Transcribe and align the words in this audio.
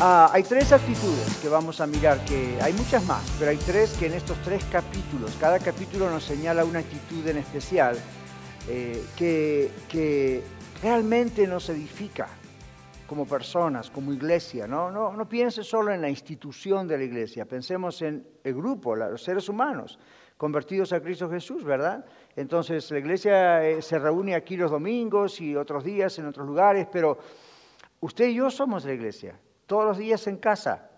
ah, 0.00 0.30
hay 0.32 0.42
tres 0.42 0.72
actitudes 0.72 1.36
que 1.40 1.48
vamos 1.48 1.80
a 1.80 1.86
mirar, 1.86 2.24
que 2.24 2.58
hay 2.60 2.72
muchas 2.72 3.04
más, 3.06 3.22
pero 3.38 3.50
hay 3.50 3.56
tres 3.58 3.94
que 3.98 4.06
en 4.06 4.14
estos 4.14 4.36
tres 4.42 4.64
capítulos, 4.70 5.36
cada 5.40 5.58
capítulo 5.58 6.10
nos 6.10 6.24
señala 6.24 6.64
una 6.64 6.80
actitud 6.80 7.26
en 7.26 7.38
especial 7.38 7.98
eh, 8.68 9.04
que, 9.16 9.70
que 9.88 10.42
realmente 10.82 11.46
nos 11.46 11.68
edifica 11.68 12.28
como 13.06 13.26
personas, 13.26 13.90
como 13.90 14.12
iglesia. 14.12 14.66
¿no? 14.66 14.90
No, 14.90 15.12
no 15.12 15.28
piense 15.28 15.64
solo 15.64 15.92
en 15.92 16.02
la 16.02 16.10
institución 16.10 16.86
de 16.86 16.98
la 16.98 17.04
iglesia, 17.04 17.46
pensemos 17.46 18.02
en 18.02 18.26
el 18.44 18.54
grupo, 18.54 18.94
los 18.94 19.22
seres 19.22 19.48
humanos 19.48 19.98
convertidos 20.38 20.92
a 20.92 21.00
Cristo 21.00 21.28
Jesús, 21.28 21.64
¿verdad? 21.64 22.04
Entonces 22.36 22.88
la 22.92 22.98
iglesia 23.00 23.68
eh, 23.68 23.82
se 23.82 23.98
reúne 23.98 24.36
aquí 24.36 24.56
los 24.56 24.70
domingos 24.70 25.40
y 25.40 25.56
otros 25.56 25.82
días 25.82 26.16
en 26.20 26.26
otros 26.26 26.46
lugares, 26.46 26.86
pero 26.90 27.18
usted 28.00 28.28
y 28.28 28.34
yo 28.34 28.48
somos 28.48 28.84
la 28.84 28.92
iglesia, 28.92 29.38
todos 29.68 29.84
los 29.84 29.98
días 29.98 30.26
en 30.26 30.38
casa. 30.38 30.90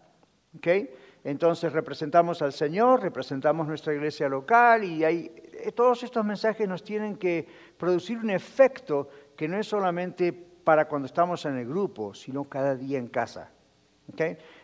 Entonces 1.23 1.73
representamos 1.73 2.41
al 2.41 2.55
Señor, 2.55 3.03
representamos 3.03 3.67
nuestra 3.67 3.93
iglesia 3.93 4.29
local 4.29 4.85
y 4.85 5.05
hay, 5.05 5.31
eh, 5.53 5.73
todos 5.73 6.03
estos 6.03 6.25
mensajes 6.25 6.67
nos 6.67 6.83
tienen 6.83 7.17
que 7.17 7.47
producir 7.77 8.17
un 8.17 8.31
efecto 8.31 9.09
que 9.37 9.47
no 9.47 9.59
es 9.59 9.67
solamente 9.67 10.33
para 10.33 10.89
cuando 10.89 11.07
estamos 11.07 11.45
en 11.45 11.59
el 11.59 11.67
grupo, 11.67 12.15
sino 12.15 12.45
cada 12.45 12.75
día 12.75 12.99
en 12.99 13.09
casa. 13.09 13.51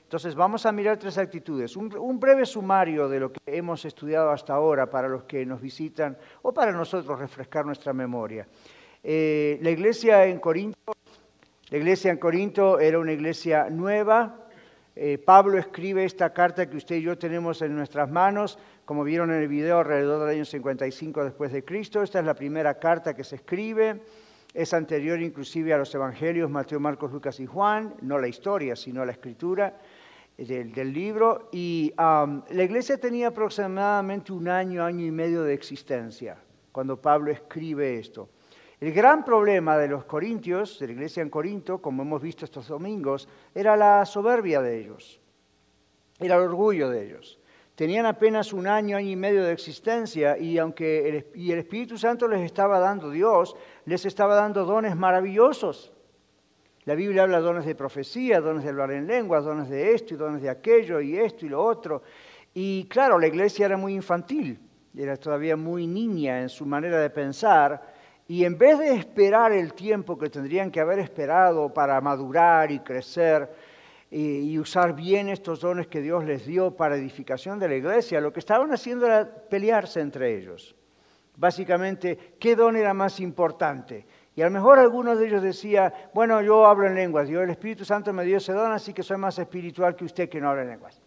Entonces 0.02 0.34
vamos 0.34 0.66
a 0.66 0.72
mirar 0.72 0.98
tres 0.98 1.18
actitudes. 1.18 1.76
Un, 1.76 2.18
breve 2.18 2.46
sumario 2.46 3.08
de 3.08 3.20
lo 3.20 3.32
que 3.32 3.40
hemos 3.46 3.84
estudiado 3.84 4.30
hasta 4.30 4.54
ahora 4.54 4.88
para 4.88 5.08
los 5.08 5.24
que 5.24 5.44
nos 5.44 5.60
visitan 5.60 6.16
o 6.42 6.52
para 6.52 6.72
nosotros 6.72 7.18
refrescar 7.18 7.64
nuestra 7.64 7.92
memoria. 7.92 8.46
Eh, 9.02 9.58
la 9.62 9.70
iglesia 9.70 10.26
en 10.26 10.40
Corinto, 10.40 10.95
la 11.68 11.78
iglesia 11.78 12.12
en 12.12 12.18
Corinto 12.18 12.78
era 12.78 13.00
una 13.00 13.12
iglesia 13.12 13.68
nueva. 13.70 14.46
Eh, 14.94 15.18
Pablo 15.18 15.58
escribe 15.58 16.04
esta 16.04 16.32
carta 16.32 16.70
que 16.70 16.76
usted 16.76 16.96
y 16.96 17.02
yo 17.02 17.18
tenemos 17.18 17.60
en 17.60 17.74
nuestras 17.74 18.08
manos, 18.08 18.56
como 18.84 19.02
vieron 19.02 19.32
en 19.32 19.42
el 19.42 19.48
video, 19.48 19.80
alrededor 19.80 20.20
del 20.20 20.36
año 20.36 20.44
55 20.44 21.24
después 21.24 21.50
de 21.52 21.64
Cristo. 21.64 22.04
Esta 22.04 22.20
es 22.20 22.24
la 22.24 22.34
primera 22.34 22.78
carta 22.78 23.16
que 23.16 23.24
se 23.24 23.36
escribe. 23.36 24.00
Es 24.54 24.72
anterior 24.74 25.20
inclusive 25.20 25.74
a 25.74 25.78
los 25.78 25.92
evangelios 25.92 26.48
Mateo, 26.48 26.78
Marcos, 26.78 27.10
Lucas 27.10 27.40
y 27.40 27.46
Juan, 27.46 27.96
no 28.00 28.20
la 28.20 28.28
historia, 28.28 28.76
sino 28.76 29.04
la 29.04 29.10
escritura 29.10 29.76
del, 30.38 30.92
libro. 30.92 31.48
Y 31.50 31.92
la 31.96 32.62
iglesia 32.62 32.96
tenía 32.96 33.28
aproximadamente 33.28 34.32
un 34.32 34.46
año, 34.46 34.84
año 34.84 35.04
y 35.04 35.10
medio 35.10 35.42
de 35.42 35.52
existencia 35.52 36.38
cuando 36.70 37.00
Pablo 37.00 37.32
escribe 37.32 37.98
esto. 37.98 38.28
El 38.78 38.92
gran 38.92 39.24
problema 39.24 39.78
de 39.78 39.88
los 39.88 40.04
corintios, 40.04 40.78
de 40.78 40.86
la 40.88 40.92
iglesia 40.92 41.22
en 41.22 41.30
Corinto, 41.30 41.80
como 41.80 42.02
hemos 42.02 42.20
visto 42.20 42.44
estos 42.44 42.68
domingos, 42.68 43.26
era 43.54 43.74
la 43.74 44.04
soberbia 44.04 44.60
de 44.60 44.78
ellos, 44.78 45.18
era 46.20 46.36
el 46.36 46.42
orgullo 46.42 46.90
de 46.90 47.06
ellos. 47.06 47.38
Tenían 47.74 48.04
apenas 48.04 48.52
un 48.52 48.66
año, 48.66 48.98
año 48.98 49.10
y 49.10 49.16
medio 49.16 49.44
de 49.44 49.52
existencia 49.52 50.36
y 50.38 50.58
aunque 50.58 51.08
el, 51.08 51.26
y 51.34 51.52
el 51.52 51.60
Espíritu 51.60 51.96
Santo 51.96 52.28
les 52.28 52.40
estaba 52.42 52.78
dando 52.78 53.10
Dios, 53.10 53.56
les 53.86 54.04
estaba 54.04 54.34
dando 54.34 54.64
dones 54.66 54.94
maravillosos. 54.94 55.92
La 56.84 56.94
Biblia 56.94 57.22
habla 57.22 57.38
de 57.38 57.44
dones 57.44 57.66
de 57.66 57.74
profecía, 57.74 58.40
dones 58.40 58.62
de 58.62 58.70
hablar 58.70 58.92
en 58.92 59.06
lenguas, 59.06 59.44
dones 59.44 59.68
de 59.68 59.94
esto 59.94 60.14
y 60.14 60.16
dones 60.18 60.40
de 60.42 60.50
aquello 60.50 61.00
y 61.00 61.16
esto 61.16 61.46
y 61.46 61.48
lo 61.48 61.62
otro. 61.62 62.02
Y 62.54 62.84
claro, 62.88 63.18
la 63.18 63.26
iglesia 63.26 63.66
era 63.66 63.76
muy 63.76 63.94
infantil, 63.94 64.58
era 64.96 65.16
todavía 65.16 65.56
muy 65.56 65.86
niña 65.86 66.40
en 66.40 66.48
su 66.48 66.64
manera 66.64 67.00
de 67.00 67.10
pensar. 67.10 67.95
Y 68.28 68.44
en 68.44 68.58
vez 68.58 68.78
de 68.78 68.94
esperar 68.94 69.52
el 69.52 69.72
tiempo 69.74 70.18
que 70.18 70.28
tendrían 70.28 70.70
que 70.70 70.80
haber 70.80 70.98
esperado 70.98 71.72
para 71.72 72.00
madurar 72.00 72.72
y 72.72 72.80
crecer, 72.80 73.48
y, 74.10 74.58
usar 74.58 74.94
bien 74.94 75.28
estos 75.28 75.60
dones 75.60 75.88
que 75.88 76.00
Dios 76.00 76.24
les 76.24 76.46
dio 76.46 76.76
para 76.76 76.96
edificación 76.96 77.58
de 77.58 77.68
la 77.68 77.74
iglesia, 77.74 78.20
lo 78.20 78.32
que 78.32 78.40
estaban 78.40 78.72
haciendo 78.72 79.06
era 79.06 79.28
pelearse 79.48 80.00
entre 80.00 80.36
ellos. 80.36 80.76
Básicamente, 81.36 82.36
¿qué 82.38 82.56
don 82.56 82.76
era 82.76 82.94
más 82.94 83.20
importante? 83.20 84.06
Y 84.34 84.42
a 84.42 84.46
lo 84.46 84.50
mejor 84.50 84.78
algunos 84.78 85.18
de 85.18 85.26
ellos 85.26 85.42
decía, 85.42 86.10
bueno, 86.14 86.40
yo 86.40 86.66
hablo 86.66 86.86
en 86.86 86.94
lenguas, 86.94 87.28
yo 87.28 87.42
el 87.42 87.50
Espíritu 87.50 87.84
Santo 87.84 88.12
me 88.12 88.24
dio 88.24 88.38
ese 88.38 88.52
don, 88.52 88.72
así 88.72 88.92
que 88.92 89.02
soy 89.02 89.18
más 89.18 89.38
espiritual 89.38 89.96
que 89.96 90.04
usted 90.04 90.28
que 90.28 90.40
no 90.40 90.50
habla 90.50 90.62
en 90.62 90.68
lenguas. 90.68 91.02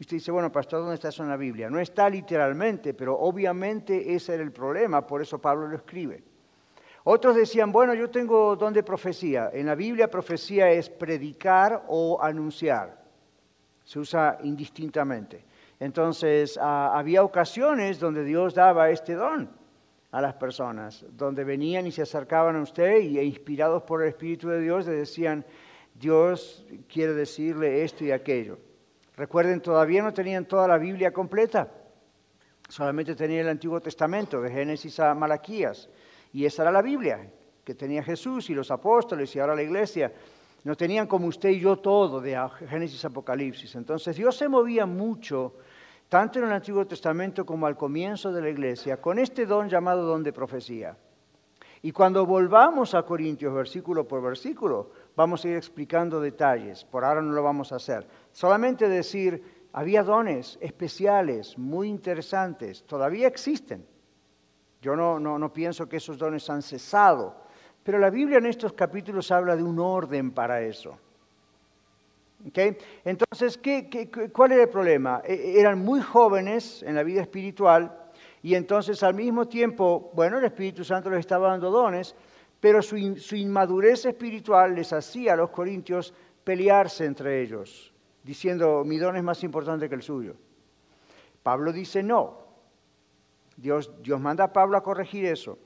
Y 0.00 0.04
usted 0.04 0.16
dice, 0.16 0.30
bueno, 0.30 0.50
pastor, 0.50 0.80
¿dónde 0.80 0.94
está 0.94 1.08
eso 1.08 1.22
en 1.22 1.28
la 1.28 1.36
Biblia? 1.36 1.68
No 1.68 1.78
está 1.78 2.08
literalmente, 2.08 2.94
pero 2.94 3.18
obviamente 3.18 4.14
ese 4.14 4.32
era 4.32 4.42
el 4.42 4.50
problema, 4.50 5.06
por 5.06 5.20
eso 5.20 5.38
Pablo 5.38 5.68
lo 5.68 5.76
escribe. 5.76 6.24
Otros 7.04 7.36
decían, 7.36 7.70
bueno, 7.70 7.92
yo 7.92 8.08
tengo 8.08 8.56
don 8.56 8.72
de 8.72 8.82
profecía. 8.82 9.50
En 9.52 9.66
la 9.66 9.74
Biblia 9.74 10.10
profecía 10.10 10.70
es 10.70 10.88
predicar 10.88 11.84
o 11.88 12.18
anunciar. 12.22 13.04
Se 13.84 13.98
usa 13.98 14.38
indistintamente. 14.42 15.44
Entonces, 15.78 16.58
ah, 16.58 16.92
había 16.94 17.22
ocasiones 17.22 18.00
donde 18.00 18.24
Dios 18.24 18.54
daba 18.54 18.88
este 18.88 19.12
don 19.12 19.50
a 20.12 20.22
las 20.22 20.32
personas, 20.32 21.04
donde 21.10 21.44
venían 21.44 21.86
y 21.86 21.92
se 21.92 22.00
acercaban 22.00 22.56
a 22.56 22.62
usted 22.62 23.02
y 23.02 23.18
e 23.18 23.24
inspirados 23.24 23.82
por 23.82 24.00
el 24.00 24.08
Espíritu 24.08 24.48
de 24.48 24.62
Dios 24.62 24.86
le 24.86 24.94
decían, 24.94 25.44
Dios 25.94 26.64
quiere 26.88 27.12
decirle 27.12 27.84
esto 27.84 28.02
y 28.02 28.12
aquello. 28.12 28.69
Recuerden, 29.20 29.60
todavía 29.60 30.02
no 30.02 30.14
tenían 30.14 30.46
toda 30.46 30.66
la 30.66 30.78
Biblia 30.78 31.12
completa, 31.12 31.68
solamente 32.66 33.14
tenían 33.14 33.42
el 33.42 33.48
Antiguo 33.50 33.78
Testamento, 33.78 34.40
de 34.40 34.50
Génesis 34.50 34.98
a 34.98 35.14
Malaquías. 35.14 35.90
Y 36.32 36.46
esa 36.46 36.62
era 36.62 36.72
la 36.72 36.80
Biblia 36.80 37.30
que 37.62 37.74
tenía 37.74 38.02
Jesús 38.02 38.48
y 38.48 38.54
los 38.54 38.70
apóstoles 38.70 39.36
y 39.36 39.38
ahora 39.38 39.54
la 39.54 39.62
iglesia. 39.62 40.10
No 40.64 40.74
tenían 40.74 41.06
como 41.06 41.26
usted 41.26 41.50
y 41.50 41.60
yo 41.60 41.76
todo 41.76 42.18
de 42.22 42.34
Génesis 42.66 43.04
Apocalipsis. 43.04 43.74
Entonces 43.74 44.16
Dios 44.16 44.38
se 44.38 44.48
movía 44.48 44.86
mucho, 44.86 45.52
tanto 46.08 46.38
en 46.38 46.46
el 46.46 46.52
Antiguo 46.52 46.86
Testamento 46.86 47.44
como 47.44 47.66
al 47.66 47.76
comienzo 47.76 48.32
de 48.32 48.40
la 48.40 48.48
iglesia, 48.48 49.02
con 49.02 49.18
este 49.18 49.44
don 49.44 49.68
llamado 49.68 50.06
don 50.06 50.22
de 50.22 50.32
profecía. 50.32 50.96
Y 51.82 51.92
cuando 51.92 52.24
volvamos 52.24 52.94
a 52.94 53.02
Corintios 53.02 53.52
versículo 53.52 54.08
por 54.08 54.22
versículo, 54.22 54.92
vamos 55.20 55.44
a 55.44 55.48
ir 55.48 55.56
explicando 55.56 56.18
detalles. 56.18 56.82
Por 56.82 57.04
ahora 57.04 57.20
no 57.20 57.32
lo 57.32 57.42
vamos 57.42 57.72
a 57.72 57.76
hacer. 57.76 58.06
Solamente 58.32 58.88
decir, 58.88 59.68
había 59.74 60.02
dones 60.02 60.58
especiales, 60.62 61.58
muy 61.58 61.88
interesantes, 61.88 62.84
todavía 62.84 63.28
existen. 63.28 63.84
Yo 64.80 64.96
no, 64.96 65.20
no, 65.20 65.52
pienso 65.52 65.86
que 65.86 65.98
esos 65.98 66.16
dones 66.16 66.48
han 66.48 66.62
cesado, 66.62 67.36
pero 67.82 67.98
la 67.98 68.08
Biblia 68.08 68.38
en 68.38 68.46
estos 68.46 68.72
capítulos 68.72 69.30
habla 69.30 69.56
de 69.56 69.62
un 69.62 69.78
orden 69.78 70.30
para 70.30 70.62
eso. 70.62 70.98
Entonces, 73.04 73.58
¿qué, 73.58 74.10
cuál 74.32 74.52
era 74.52 74.62
el 74.62 74.70
problema? 74.70 75.20
E, 75.22 75.34
e, 75.34 75.60
eran 75.60 75.84
muy 75.84 76.00
jóvenes 76.00 76.82
en 76.82 76.94
la 76.94 77.02
vida 77.02 77.20
espiritual 77.20 77.94
y 78.42 78.54
entonces 78.54 79.02
al 79.02 79.12
mismo 79.12 79.46
tiempo, 79.46 80.10
bueno, 80.14 80.38
el 80.38 80.46
Espíritu 80.46 80.82
Santo 80.82 81.10
les 81.10 81.20
estaba 81.20 81.48
dando 81.48 81.70
dones, 81.70 82.16
pero 82.60 82.82
su, 82.82 82.96
inmadurez 82.96 84.04
espiritual 84.04 84.74
les 84.74 84.92
hacía 84.92 85.32
a 85.32 85.36
los 85.36 85.50
corintios 85.50 86.12
pelearse 86.44 87.06
entre 87.06 87.40
ellos, 87.40 87.92
diciendo, 88.22 88.84
mi 88.84 88.98
don 88.98 89.16
es 89.16 89.22
más 89.22 89.42
importante 89.42 89.88
que 89.88 89.94
el 89.94 90.02
suyo. 90.02 90.36
Pablo 91.42 91.72
dice, 91.72 92.02
no, 92.02 92.38
Dios, 93.56 93.90
manda 94.20 94.44
a 94.44 94.52
Pablo 94.52 94.76
a 94.76 94.82
corregir 94.82 95.24
eso. 95.24 95.58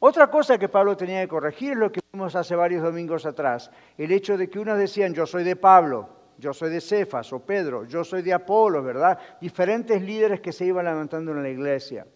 Otra 0.00 0.30
cosa 0.30 0.58
que 0.58 0.68
Pablo 0.68 0.96
tenía 0.96 1.20
que 1.20 1.28
corregir 1.28 1.72
es 1.72 1.78
lo 1.78 1.92
que 1.92 2.00
vimos 2.12 2.34
hace 2.34 2.54
varios 2.54 2.82
domingos 2.82 3.26
atrás, 3.26 3.70
el 3.98 4.10
hecho 4.12 4.38
de 4.38 4.48
que 4.48 4.58
unos 4.58 4.78
decían, 4.78 5.12
yo 5.12 5.26
soy 5.26 5.44
de 5.44 5.56
Pablo, 5.56 6.08
yo 6.38 6.54
soy 6.54 6.70
de 6.70 6.80
Cefas 6.80 7.32
o 7.32 7.40
Pedro, 7.40 7.84
yo 7.84 8.04
soy 8.04 8.22
de 8.22 8.32
Apolo, 8.32 8.82
¿verdad? 8.82 9.18
Diferentes 9.40 10.00
líderes 10.00 10.40
que 10.40 10.52
se 10.52 10.64
iban 10.64 10.84
levantando 10.84 11.32
en 11.32 11.42
la 11.42 11.48
iglesia. 11.48 12.06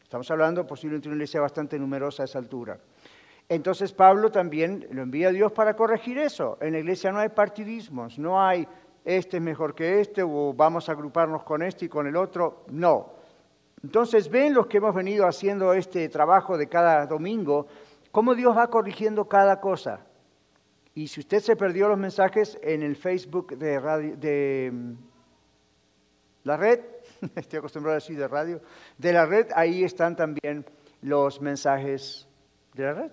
Estamos 0.00 0.30
hablando 0.30 0.64
posiblemente 0.64 1.08
de 1.08 1.14
una 1.14 1.16
iglesia 1.16 1.40
bastante 1.40 1.76
numerosa 1.76 2.22
a 2.22 2.26
esa 2.26 2.38
altura. 2.38 2.78
Entonces 3.48 3.92
Pablo 3.92 4.30
también 4.30 4.86
lo 4.90 5.02
envía 5.02 5.28
a 5.28 5.32
Dios 5.32 5.52
para 5.52 5.74
corregir 5.74 6.18
eso. 6.18 6.56
En 6.60 6.72
la 6.72 6.78
iglesia 6.78 7.12
no 7.12 7.18
hay 7.18 7.28
partidismos, 7.28 8.18
no 8.18 8.42
hay 8.42 8.66
este 9.04 9.36
es 9.36 9.42
mejor 9.42 9.74
que 9.74 10.00
este 10.00 10.22
o 10.22 10.54
vamos 10.54 10.88
a 10.88 10.92
agruparnos 10.92 11.44
con 11.44 11.62
este 11.62 11.84
y 11.84 11.88
con 11.88 12.06
el 12.06 12.16
otro. 12.16 12.64
No, 12.68 13.12
entonces 13.84 14.30
ven 14.30 14.54
los 14.54 14.66
que 14.66 14.78
hemos 14.78 14.94
venido 14.94 15.26
haciendo 15.26 15.74
este 15.74 16.08
trabajo 16.08 16.56
de 16.56 16.68
cada 16.68 17.04
domingo, 17.04 17.66
cómo 18.10 18.34
Dios 18.34 18.56
va 18.56 18.70
corrigiendo 18.70 19.28
cada 19.28 19.60
cosa. 19.60 20.00
Y 20.94 21.08
si 21.08 21.20
usted 21.20 21.40
se 21.40 21.54
perdió 21.54 21.88
los 21.88 21.98
mensajes 21.98 22.58
en 22.62 22.82
el 22.82 22.96
Facebook 22.96 23.58
de, 23.58 23.78
radio, 23.78 24.16
de 24.16 24.70
mm, 24.72 24.92
la 26.44 26.56
red, 26.56 26.80
estoy 27.36 27.58
acostumbrado 27.58 27.96
a 27.96 28.00
decir 28.00 28.16
de 28.16 28.26
radio, 28.26 28.62
de 28.96 29.12
la 29.12 29.26
red, 29.26 29.48
ahí 29.54 29.84
están 29.84 30.16
también 30.16 30.64
los 31.02 31.42
mensajes 31.42 32.26
de 32.72 32.84
la 32.84 32.92
red, 32.94 33.12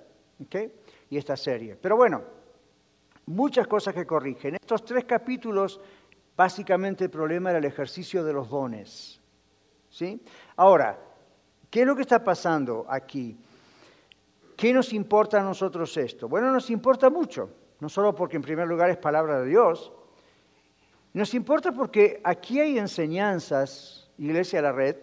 Y 1.09 1.17
esta 1.17 1.35
serie. 1.35 1.75
Pero 1.75 1.95
bueno, 1.95 2.23
muchas 3.25 3.67
cosas 3.67 3.93
que 3.93 4.05
corrigen. 4.05 4.55
Estos 4.55 4.83
tres 4.83 5.05
capítulos, 5.05 5.79
básicamente 6.35 7.05
el 7.05 7.09
problema 7.09 7.49
era 7.49 7.59
el 7.59 7.65
ejercicio 7.65 8.23
de 8.23 8.33
los 8.33 8.49
dones, 8.49 9.21
¿sí? 9.89 10.21
Ahora, 10.55 10.99
¿qué 11.69 11.81
es 11.81 11.85
lo 11.85 11.95
que 11.95 12.01
está 12.01 12.23
pasando 12.23 12.85
aquí? 12.89 13.38
¿Qué 14.55 14.73
nos 14.73 14.93
importa 14.93 15.39
a 15.39 15.43
nosotros 15.43 15.95
esto? 15.97 16.27
Bueno, 16.27 16.51
nos 16.51 16.69
importa 16.69 17.09
mucho, 17.09 17.49
no 17.79 17.89
solo 17.89 18.13
porque 18.13 18.38
en 18.38 18.43
primer 18.43 18.67
lugar 18.67 18.89
es 18.89 18.97
palabra 18.97 19.41
de 19.41 19.47
Dios, 19.47 19.91
nos 21.13 21.33
importa 21.33 21.71
porque 21.71 22.21
aquí 22.23 22.59
hay 22.59 22.77
enseñanzas, 22.77 24.09
Iglesia 24.17 24.59
de 24.59 24.63
la 24.63 24.71
Red, 24.71 24.95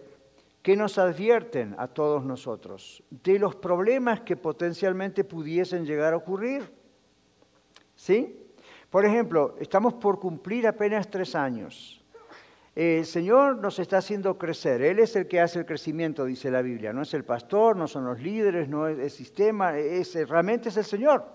que 0.61 0.75
nos 0.75 0.97
advierten 0.97 1.75
a 1.77 1.87
todos 1.87 2.25
nosotros 2.25 3.03
de 3.09 3.39
los 3.39 3.55
problemas 3.55 4.21
que 4.21 4.35
potencialmente 4.35 5.23
pudiesen 5.23 5.85
llegar 5.85 6.13
a 6.13 6.17
ocurrir. 6.17 6.71
¿Sí? 7.95 8.45
Por 8.89 9.05
ejemplo, 9.05 9.55
estamos 9.59 9.93
por 9.95 10.19
cumplir 10.19 10.67
apenas 10.67 11.09
tres 11.09 11.35
años. 11.35 12.03
El 12.75 13.05
Señor 13.05 13.57
nos 13.57 13.79
está 13.79 13.97
haciendo 13.97 14.37
crecer. 14.37 14.81
Él 14.81 14.99
es 14.99 15.15
el 15.15 15.27
que 15.27 15.39
hace 15.39 15.59
el 15.59 15.65
crecimiento, 15.65 16.25
dice 16.25 16.49
la 16.49 16.61
Biblia. 16.61 16.93
No 16.93 17.01
es 17.01 17.13
el 17.13 17.25
pastor, 17.25 17.75
no 17.75 17.87
son 17.87 18.05
los 18.05 18.21
líderes, 18.21 18.69
no 18.69 18.87
es 18.87 18.99
el 18.99 19.11
sistema, 19.11 19.77
es, 19.77 20.15
realmente 20.27 20.69
es 20.69 20.77
el 20.77 20.85
Señor. 20.85 21.25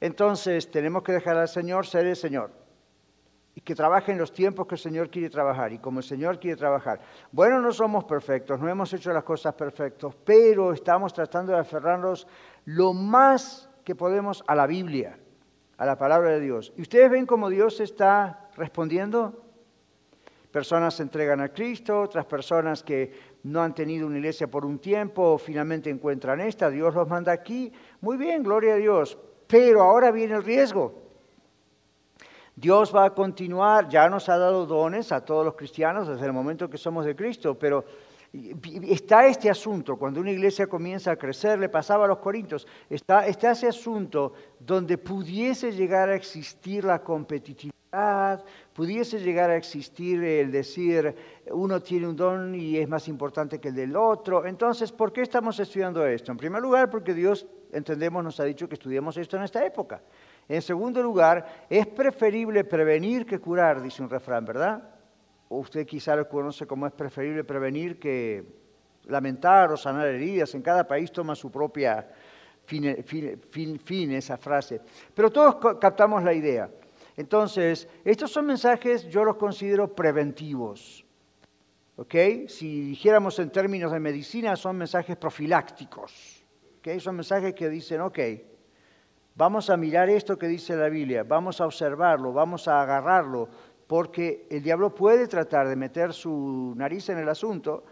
Entonces 0.00 0.70
tenemos 0.70 1.02
que 1.02 1.12
dejar 1.12 1.36
al 1.36 1.48
Señor 1.48 1.86
ser 1.86 2.06
el 2.06 2.16
Señor 2.16 2.60
y 3.54 3.60
que 3.60 3.74
trabaje 3.74 4.12
en 4.12 4.18
los 4.18 4.32
tiempos 4.32 4.66
que 4.66 4.76
el 4.76 4.80
Señor 4.80 5.10
quiere 5.10 5.28
trabajar 5.28 5.72
y 5.72 5.78
como 5.78 5.98
el 5.98 6.04
Señor 6.04 6.38
quiere 6.38 6.56
trabajar. 6.56 7.00
Bueno, 7.32 7.60
no 7.60 7.72
somos 7.72 8.04
perfectos, 8.04 8.60
no 8.60 8.68
hemos 8.68 8.92
hecho 8.92 9.12
las 9.12 9.24
cosas 9.24 9.54
perfectas, 9.54 10.14
pero 10.24 10.72
estamos 10.72 11.12
tratando 11.12 11.52
de 11.52 11.58
aferrarnos 11.58 12.26
lo 12.64 12.92
más 12.92 13.68
que 13.84 13.94
podemos 13.94 14.44
a 14.46 14.54
la 14.54 14.66
Biblia, 14.66 15.18
a 15.76 15.86
la 15.86 15.98
palabra 15.98 16.30
de 16.30 16.40
Dios. 16.40 16.72
¿Y 16.76 16.82
ustedes 16.82 17.10
ven 17.10 17.26
cómo 17.26 17.48
Dios 17.48 17.80
está 17.80 18.48
respondiendo? 18.56 19.44
Personas 20.52 20.94
se 20.94 21.04
entregan 21.04 21.40
a 21.40 21.50
Cristo, 21.50 22.00
otras 22.00 22.26
personas 22.26 22.82
que 22.82 23.12
no 23.44 23.62
han 23.62 23.74
tenido 23.74 24.06
una 24.06 24.18
iglesia 24.18 24.48
por 24.48 24.64
un 24.64 24.80
tiempo, 24.80 25.38
finalmente 25.38 25.90
encuentran 25.90 26.40
esta, 26.40 26.70
Dios 26.70 26.94
los 26.94 27.08
manda 27.08 27.32
aquí. 27.32 27.72
Muy 28.00 28.16
bien, 28.16 28.42
gloria 28.42 28.74
a 28.74 28.76
Dios. 28.76 29.16
Pero 29.46 29.82
ahora 29.82 30.10
viene 30.10 30.34
el 30.34 30.44
riesgo. 30.44 31.09
Dios 32.60 32.94
va 32.94 33.06
a 33.06 33.14
continuar, 33.14 33.88
ya 33.88 34.06
nos 34.10 34.28
ha 34.28 34.36
dado 34.36 34.66
dones 34.66 35.12
a 35.12 35.24
todos 35.24 35.46
los 35.46 35.54
cristianos 35.54 36.06
desde 36.06 36.26
el 36.26 36.34
momento 36.34 36.68
que 36.68 36.76
somos 36.76 37.06
de 37.06 37.16
Cristo, 37.16 37.58
pero 37.58 37.86
está 38.86 39.26
este 39.26 39.48
asunto, 39.48 39.96
cuando 39.96 40.20
una 40.20 40.30
iglesia 40.30 40.66
comienza 40.66 41.10
a 41.12 41.16
crecer, 41.16 41.58
le 41.58 41.70
pasaba 41.70 42.04
a 42.04 42.08
los 42.08 42.18
corintios, 42.18 42.66
está, 42.90 43.26
está 43.26 43.52
ese 43.52 43.68
asunto 43.68 44.34
donde 44.58 44.98
pudiese 44.98 45.72
llegar 45.72 46.10
a 46.10 46.14
existir 46.14 46.84
la 46.84 47.02
competitividad, 47.02 48.44
pudiese 48.74 49.20
llegar 49.20 49.48
a 49.48 49.56
existir 49.56 50.22
el 50.22 50.52
decir, 50.52 51.14
uno 51.50 51.80
tiene 51.80 52.08
un 52.08 52.16
don 52.16 52.54
y 52.54 52.76
es 52.76 52.88
más 52.88 53.08
importante 53.08 53.58
que 53.58 53.68
el 53.68 53.74
del 53.74 53.96
otro. 53.96 54.44
Entonces, 54.44 54.92
¿por 54.92 55.14
qué 55.14 55.22
estamos 55.22 55.58
estudiando 55.58 56.06
esto? 56.06 56.30
En 56.30 56.36
primer 56.36 56.60
lugar, 56.60 56.90
porque 56.90 57.14
Dios, 57.14 57.46
entendemos, 57.72 58.22
nos 58.22 58.38
ha 58.38 58.44
dicho 58.44 58.68
que 58.68 58.74
estudiemos 58.74 59.16
esto 59.16 59.38
en 59.38 59.44
esta 59.44 59.64
época. 59.64 60.02
En 60.48 60.62
segundo 60.62 61.02
lugar, 61.02 61.66
es 61.68 61.86
preferible 61.86 62.64
prevenir 62.64 63.24
que 63.24 63.38
curar, 63.38 63.80
dice 63.80 64.02
un 64.02 64.10
refrán, 64.10 64.44
¿verdad? 64.44 64.82
Usted 65.48 65.86
quizá 65.86 66.16
lo 66.16 66.28
conoce 66.28 66.66
como 66.66 66.86
es 66.86 66.92
preferible 66.92 67.44
prevenir 67.44 67.98
que 67.98 68.44
lamentar 69.06 69.72
o 69.72 69.76
sanar 69.76 70.06
heridas. 70.06 70.54
En 70.54 70.62
cada 70.62 70.86
país 70.86 71.10
toma 71.10 71.34
su 71.34 71.50
propia 71.50 72.08
fin, 72.64 74.12
esa 74.12 74.36
frase. 74.36 74.80
Pero 75.14 75.30
todos 75.30 75.78
captamos 75.78 76.22
la 76.22 76.32
idea. 76.32 76.70
Entonces, 77.16 77.88
estos 78.04 78.30
son 78.30 78.46
mensajes, 78.46 79.08
yo 79.08 79.24
los 79.24 79.36
considero 79.36 79.94
preventivos. 79.94 81.04
¿Ok? 81.96 82.14
Si 82.48 82.80
dijéramos 82.80 83.38
en 83.40 83.50
términos 83.50 83.92
de 83.92 84.00
medicina, 84.00 84.56
son 84.56 84.78
mensajes 84.78 85.16
profilácticos. 85.16 86.44
¿Ok? 86.78 86.98
Son 86.98 87.16
mensajes 87.16 87.52
que 87.54 87.68
dicen, 87.68 88.00
ok, 88.00 88.18
Vamos 89.34 89.70
a 89.70 89.76
mirar 89.76 90.10
esto 90.10 90.36
que 90.36 90.48
dice 90.48 90.76
la 90.76 90.88
Biblia, 90.88 91.24
vamos 91.24 91.60
a 91.60 91.66
observarlo, 91.66 92.32
vamos 92.32 92.68
a 92.68 92.82
agarrarlo, 92.82 93.48
porque 93.86 94.46
el 94.50 94.62
diablo 94.62 94.94
puede 94.94 95.26
tratar 95.28 95.68
de 95.68 95.76
meter 95.76 96.12
su 96.12 96.74
nariz 96.76 97.08
en 97.08 97.18
el 97.18 97.28
asunto 97.28 97.84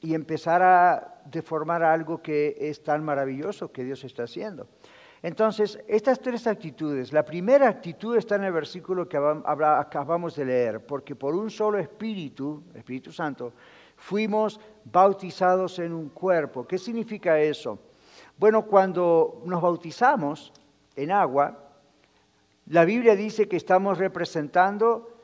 y 0.00 0.14
empezar 0.14 0.62
a 0.62 1.20
deformar 1.26 1.82
algo 1.82 2.20
que 2.20 2.56
es 2.58 2.82
tan 2.82 3.04
maravilloso 3.04 3.70
que 3.70 3.84
Dios 3.84 4.04
está 4.04 4.24
haciendo. 4.24 4.66
Entonces, 5.22 5.78
estas 5.88 6.20
tres 6.20 6.46
actitudes, 6.46 7.12
la 7.12 7.24
primera 7.24 7.68
actitud 7.68 8.16
está 8.16 8.36
en 8.36 8.44
el 8.44 8.52
versículo 8.52 9.08
que 9.08 9.16
acabamos 9.16 10.36
de 10.36 10.44
leer, 10.44 10.84
porque 10.84 11.16
por 11.16 11.34
un 11.34 11.50
solo 11.50 11.78
espíritu, 11.78 12.62
Espíritu 12.74 13.10
Santo, 13.12 13.52
fuimos 13.96 14.60
bautizados 14.84 15.78
en 15.78 15.92
un 15.92 16.10
cuerpo. 16.10 16.66
¿Qué 16.66 16.78
significa 16.78 17.40
eso? 17.40 17.78
Bueno, 18.36 18.66
cuando 18.66 19.42
nos 19.46 19.62
bautizamos, 19.62 20.52
en 20.96 21.12
agua, 21.12 21.66
la 22.66 22.84
Biblia 22.84 23.14
dice 23.14 23.46
que 23.48 23.56
estamos 23.56 23.98
representando 23.98 25.16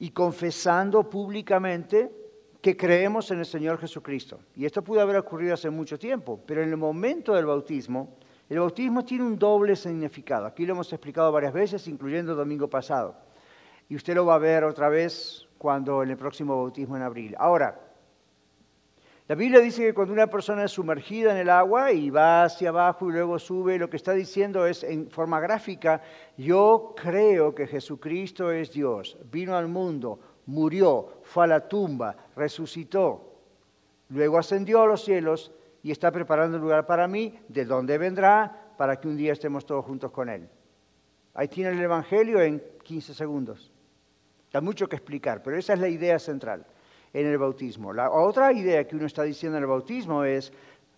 y 0.00 0.10
confesando 0.10 1.08
públicamente 1.08 2.10
que 2.60 2.76
creemos 2.76 3.30
en 3.30 3.38
el 3.38 3.46
Señor 3.46 3.78
Jesucristo. 3.78 4.40
Y 4.56 4.64
esto 4.64 4.82
pudo 4.82 5.00
haber 5.00 5.16
ocurrido 5.16 5.54
hace 5.54 5.70
mucho 5.70 5.98
tiempo, 5.98 6.40
pero 6.46 6.62
en 6.62 6.70
el 6.70 6.76
momento 6.76 7.34
del 7.34 7.46
bautismo, 7.46 8.16
el 8.48 8.58
bautismo 8.58 9.04
tiene 9.04 9.24
un 9.24 9.38
doble 9.38 9.76
significado. 9.76 10.46
Aquí 10.46 10.66
lo 10.66 10.74
hemos 10.74 10.92
explicado 10.92 11.30
varias 11.30 11.52
veces, 11.52 11.86
incluyendo 11.88 12.32
el 12.32 12.38
domingo 12.38 12.68
pasado. 12.68 13.16
Y 13.88 13.96
usted 13.96 14.14
lo 14.14 14.26
va 14.26 14.36
a 14.36 14.38
ver 14.38 14.64
otra 14.64 14.88
vez 14.88 15.46
cuando 15.58 16.02
en 16.02 16.10
el 16.10 16.16
próximo 16.16 16.56
bautismo 16.56 16.96
en 16.96 17.02
abril. 17.02 17.34
Ahora, 17.38 17.78
la 19.32 19.36
Biblia 19.36 19.60
dice 19.60 19.86
que 19.86 19.94
cuando 19.94 20.12
una 20.12 20.26
persona 20.26 20.64
es 20.64 20.72
sumergida 20.72 21.30
en 21.30 21.38
el 21.38 21.48
agua 21.48 21.90
y 21.90 22.10
va 22.10 22.44
hacia 22.44 22.68
abajo 22.68 23.08
y 23.08 23.12
luego 23.12 23.38
sube, 23.38 23.78
lo 23.78 23.88
que 23.88 23.96
está 23.96 24.12
diciendo 24.12 24.66
es 24.66 24.84
en 24.84 25.08
forma 25.08 25.40
gráfica, 25.40 26.02
yo 26.36 26.94
creo 26.94 27.54
que 27.54 27.66
Jesucristo 27.66 28.52
es 28.52 28.70
Dios, 28.70 29.16
vino 29.30 29.56
al 29.56 29.68
mundo, 29.68 30.20
murió, 30.44 31.22
fue 31.22 31.44
a 31.44 31.46
la 31.46 31.66
tumba, 31.66 32.14
resucitó, 32.36 33.38
luego 34.10 34.36
ascendió 34.36 34.82
a 34.82 34.86
los 34.86 35.02
cielos 35.02 35.50
y 35.82 35.92
está 35.92 36.12
preparando 36.12 36.58
un 36.58 36.64
lugar 36.64 36.84
para 36.84 37.08
mí, 37.08 37.34
de 37.48 37.64
donde 37.64 37.96
vendrá, 37.96 38.74
para 38.76 39.00
que 39.00 39.08
un 39.08 39.16
día 39.16 39.32
estemos 39.32 39.64
todos 39.64 39.86
juntos 39.86 40.10
con 40.10 40.28
Él. 40.28 40.46
Ahí 41.32 41.48
tiene 41.48 41.70
el 41.70 41.80
Evangelio 41.80 42.38
en 42.42 42.62
15 42.82 43.14
segundos. 43.14 43.72
Hay 44.52 44.60
mucho 44.60 44.90
que 44.90 44.96
explicar, 44.96 45.42
pero 45.42 45.56
esa 45.56 45.72
es 45.72 45.78
la 45.78 45.88
idea 45.88 46.18
central 46.18 46.66
en 47.12 47.26
el 47.26 47.38
bautismo. 47.38 47.92
La 47.92 48.10
otra 48.10 48.52
idea 48.52 48.86
que 48.86 48.96
uno 48.96 49.06
está 49.06 49.22
diciendo 49.22 49.58
en 49.58 49.64
el 49.64 49.68
bautismo 49.68 50.24
es, 50.24 50.52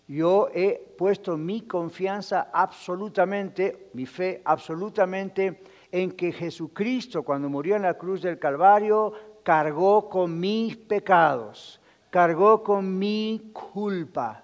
yo 0.07 0.49
he 0.53 0.93
puesto 0.97 1.35
mi 1.35 1.61
confianza 1.61 2.49
absolutamente, 2.53 3.89
mi 3.93 4.05
fe 4.05 4.41
absolutamente 4.45 5.61
en 5.91 6.11
que 6.11 6.31
Jesucristo 6.31 7.23
cuando 7.23 7.49
murió 7.49 7.75
en 7.75 7.83
la 7.83 7.95
cruz 7.95 8.21
del 8.21 8.37
Calvario 8.37 9.13
cargó 9.43 10.09
con 10.09 10.39
mis 10.39 10.77
pecados, 10.77 11.79
cargó 12.09 12.63
con 12.63 12.97
mi 12.97 13.51
culpa 13.53 14.43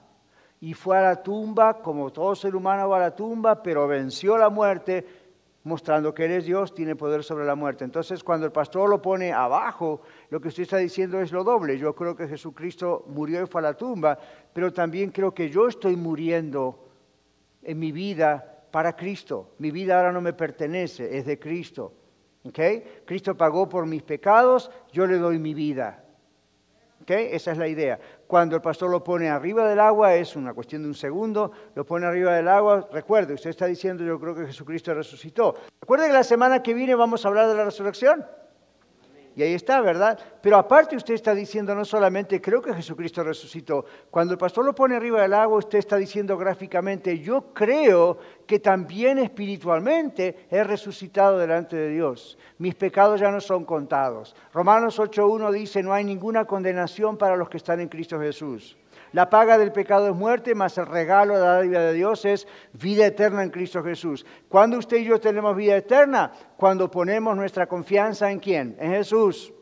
y 0.60 0.74
fue 0.74 0.98
a 0.98 1.02
la 1.02 1.24
tumba 1.24 1.82
como 1.82 2.12
todo 2.12 2.36
ser 2.36 2.56
humano 2.56 2.88
va 2.88 2.98
a 2.98 3.02
la 3.02 3.16
tumba, 3.16 3.62
pero 3.64 3.88
venció 3.88 4.38
la 4.38 4.50
muerte 4.50 5.21
mostrando 5.64 6.14
que 6.14 6.26
Él 6.26 6.32
es 6.32 6.46
Dios, 6.46 6.74
tiene 6.74 6.96
poder 6.96 7.24
sobre 7.24 7.46
la 7.46 7.56
muerte. 7.56 7.84
Entonces, 7.84 8.24
cuando 8.24 8.46
el 8.46 8.52
pastor 8.52 8.90
lo 8.90 9.02
pone 9.02 9.32
abajo, 9.32 10.02
lo 10.30 10.42
que 10.42 10.48
usted 10.48 10.64
está 10.64 10.78
diciendo 10.78 11.22
es 11.22 11.32
lo 11.32 11.44
doble. 11.44 11.78
Yo 11.78 11.94
creo 11.94 12.16
que 12.16 12.28
Jesucristo 12.28 13.06
murió 13.08 13.44
y 13.44 13.48
fue 13.48 13.62
a 13.62 13.64
la 13.64 13.74
tumba, 13.76 14.18
pero 14.54 14.74
también 14.74 15.12
creo 15.12 15.34
que 15.34 15.50
yo 15.50 15.68
estoy 15.68 15.96
muriendo 15.96 16.88
en 17.62 17.78
mi 17.80 17.92
vida 17.92 18.64
para 18.72 18.96
Cristo. 18.96 19.52
Mi 19.60 19.72
vida 19.72 19.98
ahora 19.98 20.12
no 20.12 20.22
me 20.22 20.34
pertenece, 20.34 21.18
es 21.18 21.26
de 21.26 21.38
Cristo. 21.38 21.94
¿Okay? 22.44 23.04
Cristo 23.06 23.38
pagó 23.38 23.70
por 23.70 23.86
mis 23.86 24.02
pecados, 24.02 24.72
yo 24.92 25.06
le 25.06 25.18
doy 25.18 25.38
mi 25.38 25.54
vida. 25.54 26.04
Esa 27.08 27.52
es 27.52 27.58
la 27.58 27.68
idea. 27.68 28.00
Cuando 28.32 28.56
el 28.56 28.62
pastor 28.62 28.90
lo 28.90 29.04
pone 29.04 29.30
arriba 29.30 29.68
del 29.68 29.82
agua, 29.82 30.16
es 30.16 30.38
una 30.38 30.54
cuestión 30.54 30.84
de 30.84 30.88
un 30.88 30.94
segundo, 30.94 31.52
lo 31.76 31.86
pone 31.86 32.06
arriba 32.06 32.34
del 32.34 32.48
agua. 32.48 32.88
Recuerde, 32.90 33.34
usted 33.34 33.50
está 33.50 33.66
diciendo, 33.66 34.06
yo 34.06 34.18
creo 34.22 34.34
que 34.34 34.46
Jesucristo 34.46 34.94
resucitó. 34.94 35.54
Recuerde 35.82 36.08
que 36.08 36.14
la 36.14 36.24
semana 36.24 36.64
que 36.64 36.74
viene 36.74 36.96
vamos 36.96 37.26
a 37.26 37.28
hablar 37.28 37.50
de 37.50 37.56
la 37.56 37.66
resurrección. 37.66 38.26
Y 39.36 39.44
ahí 39.44 39.54
está, 39.54 39.80
¿verdad? 39.80 40.20
Pero 40.42 40.58
aparte 40.58 40.96
usted 40.96 41.14
está 41.14 41.34
diciendo 41.34 41.74
no 41.74 41.86
solamente 41.86 42.42
creo 42.42 42.62
que 42.62 42.74
Jesucristo 42.74 43.24
resucitó. 43.24 43.86
Cuando 44.10 44.34
el 44.34 44.38
pastor 44.38 44.66
lo 44.66 44.76
pone 44.76 44.96
arriba 44.96 45.22
del 45.22 45.34
agua, 45.34 45.60
usted 45.60 45.80
está 45.80 45.96
diciendo 45.96 46.38
gráficamente, 46.38 47.20
yo 47.20 47.54
creo 47.54 48.18
que 48.46 48.60
también 48.60 49.20
espiritualmente 49.20 50.48
he 50.50 50.64
resucitado 50.64 51.38
delante 51.38 51.78
de 51.78 51.90
Dios. 51.90 52.38
Mis 52.58 52.76
pecados 52.76 53.22
ya 53.22 53.32
no 53.32 53.40
son 53.40 53.64
contados. 53.64 54.36
Romanos 54.54 55.00
8.1 55.00 55.52
dice, 55.52 55.82
no 55.82 55.94
hay 55.94 56.04
ninguna 56.04 56.44
condenación 56.46 57.18
para 57.18 57.38
los 57.38 57.48
que 57.48 57.58
están 57.58 57.80
en 57.80 57.88
Cristo 57.88 58.20
Jesús. 58.20 58.78
La 59.14 59.30
paga 59.30 59.58
del 59.58 59.74
pecado 59.74 60.08
es 60.08 60.16
muerte, 60.16 60.56
más 60.56 60.78
el 60.78 60.86
regalo 60.86 61.38
de 61.38 61.46
la 61.46 61.60
vida 61.60 61.82
de 61.82 61.94
Dios 61.94 62.24
es 62.24 62.48
vida 62.74 63.06
eterna 63.06 63.44
en 63.44 63.50
Cristo 63.50 63.84
Jesús. 63.84 64.26
¿Cuándo 64.48 64.78
usted 64.78 64.98
y 64.98 65.06
yo 65.06 65.20
tenemos 65.20 65.56
vida 65.56 65.76
eterna? 65.76 66.32
Cuando 66.56 66.90
ponemos 66.90 67.36
nuestra 67.36 67.68
confianza 67.68 68.32
en 68.32 68.40
quién? 68.40 68.78
En 68.80 68.92
Jesús. 68.92 69.54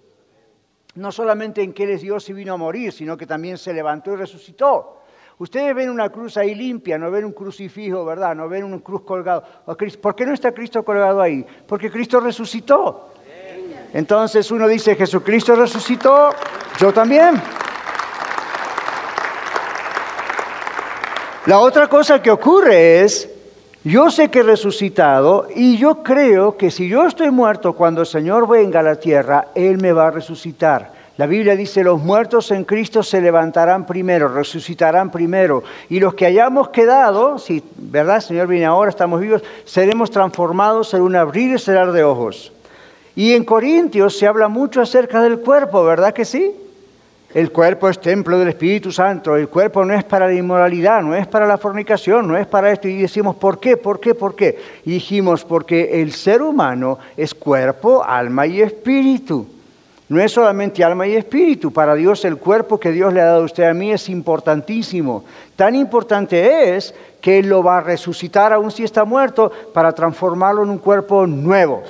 No 0.96 1.12
solamente 1.12 1.64
en 1.64 1.74
que 1.74 1.84
Él 1.84 1.92
es 1.92 2.02
Dios 2.02 2.30
y 2.30 2.34
vino 2.34 2.54
a 2.54 2.58
morir, 2.58 2.92
sino 2.92 3.18
que 3.18 3.26
también 3.26 3.58
se 3.58 3.74
levantó 3.74 4.14
y 4.14 4.18
resucitó. 4.18 4.98
Ustedes 5.40 5.74
ven 5.74 5.90
una 5.90 6.10
cruz 6.10 6.38
ahí 6.38 6.54
limpia, 6.54 6.98
no 6.98 7.10
ven 7.10 7.26
un 7.26 7.32
crucifijo, 7.32 8.06
¿verdad? 8.06 8.36
No 8.36 8.50
ven 8.50 8.66
una 8.66 8.80
cruz 8.82 9.02
colgado. 9.02 9.44
¿Por 10.02 10.16
qué 10.16 10.26
no 10.26 10.34
está 10.34 10.52
Cristo 10.52 10.84
colgado 10.84 11.22
ahí? 11.22 11.46
Porque 11.66 11.90
Cristo 11.90 12.20
resucitó. 12.20 13.14
Entonces 13.94 14.52
uno 14.52 14.68
dice, 14.68 14.96
Jesucristo 14.96 15.56
resucitó, 15.56 16.30
yo 16.80 16.94
también. 16.94 17.42
La 21.50 21.58
otra 21.58 21.88
cosa 21.88 22.22
que 22.22 22.30
ocurre 22.30 23.02
es, 23.02 23.28
yo 23.84 24.12
sé 24.12 24.30
que 24.30 24.42
he 24.42 24.44
resucitado 24.44 25.48
y 25.56 25.78
yo 25.78 26.04
creo 26.04 26.56
que 26.56 26.70
si 26.70 26.88
yo 26.88 27.08
estoy 27.08 27.32
muerto 27.32 27.74
cuando 27.74 28.02
el 28.02 28.06
Señor 28.06 28.48
venga 28.48 28.82
a 28.82 28.84
la 28.84 28.98
tierra, 28.98 29.48
Él 29.56 29.80
me 29.80 29.92
va 29.92 30.10
a 30.10 30.12
resucitar. 30.12 30.92
La 31.18 31.26
Biblia 31.26 31.56
dice, 31.56 31.84
los 31.84 32.00
muertos 32.00 32.52
en 32.52 32.66
Cristo 32.66 33.02
se 33.02 33.20
levantarán 33.20 33.88
primero, 33.88 34.28
resucitarán 34.28 35.10
primero. 35.10 35.64
Y 35.90 36.00
los 36.00 36.14
que 36.14 36.28
hayamos 36.28 36.70
quedado, 36.70 37.40
si, 37.40 37.64
¿verdad? 37.78 38.18
El 38.18 38.22
Señor 38.22 38.48
viene 38.48 38.68
ahora, 38.68 38.92
estamos 38.92 39.20
vivos, 39.20 39.42
seremos 39.66 40.12
transformados 40.12 40.94
en 40.94 41.02
un 41.02 41.16
abrir 41.16 41.56
y 41.56 41.58
cerrar 41.58 41.92
de 41.94 42.04
ojos. 42.04 42.54
Y 43.16 43.34
en 43.34 43.44
Corintios 43.44 44.16
se 44.16 44.28
habla 44.28 44.50
mucho 44.50 44.82
acerca 44.82 45.20
del 45.24 45.40
cuerpo, 45.40 45.84
¿verdad 45.84 46.14
que 46.14 46.26
sí? 46.26 46.54
El 47.34 47.52
cuerpo 47.52 47.88
es 47.88 48.02
templo 48.02 48.40
del 48.40 48.48
Espíritu 48.48 48.92
Santo, 48.92 49.36
el 49.36 49.50
cuerpo 49.50 49.86
no 49.86 49.94
es 49.94 50.04
para 50.04 50.26
la 50.26 50.34
inmoralidad, 50.34 51.04
no 51.04 51.14
es 51.14 51.28
para 51.28 51.46
la 51.46 51.60
fornicación, 51.60 52.28
no 52.28 52.36
es 52.36 52.48
para 52.48 52.72
esto. 52.72 52.88
Y 52.88 52.98
decimos, 52.98 53.36
¿por 53.36 53.60
qué? 53.60 53.78
¿Por 53.78 54.00
qué? 54.00 54.16
¿Por 54.16 54.36
qué? 54.36 54.58
Y 54.84 54.94
dijimos, 54.94 55.46
porque 55.46 56.02
el 56.02 56.12
ser 56.12 56.42
humano 56.42 56.98
es 57.16 57.36
cuerpo, 57.36 58.04
alma 58.04 58.48
y 58.48 58.62
espíritu. 58.62 59.46
No 60.08 60.20
es 60.20 60.32
solamente 60.32 60.84
alma 60.84 61.06
y 61.06 61.16
espíritu. 61.16 61.72
Para 61.72 61.94
Dios 61.94 62.26
el 62.26 62.38
cuerpo 62.38 62.80
que 62.80 62.92
Dios 62.92 63.14
le 63.14 63.22
ha 63.22 63.26
dado 63.26 63.44
a 63.44 63.46
usted 63.46 63.66
a 63.66 63.76
mí 63.76 63.92
es 63.92 64.10
importantísimo. 64.10 65.24
Tan 65.56 65.76
importante 65.76 66.76
es 66.76 66.96
que 67.22 67.38
Él 67.38 67.48
lo 67.48 67.62
va 67.62 67.78
a 67.78 67.82
resucitar 67.82 68.54
aún 68.54 68.72
si 68.72 68.84
está 68.84 69.06
muerto 69.06 69.52
para 69.72 69.92
transformarlo 69.92 70.64
en 70.64 70.72
un 70.72 70.80
cuerpo 70.80 71.28
nuevo. 71.28 71.84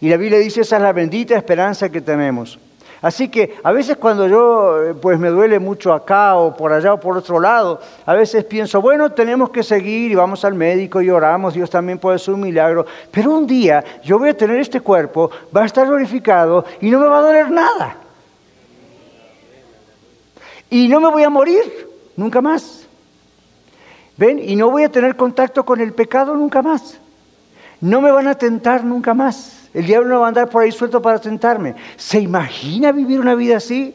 Y 0.00 0.08
la 0.08 0.16
Biblia 0.16 0.40
dice, 0.40 0.62
esa 0.62 0.76
es 0.76 0.82
la 0.82 0.92
bendita 0.92 1.36
esperanza 1.36 1.90
que 1.90 2.00
tenemos. 2.00 2.58
Así 3.02 3.28
que 3.28 3.56
a 3.62 3.72
veces 3.72 3.96
cuando 3.96 4.26
yo 4.26 4.82
eh, 4.82 4.94
pues 4.94 5.18
me 5.18 5.28
duele 5.28 5.58
mucho 5.58 5.92
acá 5.92 6.36
o 6.36 6.56
por 6.56 6.72
allá 6.72 6.94
o 6.94 7.00
por 7.00 7.16
otro 7.16 7.38
lado, 7.38 7.80
a 8.04 8.14
veces 8.14 8.44
pienso, 8.44 8.80
bueno, 8.80 9.12
tenemos 9.12 9.50
que 9.50 9.62
seguir 9.62 10.10
y 10.10 10.14
vamos 10.14 10.44
al 10.44 10.54
médico 10.54 11.02
y 11.02 11.10
oramos, 11.10 11.54
Dios 11.54 11.68
también 11.68 11.98
puede 11.98 12.18
ser 12.18 12.34
un 12.34 12.40
milagro, 12.40 12.86
pero 13.10 13.32
un 13.32 13.46
día 13.46 13.84
yo 14.02 14.18
voy 14.18 14.30
a 14.30 14.36
tener 14.36 14.58
este 14.58 14.80
cuerpo, 14.80 15.30
va 15.54 15.62
a 15.62 15.66
estar 15.66 15.86
glorificado 15.86 16.64
y 16.80 16.90
no 16.90 16.98
me 16.98 17.06
va 17.06 17.18
a 17.18 17.22
doler 17.22 17.50
nada. 17.50 17.96
Y 20.70 20.88
no 20.88 21.00
me 21.00 21.08
voy 21.08 21.22
a 21.22 21.30
morir 21.30 21.88
nunca 22.16 22.40
más. 22.40 22.86
¿Ven? 24.16 24.38
Y 24.38 24.56
no 24.56 24.70
voy 24.70 24.84
a 24.84 24.90
tener 24.90 25.16
contacto 25.16 25.64
con 25.64 25.80
el 25.80 25.92
pecado 25.92 26.34
nunca 26.34 26.62
más. 26.62 26.98
No 27.80 28.00
me 28.00 28.10
van 28.10 28.26
a 28.26 28.34
tentar 28.34 28.82
nunca 28.82 29.14
más. 29.14 29.65
El 29.74 29.86
diablo 29.86 30.08
no 30.08 30.20
va 30.20 30.26
a 30.26 30.28
andar 30.28 30.48
por 30.48 30.62
ahí 30.62 30.72
suelto 30.72 31.02
para 31.02 31.18
tentarme. 31.18 31.74
¿Se 31.96 32.18
imagina 32.18 32.92
vivir 32.92 33.20
una 33.20 33.34
vida 33.34 33.56
así? 33.58 33.94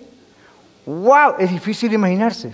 ¡Wow! 0.85 1.35
Es 1.39 1.49
difícil 1.49 1.93
imaginarse. 1.93 2.53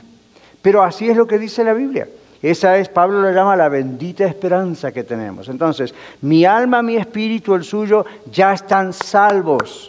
Pero 0.62 0.84
así 0.84 1.10
es 1.10 1.18
lo 1.18 1.28
que 1.28 1.38
dice 1.38 1.64
la 1.64 1.74
Biblia. 1.74 2.08
Esa 2.42 2.78
es, 2.78 2.90
Pablo 2.90 3.22
lo 3.22 3.32
llama 3.32 3.56
la 3.56 3.70
bendita 3.70 4.26
esperanza 4.26 4.92
que 4.92 5.04
tenemos. 5.04 5.50
Entonces, 5.50 5.94
mi 6.22 6.46
alma, 6.46 6.82
mi 6.82 6.96
espíritu, 6.96 7.56
el 7.56 7.64
suyo, 7.64 8.06
ya 8.32 8.54
están 8.54 8.94
salvos. 8.94 9.88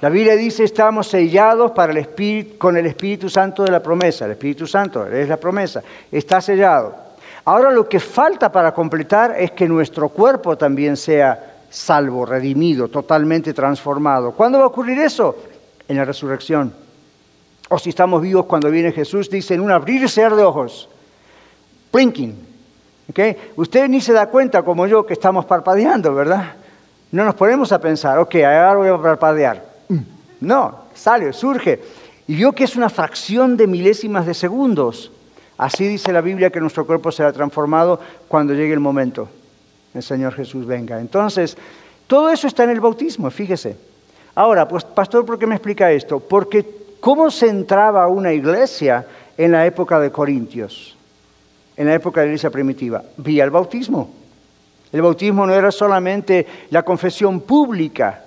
La 0.00 0.08
Biblia 0.08 0.36
dice, 0.36 0.64
estamos 0.64 1.06
sellados 1.06 1.70
para 1.70 1.92
el 1.92 1.98
espíritu, 1.98 2.58
con 2.58 2.76
el 2.76 2.86
Espíritu 2.86 3.28
Santo 3.28 3.62
de 3.62 3.70
la 3.70 3.80
promesa. 3.80 4.24
El 4.24 4.32
Espíritu 4.32 4.66
Santo 4.66 5.06
es 5.06 5.28
la 5.28 5.36
promesa. 5.36 5.82
Está 6.10 6.40
sellado. 6.40 6.94
Ahora 7.44 7.70
lo 7.70 7.88
que 7.88 8.00
falta 8.00 8.50
para 8.50 8.74
completar 8.74 9.34
es 9.38 9.52
que 9.52 9.68
nuestro 9.68 10.08
cuerpo 10.08 10.58
también 10.58 10.96
sea 10.96 11.51
salvo, 11.72 12.26
redimido, 12.26 12.88
totalmente 12.88 13.54
transformado. 13.54 14.32
¿Cuándo 14.32 14.58
va 14.58 14.64
a 14.64 14.68
ocurrir 14.68 14.98
eso? 14.98 15.34
En 15.88 15.96
la 15.96 16.04
resurrección. 16.04 16.72
O 17.70 17.78
si 17.78 17.88
estamos 17.88 18.20
vivos 18.20 18.44
cuando 18.44 18.70
viene 18.70 18.92
Jesús, 18.92 19.30
dice 19.30 19.58
un 19.58 19.70
abrir 19.70 20.02
y 20.02 20.08
cerrar 20.08 20.36
de 20.36 20.44
ojos. 20.44 20.88
Blinking. 21.90 22.52
¿Okay? 23.10 23.36
Usted 23.56 23.88
ni 23.88 24.00
se 24.00 24.12
da 24.12 24.26
cuenta, 24.26 24.62
como 24.62 24.86
yo, 24.86 25.04
que 25.06 25.14
estamos 25.14 25.46
parpadeando, 25.46 26.14
¿verdad? 26.14 26.54
No 27.10 27.24
nos 27.24 27.34
ponemos 27.34 27.72
a 27.72 27.80
pensar, 27.80 28.18
ok, 28.18 28.34
ahora 28.36 28.74
voy 28.74 28.88
a 28.88 29.02
parpadear. 29.02 29.64
Mm. 29.88 29.98
No, 30.42 30.78
sale, 30.94 31.32
surge. 31.32 31.82
Y 32.28 32.36
vio 32.36 32.52
que 32.52 32.64
es 32.64 32.76
una 32.76 32.90
fracción 32.90 33.56
de 33.56 33.66
milésimas 33.66 34.26
de 34.26 34.34
segundos. 34.34 35.10
Así 35.56 35.86
dice 35.88 36.12
la 36.12 36.20
Biblia 36.20 36.50
que 36.50 36.60
nuestro 36.60 36.86
cuerpo 36.86 37.10
será 37.10 37.32
transformado 37.32 37.98
cuando 38.28 38.52
llegue 38.54 38.72
el 38.72 38.80
momento 38.80 39.28
el 39.94 40.02
Señor 40.02 40.34
Jesús 40.34 40.66
venga. 40.66 41.00
Entonces, 41.00 41.56
todo 42.06 42.30
eso 42.30 42.46
está 42.46 42.64
en 42.64 42.70
el 42.70 42.80
bautismo, 42.80 43.30
fíjese. 43.30 43.76
Ahora, 44.34 44.66
pues, 44.66 44.84
pastor, 44.84 45.24
¿por 45.24 45.38
qué 45.38 45.46
me 45.46 45.54
explica 45.54 45.90
esto? 45.90 46.20
Porque 46.20 46.66
¿cómo 47.00 47.30
se 47.30 47.48
entraba 47.48 48.08
una 48.08 48.32
iglesia 48.32 49.06
en 49.36 49.52
la 49.52 49.66
época 49.66 50.00
de 50.00 50.10
Corintios? 50.10 50.96
En 51.76 51.86
la 51.86 51.94
época 51.94 52.20
de 52.20 52.26
la 52.26 52.30
iglesia 52.32 52.50
primitiva. 52.50 53.02
Vía 53.16 53.44
el 53.44 53.50
bautismo. 53.50 54.10
El 54.92 55.02
bautismo 55.02 55.46
no 55.46 55.54
era 55.54 55.70
solamente 55.70 56.46
la 56.70 56.82
confesión 56.82 57.40
pública 57.40 58.24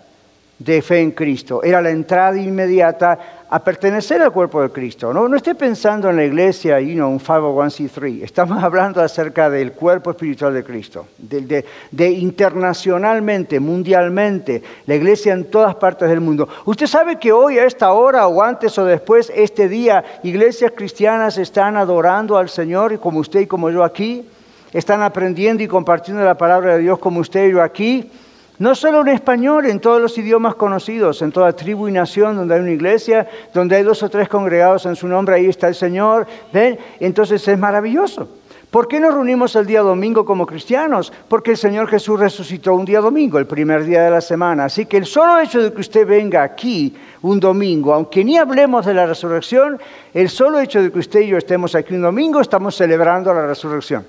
de 0.57 0.81
fe 0.81 1.01
en 1.01 1.11
Cristo, 1.11 1.61
era 1.63 1.81
la 1.81 1.89
entrada 1.91 2.39
inmediata 2.39 3.34
a 3.49 3.63
pertenecer 3.63 4.21
al 4.21 4.31
cuerpo 4.31 4.61
de 4.61 4.69
Cristo. 4.69 5.13
No, 5.13 5.27
no 5.27 5.37
esté 5.37 5.53
pensando 5.53 6.09
en 6.09 6.15
la 6.15 6.23
iglesia, 6.23 6.79
you 6.79 6.93
know, 6.93 7.09
un 7.09 7.19
501c3. 7.19 8.23
Estamos 8.23 8.63
hablando 8.63 9.01
acerca 9.01 9.49
del 9.49 9.73
cuerpo 9.73 10.11
espiritual 10.11 10.53
de 10.53 10.63
Cristo, 10.63 11.07
de, 11.17 11.63
de, 11.91 12.09
internacionalmente, 12.11 13.59
mundialmente, 13.59 14.63
la 14.87 14.95
iglesia 14.95 15.33
en 15.33 15.45
todas 15.45 15.75
partes 15.75 16.09
del 16.09 16.21
mundo. 16.21 16.47
Usted 16.65 16.87
sabe 16.87 17.19
que 17.19 17.31
hoy, 17.31 17.59
a 17.59 17.65
esta 17.65 17.91
hora, 17.91 18.27
o 18.27 18.41
antes 18.41 18.77
o 18.79 18.85
después, 18.85 19.31
este 19.35 19.69
día, 19.69 20.03
iglesias 20.23 20.71
cristianas 20.75 21.37
están 21.37 21.77
adorando 21.77 22.37
al 22.37 22.49
Señor, 22.49 22.93
y 22.93 22.97
como 22.97 23.19
usted 23.19 23.41
y 23.41 23.47
como 23.47 23.69
yo 23.69 23.83
aquí, 23.83 24.27
están 24.73 25.01
aprendiendo 25.03 25.63
y 25.63 25.67
compartiendo 25.67 26.23
la 26.23 26.35
palabra 26.35 26.75
de 26.75 26.81
Dios 26.81 26.99
como 26.99 27.19
usted 27.19 27.47
y 27.47 27.51
yo 27.51 27.61
aquí. 27.61 28.11
No 28.57 28.73
solo 28.73 29.01
en 29.01 29.09
español, 29.09 29.65
en 29.65 29.81
todos 29.81 30.01
los 30.01 30.17
idiomas 30.17 30.55
conocidos, 30.55 31.21
en 31.21 31.31
toda 31.31 31.53
tribu 31.53 31.89
y 31.89 31.91
nación 31.91 32.37
donde 32.37 32.55
hay 32.55 32.61
una 32.61 32.71
iglesia, 32.71 33.27
donde 33.53 33.75
hay 33.75 33.83
dos 33.83 34.01
o 34.01 34.09
tres 34.09 34.29
congregados 34.29 34.85
en 34.85 34.95
su 34.95 35.07
nombre, 35.07 35.35
ahí 35.35 35.47
está 35.47 35.67
el 35.67 35.75
Señor. 35.75 36.25
¿Ven? 36.53 36.79
Entonces 36.99 37.45
es 37.45 37.59
maravilloso. 37.59 38.29
¿Por 38.71 38.87
qué 38.87 38.99
nos 38.99 39.13
reunimos 39.13 39.55
el 39.55 39.65
día 39.65 39.81
domingo 39.81 40.25
como 40.25 40.45
cristianos? 40.45 41.11
Porque 41.27 41.51
el 41.51 41.57
Señor 41.57 41.87
Jesús 41.87 42.19
resucitó 42.19 42.73
un 42.73 42.85
día 42.85 42.99
domingo, 42.99 43.39
el 43.39 43.47
primer 43.47 43.85
día 43.85 44.03
de 44.03 44.11
la 44.11 44.21
semana. 44.21 44.65
Así 44.65 44.85
que 44.85 44.97
el 44.97 45.05
solo 45.05 45.39
hecho 45.39 45.61
de 45.61 45.71
que 45.71 45.81
usted 45.81 46.05
venga 46.05 46.43
aquí 46.43 46.93
un 47.21 47.39
domingo, 47.39 47.93
aunque 47.93 48.23
ni 48.23 48.37
hablemos 48.37 48.85
de 48.85 48.93
la 48.93 49.05
resurrección, 49.05 49.79
el 50.13 50.29
solo 50.29 50.59
hecho 50.59 50.81
de 50.81 50.91
que 50.91 50.99
usted 50.99 51.21
y 51.21 51.27
yo 51.27 51.37
estemos 51.37 51.73
aquí 51.75 51.93
un 51.93 52.01
domingo, 52.01 52.41
estamos 52.41 52.75
celebrando 52.75 53.33
la 53.33 53.47
resurrección. 53.47 54.05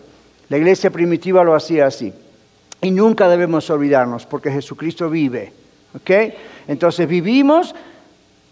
La 0.48 0.56
iglesia 0.56 0.90
primitiva 0.90 1.44
lo 1.44 1.54
hacía 1.54 1.86
así. 1.86 2.12
Y 2.86 2.92
nunca 2.92 3.28
debemos 3.28 3.68
olvidarnos, 3.68 4.26
porque 4.26 4.48
Jesucristo 4.48 5.10
vive. 5.10 5.52
Entonces 6.68 7.08
vivimos 7.08 7.74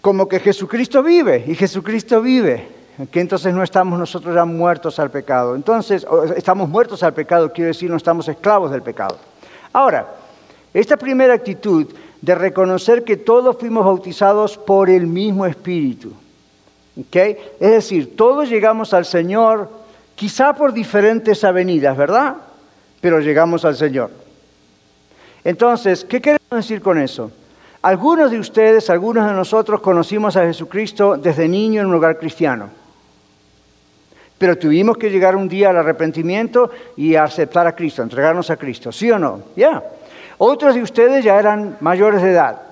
como 0.01 0.29
que 0.29 0.41
Jesucristo 0.41 1.05
vive, 1.05 1.45
y 1.47 1.55
Jesucristo 1.55 2.21
vive. 2.21 2.67
Entonces 3.13 3.55
no 3.55 3.63
estamos 3.63 3.97
nosotros 3.97 4.35
ya 4.35 4.45
muertos 4.45 4.99
al 4.99 5.13
pecado. 5.13 5.55
Entonces, 5.55 6.05
estamos 6.37 6.69
muertos 6.69 7.05
al 7.05 7.15
pecado, 7.15 7.53
quiero 7.53 7.69
decir, 7.69 7.89
no 7.89 7.97
estamos 7.97 8.27
esclavos 8.27 8.73
del 8.73 8.83
pecado. 8.83 9.19
Ahora, 9.73 10.05
esta 10.73 10.97
primera 10.97 11.35
actitud 11.35 11.87
de 12.21 12.35
reconocer 12.35 13.05
que 13.05 13.17
todos 13.17 13.57
fuimos 13.57 13.85
bautizados 13.85 14.59
por 14.59 14.91
el 14.91 15.07
mismo 15.07 15.47
Espíritu. 15.47 16.13
¿ok? 17.01 17.17
Es 17.61 17.71
decir, 17.71 18.17
todos 18.17 18.51
llegamos 18.51 18.93
al 18.93 19.05
Señor 19.05 19.71
quizá 20.17 20.55
por 20.55 20.73
diferentes 20.73 21.45
avenidas, 21.45 21.97
¿verdad? 21.97 22.35
pero 23.05 23.21
llegamos 23.21 23.67
al 23.67 23.77
Señor. 23.77 24.11
Entonces, 25.45 26.05
¿qué 26.05 26.21
queremos 26.21 26.51
decir 26.51 26.81
con 26.81 26.99
eso? 26.99 27.31
Algunos 27.83 28.31
de 28.31 28.39
ustedes, 28.39 28.89
algunos 28.89 29.27
de 29.27 29.35
nosotros 29.35 29.81
conocimos 29.83 30.37
a 30.37 30.47
Jesucristo 30.47 31.19
desde 31.19 31.47
niño 31.47 31.83
en 31.83 31.87
un 31.89 31.93
lugar 31.93 32.19
cristiano. 32.19 32.71
Pero 34.39 34.57
tuvimos 34.57 34.97
que 34.97 35.11
llegar 35.11 35.37
un 35.37 35.49
día 35.49 35.71
al 35.71 35.77
arrepentimiento 35.77 36.71
y 36.97 37.15
a 37.15 37.25
aceptar 37.25 37.67
a 37.67 37.75
Cristo, 37.75 38.03
entregarnos 38.03 38.49
a 38.49 38.57
Cristo, 38.57 38.91
¿sí 38.91 39.11
o 39.11 39.19
no? 39.19 39.43
Ya. 39.55 39.83
Otros 40.39 40.75
de 40.75 40.83
ustedes 40.83 41.23
ya 41.23 41.39
eran 41.39 41.77
mayores 41.81 42.23
de 42.23 42.33
edad. 42.33 42.63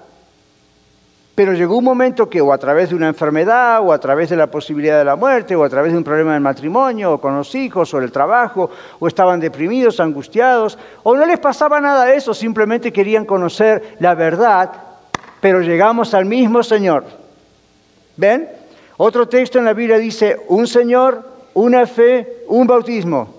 Pero 1.42 1.54
llegó 1.54 1.76
un 1.76 1.82
momento 1.82 2.30
que 2.30 2.40
o 2.40 2.52
a 2.52 2.56
través 2.56 2.90
de 2.90 2.94
una 2.94 3.08
enfermedad, 3.08 3.80
o 3.82 3.92
a 3.92 3.98
través 3.98 4.30
de 4.30 4.36
la 4.36 4.46
posibilidad 4.46 4.96
de 4.96 5.04
la 5.04 5.16
muerte, 5.16 5.56
o 5.56 5.64
a 5.64 5.68
través 5.68 5.90
de 5.90 5.98
un 5.98 6.04
problema 6.04 6.34
del 6.34 6.40
matrimonio, 6.40 7.14
o 7.14 7.20
con 7.20 7.34
los 7.34 7.52
hijos, 7.56 7.92
o 7.92 7.98
el 7.98 8.12
trabajo, 8.12 8.70
o 9.00 9.08
estaban 9.08 9.40
deprimidos, 9.40 9.98
angustiados, 9.98 10.78
o 11.02 11.16
no 11.16 11.26
les 11.26 11.40
pasaba 11.40 11.80
nada 11.80 12.04
de 12.04 12.14
eso, 12.14 12.32
simplemente 12.32 12.92
querían 12.92 13.24
conocer 13.24 13.96
la 13.98 14.14
verdad, 14.14 14.70
pero 15.40 15.60
llegamos 15.62 16.14
al 16.14 16.26
mismo 16.26 16.62
Señor. 16.62 17.06
¿Ven? 18.16 18.48
Otro 18.96 19.26
texto 19.26 19.58
en 19.58 19.64
la 19.64 19.72
Biblia 19.72 19.98
dice, 19.98 20.36
un 20.46 20.68
Señor, 20.68 21.28
una 21.54 21.88
fe, 21.88 22.44
un 22.46 22.68
bautismo, 22.68 23.34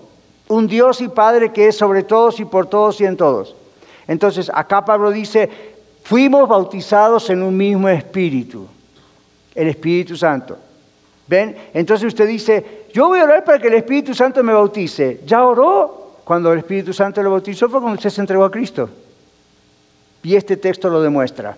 un 0.48 0.66
Dios 0.66 1.00
y 1.00 1.08
Padre 1.08 1.52
que 1.52 1.68
es 1.68 1.78
sobre 1.78 2.02
todos 2.02 2.38
y 2.38 2.44
por 2.44 2.66
todos 2.66 3.00
y 3.00 3.06
en 3.06 3.16
todos. 3.16 3.56
Entonces, 4.06 4.50
acá 4.52 4.84
Pablo 4.84 5.10
dice, 5.10 5.73
fuimos 6.04 6.48
bautizados 6.48 7.28
en 7.30 7.42
un 7.42 7.56
mismo 7.56 7.88
espíritu, 7.88 8.68
el 9.54 9.68
Espíritu 9.68 10.16
Santo. 10.16 10.56
¿Ven? 11.26 11.56
Entonces 11.72 12.06
usted 12.06 12.28
dice, 12.28 12.86
yo 12.92 13.08
voy 13.08 13.18
a 13.18 13.24
orar 13.24 13.44
para 13.44 13.58
que 13.58 13.68
el 13.68 13.74
Espíritu 13.74 14.14
Santo 14.14 14.44
me 14.44 14.52
bautice. 14.52 15.22
¿Ya 15.26 15.42
oró? 15.42 16.20
Cuando 16.22 16.52
el 16.52 16.58
Espíritu 16.60 16.92
Santo 16.92 17.22
lo 17.22 17.30
bautizó 17.30 17.68
fue 17.68 17.80
cuando 17.80 17.96
usted 17.96 18.10
se 18.10 18.20
entregó 18.20 18.44
a 18.44 18.50
Cristo. 18.50 18.88
Y 20.22 20.36
este 20.36 20.56
texto 20.56 20.88
lo 20.88 21.02
demuestra. 21.02 21.56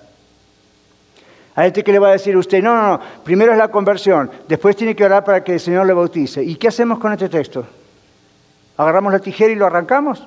Hay 1.57 1.67
gente 1.67 1.83
que 1.83 1.93
le 1.93 1.99
va 1.99 2.09
a 2.09 2.13
decir 2.13 2.35
a 2.35 2.39
usted, 2.39 2.63
no, 2.63 2.77
no, 2.77 2.89
no, 2.89 3.01
primero 3.25 3.51
es 3.51 3.59
la 3.59 3.69
conversión, 3.69 4.31
después 4.47 4.77
tiene 4.77 4.95
que 4.95 5.05
orar 5.05 5.25
para 5.25 5.43
que 5.43 5.55
el 5.55 5.61
Señor 5.61 5.87
le 5.87 5.95
bautice. 5.95 6.45
¿Y 6.45 6.57
qué 6.57 6.69
hacemos 6.69 6.99
con 6.99 7.13
este 7.13 7.31
texto? 7.31 7.65
¿Agarramos 8.77 9.13
la 9.13 9.21
tijera 9.21 9.53
y 9.53 9.57
lo 9.57 9.67
arrancamos? 9.67 10.27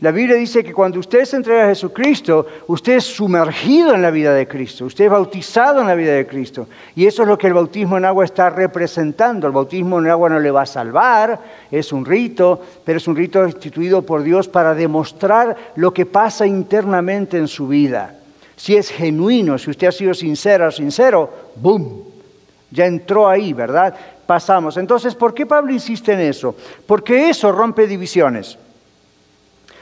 La 0.00 0.10
Biblia 0.10 0.36
dice 0.36 0.62
que 0.62 0.74
cuando 0.74 1.00
usted 1.00 1.24
se 1.24 1.36
entrega 1.36 1.64
a 1.64 1.68
Jesucristo, 1.68 2.46
usted 2.66 2.96
es 2.96 3.04
sumergido 3.04 3.94
en 3.94 4.02
la 4.02 4.10
vida 4.10 4.34
de 4.34 4.46
Cristo, 4.46 4.84
usted 4.84 5.06
es 5.06 5.10
bautizado 5.10 5.80
en 5.80 5.86
la 5.86 5.94
vida 5.94 6.12
de 6.12 6.26
Cristo. 6.26 6.68
Y 6.94 7.06
eso 7.06 7.22
es 7.22 7.28
lo 7.28 7.38
que 7.38 7.46
el 7.46 7.54
bautismo 7.54 7.96
en 7.96 8.04
agua 8.04 8.26
está 8.26 8.50
representando. 8.50 9.46
El 9.46 9.54
bautismo 9.54 9.98
en 9.98 10.08
agua 10.08 10.28
no 10.28 10.38
le 10.38 10.50
va 10.50 10.62
a 10.62 10.66
salvar, 10.66 11.40
es 11.70 11.94
un 11.94 12.04
rito, 12.04 12.60
pero 12.84 12.98
es 12.98 13.08
un 13.08 13.16
rito 13.16 13.42
instituido 13.46 14.02
por 14.02 14.22
Dios 14.22 14.48
para 14.48 14.74
demostrar 14.74 15.56
lo 15.76 15.94
que 15.94 16.04
pasa 16.04 16.46
internamente 16.46 17.38
en 17.38 17.48
su 17.48 17.66
vida. 17.66 18.16
Si 18.54 18.76
es 18.76 18.90
genuino, 18.90 19.56
si 19.56 19.70
usted 19.70 19.86
ha 19.86 19.92
sido 19.92 20.12
sincero 20.12 20.68
o 20.68 20.70
sincero, 20.70 21.30
¡boom! 21.56 22.02
Ya 22.70 22.84
entró 22.84 23.30
ahí, 23.30 23.54
¿verdad? 23.54 23.94
Pasamos. 24.26 24.76
Entonces, 24.76 25.14
¿por 25.14 25.32
qué 25.32 25.46
Pablo 25.46 25.72
insiste 25.72 26.12
en 26.12 26.20
eso? 26.20 26.54
Porque 26.86 27.30
eso 27.30 27.50
rompe 27.50 27.86
divisiones. 27.86 28.58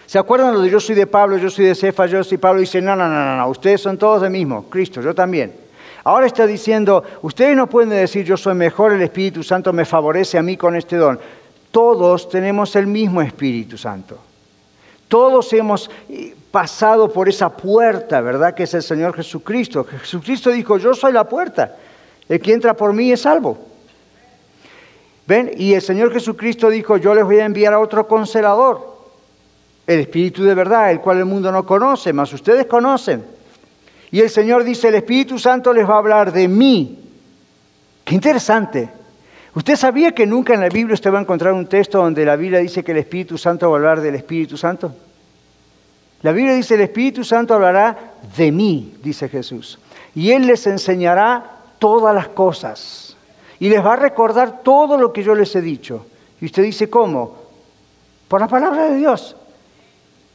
¿Se 0.07 0.19
acuerdan 0.19 0.53
lo 0.53 0.61
de 0.61 0.71
yo 0.71 0.81
soy 0.81 0.95
de 0.95 1.07
Pablo, 1.07 1.37
yo 1.39 1.49
soy 1.51 1.65
de 1.65 1.75
Cefa, 1.75 2.07
yo 2.07 2.23
soy 2.23 2.39
Pablo? 2.39 2.61
Dice, 2.61 2.81
no, 2.81 2.95
no, 2.95 3.09
no, 3.09 3.37
no, 3.37 3.49
ustedes 3.49 3.81
son 3.81 3.97
todos 3.97 4.23
de 4.23 4.31
mismo, 4.31 4.65
Cristo, 4.69 5.01
yo 5.01 5.15
también. 5.15 5.53
Ahora 6.05 6.27
está 6.27 6.47
diciendo, 6.47 7.03
ustedes 7.23 7.57
no 7.57 7.67
pueden 7.67 7.89
decir 7.89 8.27
yo 8.27 8.37
soy 8.37 8.55
mejor, 8.55 8.93
el 8.93 9.01
Espíritu 9.01 9.43
Santo 9.43 9.73
me 9.73 9.87
favorece 9.87 10.37
a 10.37 10.43
mí 10.43 10.57
con 10.57 10.77
este 10.77 10.97
don. 10.97 11.19
Todos 11.71 12.29
tenemos 12.29 12.77
el 12.77 12.87
mismo 12.87 13.23
Espíritu 13.23 13.79
Santo. 13.79 14.19
Todos 15.09 15.53
hemos 15.55 15.91
eh, 16.11 16.35
pasado 16.51 17.11
por 17.11 17.29
esa 17.29 17.49
puerta, 17.57 18.21
¿verdad? 18.21 18.55
Que 18.55 18.65
es 18.65 18.75
el 18.75 18.83
Señor 18.83 19.15
Jesucristo. 19.15 19.85
Jesucristo 19.85 20.51
dijo, 20.51 20.77
yo 20.77 20.95
soy 20.95 21.13
la 21.13 21.25
puerta. 21.25 21.77
El 22.29 22.41
que 22.41 22.53
entra 22.53 22.75
por 22.75 22.93
mí 22.93 23.11
es 23.11 23.23
salvo. 23.23 23.59
¿Ven? 25.27 25.53
Y 25.57 25.73
el 25.73 25.83
Señor 25.83 26.13
Jesucristo 26.13 26.69
dijo, 26.69 26.99
yo 26.99 27.15
les 27.15 27.25
voy 27.25 27.39
a 27.39 27.47
enviar 27.47 27.73
a 27.73 27.81
otro 27.81 28.07
consolador 28.07 28.94
el 29.87 30.01
Espíritu 30.01 30.45
de 30.45 30.55
verdad, 30.55 30.91
el 30.91 31.01
cual 31.01 31.19
el 31.19 31.25
mundo 31.25 31.53
no 31.53 31.67
conoce, 31.67 32.13
mas 32.13 32.33
ustedes 32.33 32.67
conocen. 32.67 33.25
Y 34.11 34.21
el 34.21 34.31
Señor 34.31 34.65
dice, 34.65 34.89
el 34.89 34.95
Espíritu 34.95 35.39
Santo 35.39 35.73
les 35.73 35.89
va 35.89 35.95
a 35.95 35.99
hablar 35.99 36.33
de 36.33 36.49
mí. 36.49 36.99
Qué 38.05 38.15
interesante. 38.15 38.89
¿Usted 39.55 39.77
sabía 39.77 40.13
que 40.13 40.27
nunca 40.27 40.55
en 40.55 40.61
la 40.61 40.69
Biblia 40.69 40.95
usted 40.95 41.13
va 41.13 41.19
a 41.19 41.23
encontrar 41.23 41.53
un 41.53 41.67
texto 41.67 41.99
donde 41.99 42.25
la 42.25 42.37
Biblia 42.37 42.61
dice 42.61 42.83
que 42.83 42.93
el 42.93 42.99
Espíritu 42.99 43.39
Santo 43.39 43.69
va 43.71 43.77
a 43.77 43.79
hablar 43.79 44.01
del 44.01 44.15
Espíritu 44.15 44.57
Santo? 44.57 44.95
La 46.23 46.33
Biblia 46.33 46.55
dice, 46.55 46.75
el 46.75 46.81
Espíritu 46.81 47.23
Santo 47.23 47.55
hablará 47.55 48.15
de 48.37 48.51
mí, 48.51 48.95
dice 49.03 49.29
Jesús. 49.29 49.79
Y 50.15 50.31
Él 50.31 50.47
les 50.47 50.67
enseñará 50.67 51.59
todas 51.79 52.15
las 52.15 52.29
cosas. 52.29 53.17
Y 53.61 53.69
les 53.69 53.85
va 53.85 53.93
a 53.93 53.97
recordar 53.97 54.63
todo 54.63 54.97
lo 54.97 55.13
que 55.13 55.23
yo 55.23 55.35
les 55.35 55.55
he 55.55 55.61
dicho. 55.61 56.07
Y 56.41 56.47
usted 56.47 56.63
dice, 56.63 56.89
¿cómo? 56.89 57.37
Por 58.27 58.41
la 58.41 58.49
palabra 58.49 58.87
de 58.87 58.97
Dios. 58.97 59.37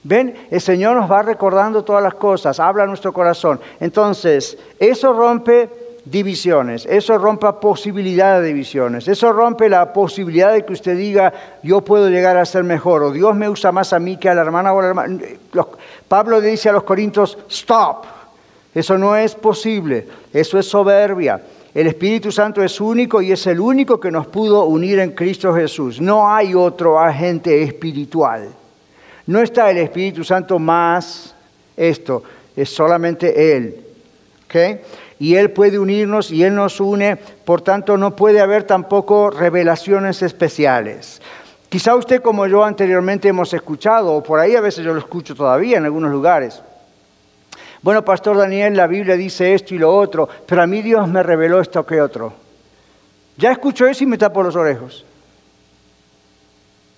¿Ven? 0.03 0.33
El 0.49 0.61
Señor 0.61 0.95
nos 0.95 1.11
va 1.11 1.21
recordando 1.21 1.83
todas 1.83 2.01
las 2.01 2.13
cosas, 2.13 2.59
habla 2.59 2.83
a 2.83 2.87
nuestro 2.87 3.11
corazón. 3.11 3.59
Entonces, 3.79 4.57
eso 4.79 5.11
rompe 5.13 5.69
divisiones, 6.05 6.85
eso 6.85 7.17
rompe 7.17 7.51
posibilidad 7.53 8.39
de 8.39 8.47
divisiones, 8.47 9.07
eso 9.07 9.33
rompe 9.33 9.69
la 9.69 9.91
posibilidad 9.91 10.53
de 10.53 10.63
que 10.63 10.73
usted 10.73 10.97
diga, 10.97 11.33
yo 11.63 11.81
puedo 11.81 12.09
llegar 12.09 12.37
a 12.37 12.45
ser 12.45 12.63
mejor, 12.63 13.03
o 13.03 13.11
Dios 13.11 13.35
me 13.35 13.49
usa 13.49 13.71
más 13.71 13.93
a 13.93 13.99
mí 13.99 14.17
que 14.17 14.29
a 14.29 14.33
la 14.33 14.41
hermana 14.41 14.73
o 14.73 14.79
a 14.79 14.81
la 14.81 14.87
hermana. 14.87 15.19
Pablo 16.07 16.39
le 16.39 16.47
dice 16.47 16.69
a 16.69 16.73
los 16.73 16.83
corintios, 16.83 17.37
stop, 17.49 18.05
eso 18.73 18.97
no 18.97 19.15
es 19.15 19.35
posible, 19.35 20.07
eso 20.31 20.57
es 20.57 20.65
soberbia. 20.65 21.41
El 21.73 21.87
Espíritu 21.87 22.31
Santo 22.31 22.63
es 22.63 22.81
único 22.81 23.21
y 23.21 23.31
es 23.31 23.45
el 23.45 23.59
único 23.59 23.99
que 23.99 24.09
nos 24.09 24.25
pudo 24.27 24.65
unir 24.65 24.99
en 24.99 25.11
Cristo 25.11 25.53
Jesús. 25.53 26.01
No 26.01 26.27
hay 26.27 26.55
otro 26.55 26.99
agente 26.99 27.61
espiritual. 27.61 28.49
No 29.29 29.43
está 29.43 29.69
el 29.69 29.77
Espíritu 29.77 30.23
Santo 30.23 30.57
más 30.57 31.35
esto, 31.77 32.23
es 32.55 32.67
solamente 32.67 33.55
Él. 33.55 33.85
Y 35.19 35.35
Él 35.35 35.51
puede 35.51 35.77
unirnos 35.77 36.31
y 36.31 36.43
Él 36.43 36.55
nos 36.55 36.79
une, 36.79 37.15
por 37.15 37.61
tanto 37.61 37.95
no 37.95 38.15
puede 38.15 38.39
haber 38.39 38.63
tampoco 38.63 39.29
revelaciones 39.29 40.23
especiales. 40.23 41.21
Quizá 41.69 41.93
usted 41.93 42.23
como 42.23 42.47
yo 42.47 42.63
anteriormente 42.63 43.27
hemos 43.27 43.53
escuchado, 43.53 44.15
o 44.15 44.23
por 44.23 44.39
ahí 44.39 44.55
a 44.55 44.61
veces 44.61 44.83
yo 44.83 44.95
lo 44.95 44.99
escucho 44.99 45.35
todavía 45.35 45.77
en 45.77 45.85
algunos 45.85 46.11
lugares. 46.11 46.63
Bueno, 47.83 48.03
Pastor 48.03 48.35
Daniel, 48.35 48.75
la 48.75 48.87
Biblia 48.87 49.15
dice 49.15 49.53
esto 49.53 49.75
y 49.75 49.77
lo 49.77 49.95
otro, 49.95 50.27
pero 50.47 50.63
a 50.63 50.65
mí 50.65 50.81
Dios 50.81 51.07
me 51.07 51.21
reveló 51.21 51.61
esto 51.61 51.85
que 51.85 52.01
otro. 52.01 52.33
Ya 53.37 53.51
escucho 53.51 53.85
eso 53.85 54.03
y 54.03 54.07
me 54.07 54.17
tapo 54.17 54.41
los 54.41 54.55
orejos. 54.55 55.05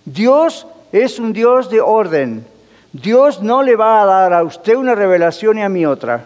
Dios 0.06 0.66
es 0.92 1.20
un 1.20 1.34
Dios 1.34 1.70
de 1.70 1.82
orden. 1.82 2.46
Dios 2.94 3.42
no 3.42 3.64
le 3.64 3.76
va 3.76 4.02
a 4.02 4.06
dar 4.06 4.34
a 4.34 4.44
usted 4.44 4.76
una 4.76 4.96
revelación 4.96 5.58
y 5.58 5.64
a 5.64 5.70
mí 5.70 5.86
otra. 5.86 6.26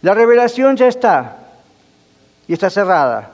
La 0.00 0.14
revelación 0.14 0.76
ya 0.76 0.86
está 0.86 1.36
y 2.46 2.52
está 2.52 2.70
cerrada. 2.70 3.32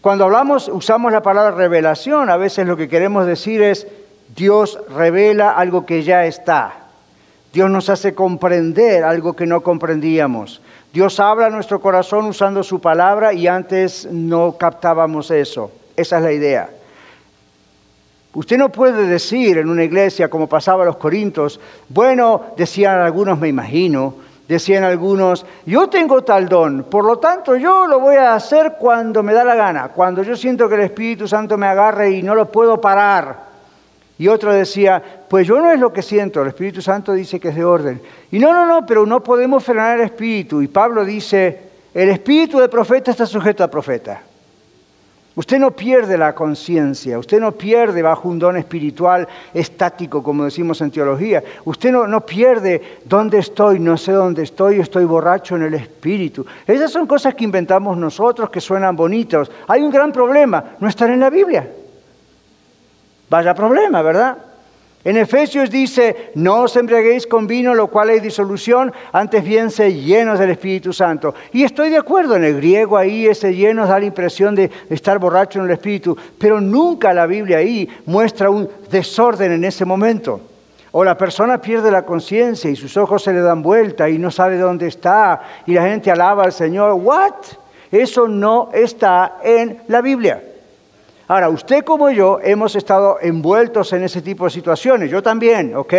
Cuando 0.00 0.24
hablamos, 0.24 0.68
usamos 0.68 1.10
la 1.10 1.22
palabra 1.22 1.52
revelación, 1.52 2.28
a 2.28 2.36
veces 2.36 2.66
lo 2.66 2.76
que 2.76 2.88
queremos 2.88 3.26
decir 3.26 3.62
es 3.62 3.86
Dios 4.36 4.78
revela 4.94 5.52
algo 5.52 5.86
que 5.86 6.02
ya 6.02 6.26
está. 6.26 6.74
Dios 7.52 7.70
nos 7.70 7.88
hace 7.88 8.14
comprender 8.14 9.04
algo 9.04 9.34
que 9.34 9.46
no 9.46 9.62
comprendíamos. 9.62 10.60
Dios 10.92 11.18
habla 11.20 11.50
nuestro 11.50 11.80
corazón 11.80 12.26
usando 12.26 12.62
su 12.62 12.80
palabra 12.80 13.32
y 13.32 13.46
antes 13.46 14.06
no 14.10 14.56
captábamos 14.58 15.30
eso. 15.30 15.72
Esa 15.96 16.18
es 16.18 16.22
la 16.22 16.32
idea. 16.32 16.68
Usted 18.34 18.58
no 18.58 18.70
puede 18.70 19.06
decir 19.06 19.58
en 19.58 19.68
una 19.68 19.84
iglesia, 19.84 20.28
como 20.28 20.48
pasaba 20.48 20.82
a 20.82 20.86
los 20.86 20.96
Corintios, 20.96 21.60
bueno, 21.88 22.42
decían 22.56 22.98
algunos, 22.98 23.38
me 23.38 23.48
imagino, 23.48 24.14
decían 24.48 24.82
algunos, 24.82 25.46
yo 25.64 25.88
tengo 25.88 26.22
tal 26.22 26.48
don, 26.48 26.84
por 26.84 27.04
lo 27.04 27.18
tanto 27.18 27.56
yo 27.56 27.86
lo 27.86 28.00
voy 28.00 28.16
a 28.16 28.34
hacer 28.34 28.74
cuando 28.78 29.22
me 29.22 29.32
da 29.32 29.44
la 29.44 29.54
gana, 29.54 29.88
cuando 29.88 30.22
yo 30.22 30.36
siento 30.36 30.68
que 30.68 30.74
el 30.74 30.80
Espíritu 30.82 31.28
Santo 31.28 31.56
me 31.56 31.66
agarre 31.66 32.10
y 32.10 32.22
no 32.22 32.34
lo 32.34 32.50
puedo 32.50 32.80
parar. 32.80 33.54
Y 34.18 34.28
otro 34.28 34.52
decía, 34.52 35.02
pues 35.28 35.46
yo 35.46 35.60
no 35.60 35.70
es 35.70 35.78
lo 35.78 35.92
que 35.92 36.02
siento, 36.02 36.42
el 36.42 36.48
Espíritu 36.48 36.82
Santo 36.82 37.12
dice 37.12 37.38
que 37.38 37.48
es 37.48 37.56
de 37.56 37.64
orden. 37.64 38.00
Y 38.30 38.38
no, 38.38 38.52
no, 38.52 38.66
no, 38.66 38.84
pero 38.84 39.06
no 39.06 39.22
podemos 39.22 39.64
frenar 39.64 39.98
el 39.98 40.06
Espíritu. 40.06 40.62
Y 40.62 40.68
Pablo 40.68 41.04
dice, 41.04 41.60
el 41.92 42.10
Espíritu 42.10 42.58
de 42.58 42.68
profeta 42.68 43.10
está 43.10 43.26
sujeto 43.26 43.64
a 43.64 43.70
profeta. 43.70 44.22
Usted 45.36 45.58
no 45.58 45.72
pierde 45.72 46.16
la 46.16 46.32
conciencia, 46.32 47.18
usted 47.18 47.40
no 47.40 47.50
pierde 47.52 48.02
bajo 48.02 48.28
un 48.28 48.38
don 48.38 48.56
espiritual 48.56 49.26
estático, 49.52 50.22
como 50.22 50.44
decimos 50.44 50.80
en 50.80 50.92
teología. 50.92 51.42
Usted 51.64 51.90
no, 51.90 52.06
no, 52.06 52.24
pierde 52.24 53.00
dónde 53.04 53.38
estoy, 53.38 53.80
no 53.80 53.96
sé 53.96 54.12
dónde 54.12 54.44
estoy, 54.44 54.78
estoy 54.78 55.04
borracho 55.04 55.56
en 55.56 55.64
el 55.64 55.74
espíritu. 55.74 56.46
Esas 56.64 56.92
son 56.92 57.08
cosas 57.08 57.34
que 57.34 57.42
inventamos 57.42 57.96
nosotros 57.96 58.48
que 58.48 58.60
suenan 58.60 58.94
bonitos. 58.94 59.50
Hay 59.66 59.82
un 59.82 59.90
gran 59.90 60.12
problema, 60.12 60.76
no 60.78 60.88
estar 60.88 61.10
en 61.10 61.18
la 61.18 61.30
Biblia. 61.30 61.68
Vaya 63.28 63.54
problema, 63.54 64.02
¿verdad? 64.02 64.53
En 65.04 65.18
Efesios 65.18 65.70
dice, 65.70 66.30
no 66.34 66.62
os 66.62 66.76
embriaguéis 66.76 67.26
con 67.26 67.46
vino, 67.46 67.74
lo 67.74 67.88
cual 67.88 68.08
hay 68.08 68.20
disolución, 68.20 68.90
antes 69.12 69.44
bien 69.44 69.70
se 69.70 69.92
llenos 69.92 70.38
del 70.38 70.50
Espíritu 70.50 70.94
Santo. 70.94 71.34
Y 71.52 71.62
estoy 71.62 71.90
de 71.90 71.98
acuerdo, 71.98 72.36
en 72.36 72.44
el 72.44 72.56
griego 72.56 72.96
ahí 72.96 73.26
ese 73.26 73.54
llenos 73.54 73.90
da 73.90 73.98
la 73.98 74.06
impresión 74.06 74.54
de 74.54 74.70
estar 74.88 75.18
borracho 75.18 75.58
en 75.58 75.66
el 75.66 75.72
Espíritu, 75.72 76.16
pero 76.38 76.58
nunca 76.58 77.12
la 77.12 77.26
Biblia 77.26 77.58
ahí 77.58 77.86
muestra 78.06 78.48
un 78.48 78.66
desorden 78.90 79.52
en 79.52 79.64
ese 79.64 79.84
momento. 79.84 80.40
O 80.92 81.04
la 81.04 81.18
persona 81.18 81.60
pierde 81.60 81.90
la 81.90 82.06
conciencia 82.06 82.70
y 82.70 82.76
sus 82.76 82.96
ojos 82.96 83.22
se 83.22 83.32
le 83.34 83.40
dan 83.40 83.62
vuelta 83.62 84.08
y 84.08 84.16
no 84.16 84.30
sabe 84.30 84.56
dónde 84.56 84.86
está 84.86 85.42
y 85.66 85.74
la 85.74 85.82
gente 85.82 86.10
alaba 86.10 86.44
al 86.44 86.52
Señor. 86.52 86.92
¿What? 86.94 87.34
Eso 87.92 88.26
no 88.26 88.70
está 88.72 89.38
en 89.42 89.82
la 89.88 90.00
Biblia. 90.00 90.40
Ahora, 91.26 91.48
usted 91.48 91.84
como 91.84 92.10
yo 92.10 92.38
hemos 92.42 92.76
estado 92.76 93.18
envueltos 93.20 93.92
en 93.94 94.04
ese 94.04 94.20
tipo 94.20 94.44
de 94.44 94.50
situaciones, 94.50 95.10
yo 95.10 95.22
también, 95.22 95.74
¿ok? 95.74 95.94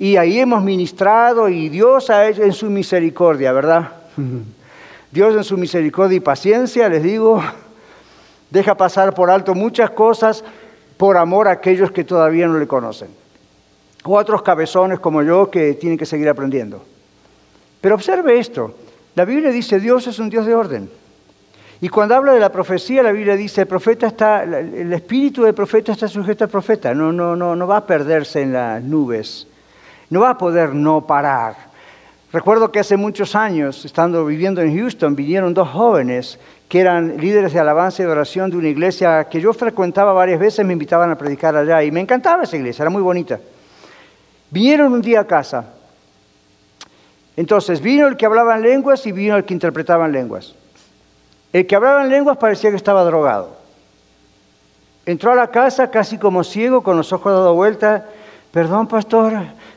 Y 0.00 0.16
ahí 0.16 0.40
hemos 0.40 0.62
ministrado 0.62 1.48
y 1.48 1.68
Dios 1.68 2.10
ha 2.10 2.28
hecho 2.28 2.42
en 2.42 2.52
su 2.52 2.66
misericordia, 2.66 3.52
¿verdad? 3.52 3.92
Dios 5.12 5.34
en 5.34 5.44
su 5.44 5.56
misericordia 5.56 6.16
y 6.16 6.20
paciencia, 6.20 6.88
les 6.88 7.02
digo, 7.02 7.40
deja 8.50 8.76
pasar 8.76 9.14
por 9.14 9.30
alto 9.30 9.54
muchas 9.54 9.90
cosas 9.90 10.44
por 10.96 11.16
amor 11.16 11.46
a 11.46 11.52
aquellos 11.52 11.92
que 11.92 12.04
todavía 12.04 12.48
no 12.48 12.58
le 12.58 12.66
conocen. 12.66 13.08
O 14.04 14.16
otros 14.16 14.42
cabezones 14.42 14.98
como 14.98 15.22
yo 15.22 15.50
que 15.50 15.74
tienen 15.74 15.98
que 15.98 16.06
seguir 16.06 16.28
aprendiendo. 16.28 16.84
Pero 17.80 17.94
observe 17.94 18.38
esto, 18.38 18.74
la 19.14 19.24
Biblia 19.24 19.50
dice 19.50 19.78
Dios 19.78 20.06
es 20.08 20.18
un 20.18 20.30
Dios 20.30 20.46
de 20.46 20.54
orden. 20.54 20.90
Y 21.80 21.88
cuando 21.88 22.16
habla 22.16 22.32
de 22.32 22.40
la 22.40 22.50
profecía, 22.50 23.02
la 23.04 23.12
Biblia 23.12 23.36
dice, 23.36 23.62
el 23.62 24.92
espíritu 24.92 25.44
del 25.44 25.54
profeta 25.54 25.92
está 25.92 26.08
sujeto 26.08 26.44
al 26.44 26.50
profeta, 26.50 26.92
no, 26.92 27.12
no, 27.12 27.36
no, 27.36 27.54
no 27.54 27.66
va 27.68 27.78
a 27.78 27.86
perderse 27.86 28.42
en 28.42 28.52
las 28.52 28.82
nubes, 28.82 29.46
no 30.10 30.20
va 30.20 30.30
a 30.30 30.38
poder 30.38 30.74
no 30.74 31.06
parar. 31.06 31.68
Recuerdo 32.32 32.72
que 32.72 32.80
hace 32.80 32.96
muchos 32.96 33.36
años, 33.36 33.84
estando 33.84 34.26
viviendo 34.26 34.60
en 34.60 34.76
Houston, 34.76 35.14
vinieron 35.14 35.54
dos 35.54 35.68
jóvenes 35.68 36.38
que 36.68 36.80
eran 36.80 37.16
líderes 37.16 37.52
de 37.52 37.60
alabanza 37.60 38.02
y 38.02 38.06
oración 38.06 38.50
de 38.50 38.56
una 38.56 38.68
iglesia 38.68 39.28
que 39.30 39.40
yo 39.40 39.52
frecuentaba 39.52 40.12
varias 40.12 40.40
veces, 40.40 40.66
me 40.66 40.72
invitaban 40.72 41.10
a 41.10 41.16
predicar 41.16 41.56
allá 41.56 41.82
y 41.84 41.92
me 41.92 42.00
encantaba 42.00 42.42
esa 42.42 42.56
iglesia, 42.56 42.82
era 42.82 42.90
muy 42.90 43.02
bonita. 43.02 43.38
Vinieron 44.50 44.92
un 44.92 45.00
día 45.00 45.20
a 45.20 45.26
casa. 45.26 45.74
Entonces 47.36 47.80
vino 47.80 48.08
el 48.08 48.16
que 48.16 48.26
hablaba 48.26 48.56
en 48.56 48.62
lenguas 48.62 49.06
y 49.06 49.12
vino 49.12 49.36
el 49.36 49.44
que 49.44 49.54
interpretaba 49.54 50.06
en 50.06 50.12
lenguas. 50.12 50.54
El 51.52 51.66
que 51.66 51.76
hablaba 51.76 52.04
en 52.04 52.10
lenguas 52.10 52.36
parecía 52.36 52.70
que 52.70 52.76
estaba 52.76 53.04
drogado. 53.04 53.56
Entró 55.06 55.32
a 55.32 55.34
la 55.34 55.50
casa 55.50 55.90
casi 55.90 56.18
como 56.18 56.44
ciego, 56.44 56.82
con 56.82 56.96
los 56.96 57.12
ojos 57.12 57.32
dados 57.32 57.54
vuelta. 57.56 58.06
Perdón, 58.50 58.86
pastor, 58.86 59.32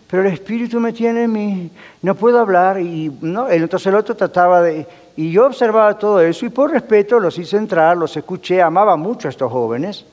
pero 0.09 0.23
el 0.23 0.33
espíritu 0.33 0.79
me 0.79 0.91
tiene 0.91 1.23
en 1.23 1.31
mí, 1.31 1.71
no 2.01 2.15
puedo 2.15 2.39
hablar. 2.39 2.79
Y 2.81 3.15
no, 3.21 3.49
entonces 3.49 3.87
el 3.87 3.95
otro 3.95 4.15
trataba 4.15 4.61
de... 4.61 4.85
Y 5.15 5.31
yo 5.31 5.45
observaba 5.45 5.97
todo 5.97 6.19
eso 6.21 6.45
y 6.45 6.49
por 6.49 6.71
respeto 6.71 7.19
los 7.19 7.37
hice 7.37 7.57
entrar, 7.57 7.95
los 7.95 8.15
escuché, 8.17 8.61
amaba 8.61 8.95
mucho 8.97 9.27
a 9.27 9.31
estos 9.31 9.51
jóvenes. 9.51 10.05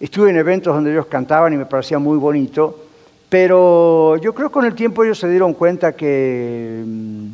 Estuve 0.00 0.30
en 0.30 0.36
eventos 0.36 0.74
donde 0.74 0.90
ellos 0.90 1.06
cantaban 1.06 1.52
y 1.52 1.56
me 1.56 1.66
parecía 1.66 2.00
muy 2.00 2.18
bonito. 2.18 2.86
Pero 3.28 4.16
yo 4.16 4.34
creo 4.34 4.48
que 4.48 4.52
con 4.52 4.64
el 4.64 4.74
tiempo 4.74 5.04
ellos 5.04 5.18
se 5.18 5.28
dieron 5.28 5.54
cuenta 5.54 5.92
que 5.92 6.82
mm, 6.84 7.26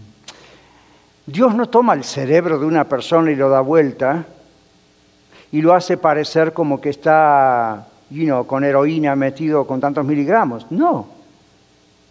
Dios 1.29 1.55
no 1.55 1.69
toma 1.69 1.93
el 1.93 2.05
cerebro 2.05 2.59
de 2.59 2.65
una 2.65 2.85
persona 2.85 3.31
y 3.31 3.37
lo 3.37 3.51
da 3.51 3.61
vuelta 3.61 4.25
y 5.53 5.61
lo 5.61 5.75
hace 5.75 5.99
parecer 5.99 6.55
como 6.55 6.81
que 6.81 6.89
está 6.89 7.87
con 8.47 8.65
heroína 8.65 9.15
metido 9.15 9.67
con 9.67 9.79
tantos 9.79 10.07
miligramos. 10.07 10.67
No, 10.71 11.07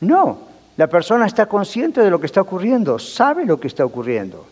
no. 0.02 0.38
La 0.78 0.86
persona 0.86 1.26
está 1.26 1.48
consciente 1.48 2.02
de 2.02 2.12
lo 2.12 2.20
que 2.20 2.28
está 2.28 2.42
ocurriendo, 2.42 3.00
sabe 3.00 3.44
lo 3.44 3.60
que 3.60 3.68
está 3.68 3.84
ocurriendo. 3.84 4.46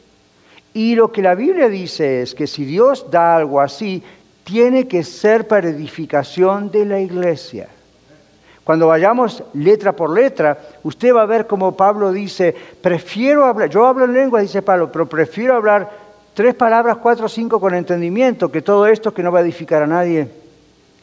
Y 0.74 0.96
lo 0.96 1.12
que 1.12 1.22
la 1.22 1.36
Biblia 1.36 1.70
dice 1.70 2.24
es 2.24 2.34
que 2.34 2.48
si 2.48 2.66
Dios 2.66 3.06
da 3.12 3.36
algo 3.36 3.62
así, 3.62 4.02
tiene 4.44 4.88
que 4.88 5.04
ser 5.04 5.48
para 5.48 5.70
edificación 5.70 6.72
de 6.72 6.86
la 6.88 7.00
iglesia. 7.00 7.68
Cuando 8.66 8.88
vayamos 8.88 9.44
letra 9.54 9.96
por 9.96 10.10
letra, 10.10 10.58
usted 10.82 11.14
va 11.14 11.22
a 11.22 11.28
ver 11.28 11.46
como 11.46 11.78
Pablo 11.78 12.12
dice, 12.12 12.54
prefiero 12.82 13.46
hablar, 13.46 13.70
yo 13.70 13.86
hablo 13.86 14.06
en 14.06 14.14
lengua, 14.14 14.42
dice 14.42 14.64
Pablo, 14.64 14.92
pero 14.92 15.06
prefiero 15.06 15.56
hablar 15.56 15.88
tres 16.34 16.56
palabras, 16.56 16.98
cuatro 16.98 17.28
o 17.28 17.30
cinco 17.30 17.60
con 17.60 17.76
entendimiento, 17.76 18.52
que 18.52 18.64
todo 18.64 18.88
esto 18.88 19.14
que 19.14 19.22
no 19.22 19.32
va 19.32 19.40
a 19.40 19.42
edificar 19.44 19.84
a 19.84 19.88
nadie, 19.88 20.28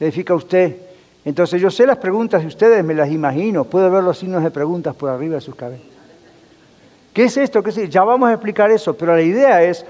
edifica 0.01 0.33
a 0.33 0.37
usted. 0.37 0.77
Entonces 1.25 1.61
yo 1.61 1.71
sé 1.71 1.87
las 1.87 1.99
preguntas 1.99 2.43
de 2.43 2.49
ustedes, 2.49 2.85
me 2.85 2.95
las 2.95 3.13
imagino, 3.13 3.63
puedo 3.63 3.89
ver 3.93 4.03
los 4.03 4.19
signos 4.19 4.43
de 4.43 4.51
preguntas 4.51 4.97
por 4.97 5.11
arriba 5.11 5.37
de 5.37 5.41
sus 5.41 5.55
cabezas. 5.55 5.87
¿Qué 7.13 7.25
es 7.25 7.37
esto? 7.37 7.63
¿Qué 7.63 7.71
es? 7.71 7.89
Ya 7.89 8.03
vamos 8.03 8.29
a 8.29 8.33
explicar 8.33 8.73
eso, 8.73 8.95
pero 8.97 9.15
la 9.15 9.23
idea 9.23 9.63
es, 9.63 9.87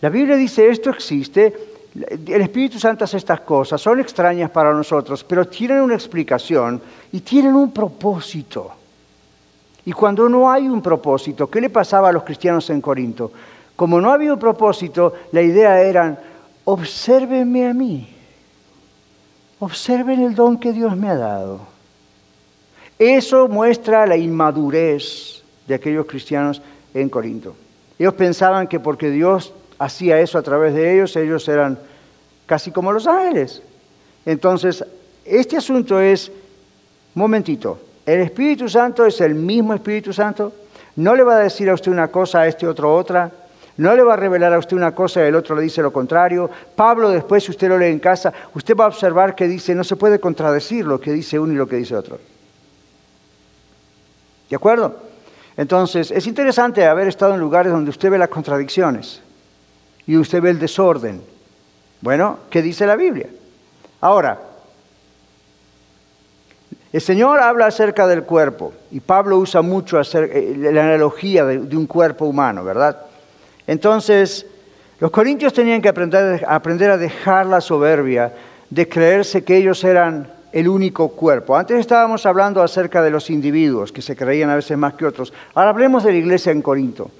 la 0.00 0.10
Biblia 0.10 0.36
dice 0.36 0.68
esto 0.68 0.90
existe, 0.90 1.52
el 2.26 2.42
Espíritu 2.42 2.78
Santo 2.78 3.04
hace 3.04 3.16
estas 3.16 3.40
cosas, 3.40 3.80
son 3.80 4.00
extrañas 4.00 4.50
para 4.50 4.72
nosotros, 4.72 5.24
pero 5.24 5.46
tienen 5.46 5.80
una 5.80 5.94
explicación 5.94 6.80
y 7.12 7.20
tienen 7.20 7.54
un 7.54 7.72
propósito. 7.72 8.72
Y 9.84 9.92
cuando 9.92 10.28
no 10.28 10.50
hay 10.50 10.68
un 10.68 10.82
propósito, 10.82 11.48
¿qué 11.48 11.60
le 11.60 11.70
pasaba 11.70 12.08
a 12.08 12.12
los 12.12 12.24
cristianos 12.24 12.68
en 12.70 12.80
Corinto? 12.80 13.30
Como 13.76 14.00
no 14.00 14.10
había 14.10 14.32
un 14.32 14.38
propósito, 14.38 15.14
la 15.32 15.42
idea 15.42 15.80
era, 15.80 16.20
obsérvenme 16.64 17.68
a 17.68 17.74
mí, 17.74 18.08
observen 19.60 20.22
el 20.22 20.34
don 20.34 20.58
que 20.58 20.72
Dios 20.72 20.96
me 20.96 21.08
ha 21.08 21.16
dado. 21.16 21.60
Eso 22.98 23.46
muestra 23.48 24.06
la 24.06 24.16
inmadurez 24.16 25.42
de 25.68 25.74
aquellos 25.74 26.06
cristianos 26.06 26.62
en 26.94 27.08
Corinto. 27.08 27.54
Ellos 27.98 28.14
pensaban 28.14 28.66
que 28.66 28.80
porque 28.80 29.10
Dios 29.10 29.52
hacía 29.78 30.20
eso 30.20 30.38
a 30.38 30.42
través 30.42 30.74
de 30.74 30.94
ellos, 30.94 31.16
ellos 31.16 31.46
eran 31.48 31.78
casi 32.46 32.70
como 32.70 32.92
los 32.92 33.06
ángeles. 33.06 33.62
Entonces, 34.24 34.84
este 35.24 35.56
asunto 35.56 36.00
es, 36.00 36.30
momentito, 37.14 37.78
el 38.04 38.20
Espíritu 38.20 38.68
Santo 38.68 39.04
es 39.04 39.20
el 39.20 39.34
mismo 39.34 39.74
Espíritu 39.74 40.12
Santo, 40.12 40.52
no 40.96 41.14
le 41.14 41.22
va 41.22 41.36
a 41.36 41.40
decir 41.40 41.68
a 41.68 41.74
usted 41.74 41.92
una 41.92 42.08
cosa, 42.08 42.40
a 42.40 42.46
este 42.46 42.66
otro 42.66 42.94
otra, 42.94 43.30
no 43.76 43.94
le 43.94 44.02
va 44.02 44.14
a 44.14 44.16
revelar 44.16 44.54
a 44.54 44.58
usted 44.58 44.76
una 44.76 44.94
cosa 44.94 45.20
y 45.20 45.28
el 45.28 45.34
otro 45.34 45.54
le 45.54 45.62
dice 45.62 45.82
lo 45.82 45.92
contrario. 45.92 46.48
Pablo 46.74 47.10
después, 47.10 47.44
si 47.44 47.50
usted 47.50 47.68
lo 47.68 47.78
lee 47.78 47.86
en 47.86 47.98
casa, 47.98 48.32
usted 48.54 48.74
va 48.74 48.84
a 48.84 48.88
observar 48.88 49.34
que 49.34 49.46
dice, 49.46 49.74
no 49.74 49.84
se 49.84 49.96
puede 49.96 50.18
contradecir 50.18 50.86
lo 50.86 50.98
que 50.98 51.12
dice 51.12 51.38
uno 51.38 51.52
y 51.52 51.56
lo 51.56 51.68
que 51.68 51.76
dice 51.76 51.94
otro. 51.94 52.18
¿De 54.48 54.56
acuerdo? 54.56 54.96
Entonces, 55.58 56.10
es 56.10 56.26
interesante 56.26 56.86
haber 56.86 57.08
estado 57.08 57.34
en 57.34 57.40
lugares 57.40 57.70
donde 57.70 57.90
usted 57.90 58.10
ve 58.10 58.16
las 58.16 58.28
contradicciones 58.28 59.20
y 60.06 60.16
usted 60.16 60.40
ve 60.40 60.50
el 60.50 60.58
desorden. 60.58 61.20
Bueno, 62.00 62.38
¿qué 62.50 62.62
dice 62.62 62.86
la 62.86 62.96
Biblia? 62.96 63.28
Ahora, 64.00 64.38
el 66.92 67.00
Señor 67.00 67.40
habla 67.40 67.66
acerca 67.66 68.06
del 68.06 68.22
cuerpo 68.22 68.72
y 68.90 69.00
Pablo 69.00 69.38
usa 69.38 69.62
mucho 69.62 70.00
eh, 70.00 70.56
la 70.56 70.84
analogía 70.84 71.44
de, 71.44 71.76
un 71.76 71.86
cuerpo 71.86 72.26
humano, 72.26 72.64
¿verdad? 72.64 72.96
Entonces, 73.66 74.46
los 75.00 75.10
corintios 75.10 75.52
tenían 75.52 75.82
que 75.82 75.88
aprender, 75.88 76.44
aprender 76.48 76.90
a 76.90 76.96
dejar 76.96 77.46
la 77.46 77.60
soberbia 77.60 78.32
de 78.70 78.88
creerse 78.88 79.44
que 79.44 79.56
ellos 79.56 79.82
eran 79.84 80.28
el 80.52 80.68
único 80.68 81.08
cuerpo. 81.08 81.56
Antes 81.56 81.78
estábamos 81.78 82.24
hablando 82.24 82.62
acerca 82.62 83.02
de 83.02 83.10
los 83.10 83.28
individuos, 83.28 83.92
que 83.92 84.00
se 84.00 84.16
creían 84.16 84.48
a 84.48 84.56
veces 84.56 84.78
más 84.78 84.94
que 84.94 85.04
otros. 85.04 85.32
Ahora 85.54 85.70
hablemos 85.70 86.04
de 86.04 86.12
la 86.12 86.18
iglesia 86.18 86.52
en 86.52 86.62
Corinto. 86.62 87.10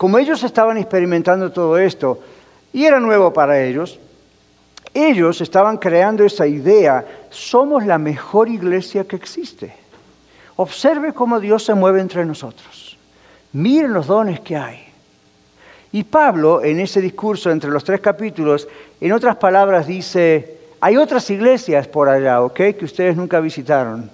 Como 0.00 0.16
ellos 0.16 0.42
estaban 0.44 0.78
experimentando 0.78 1.52
todo 1.52 1.76
esto 1.76 2.20
y 2.72 2.86
era 2.86 2.98
nuevo 3.00 3.34
para 3.34 3.62
ellos, 3.62 4.00
ellos 4.94 5.42
estaban 5.42 5.76
creando 5.76 6.24
esa 6.24 6.46
idea, 6.46 7.04
somos 7.28 7.84
la 7.84 7.98
mejor 7.98 8.48
iglesia 8.48 9.04
que 9.04 9.16
existe. 9.16 9.74
Observe 10.56 11.12
cómo 11.12 11.38
Dios 11.38 11.66
se 11.66 11.74
mueve 11.74 12.00
entre 12.00 12.24
nosotros. 12.24 12.96
Miren 13.52 13.92
los 13.92 14.06
dones 14.06 14.40
que 14.40 14.56
hay. 14.56 14.86
Y 15.92 16.04
Pablo, 16.04 16.64
en 16.64 16.80
ese 16.80 17.02
discurso 17.02 17.50
entre 17.50 17.68
los 17.68 17.84
tres 17.84 18.00
capítulos, 18.00 18.68
en 19.02 19.12
otras 19.12 19.36
palabras 19.36 19.86
dice, 19.86 20.60
hay 20.80 20.96
otras 20.96 21.28
iglesias 21.28 21.86
por 21.86 22.08
allá, 22.08 22.40
¿ok? 22.40 22.56
Que 22.56 22.86
ustedes 22.86 23.14
nunca 23.18 23.38
visitaron. 23.38 24.10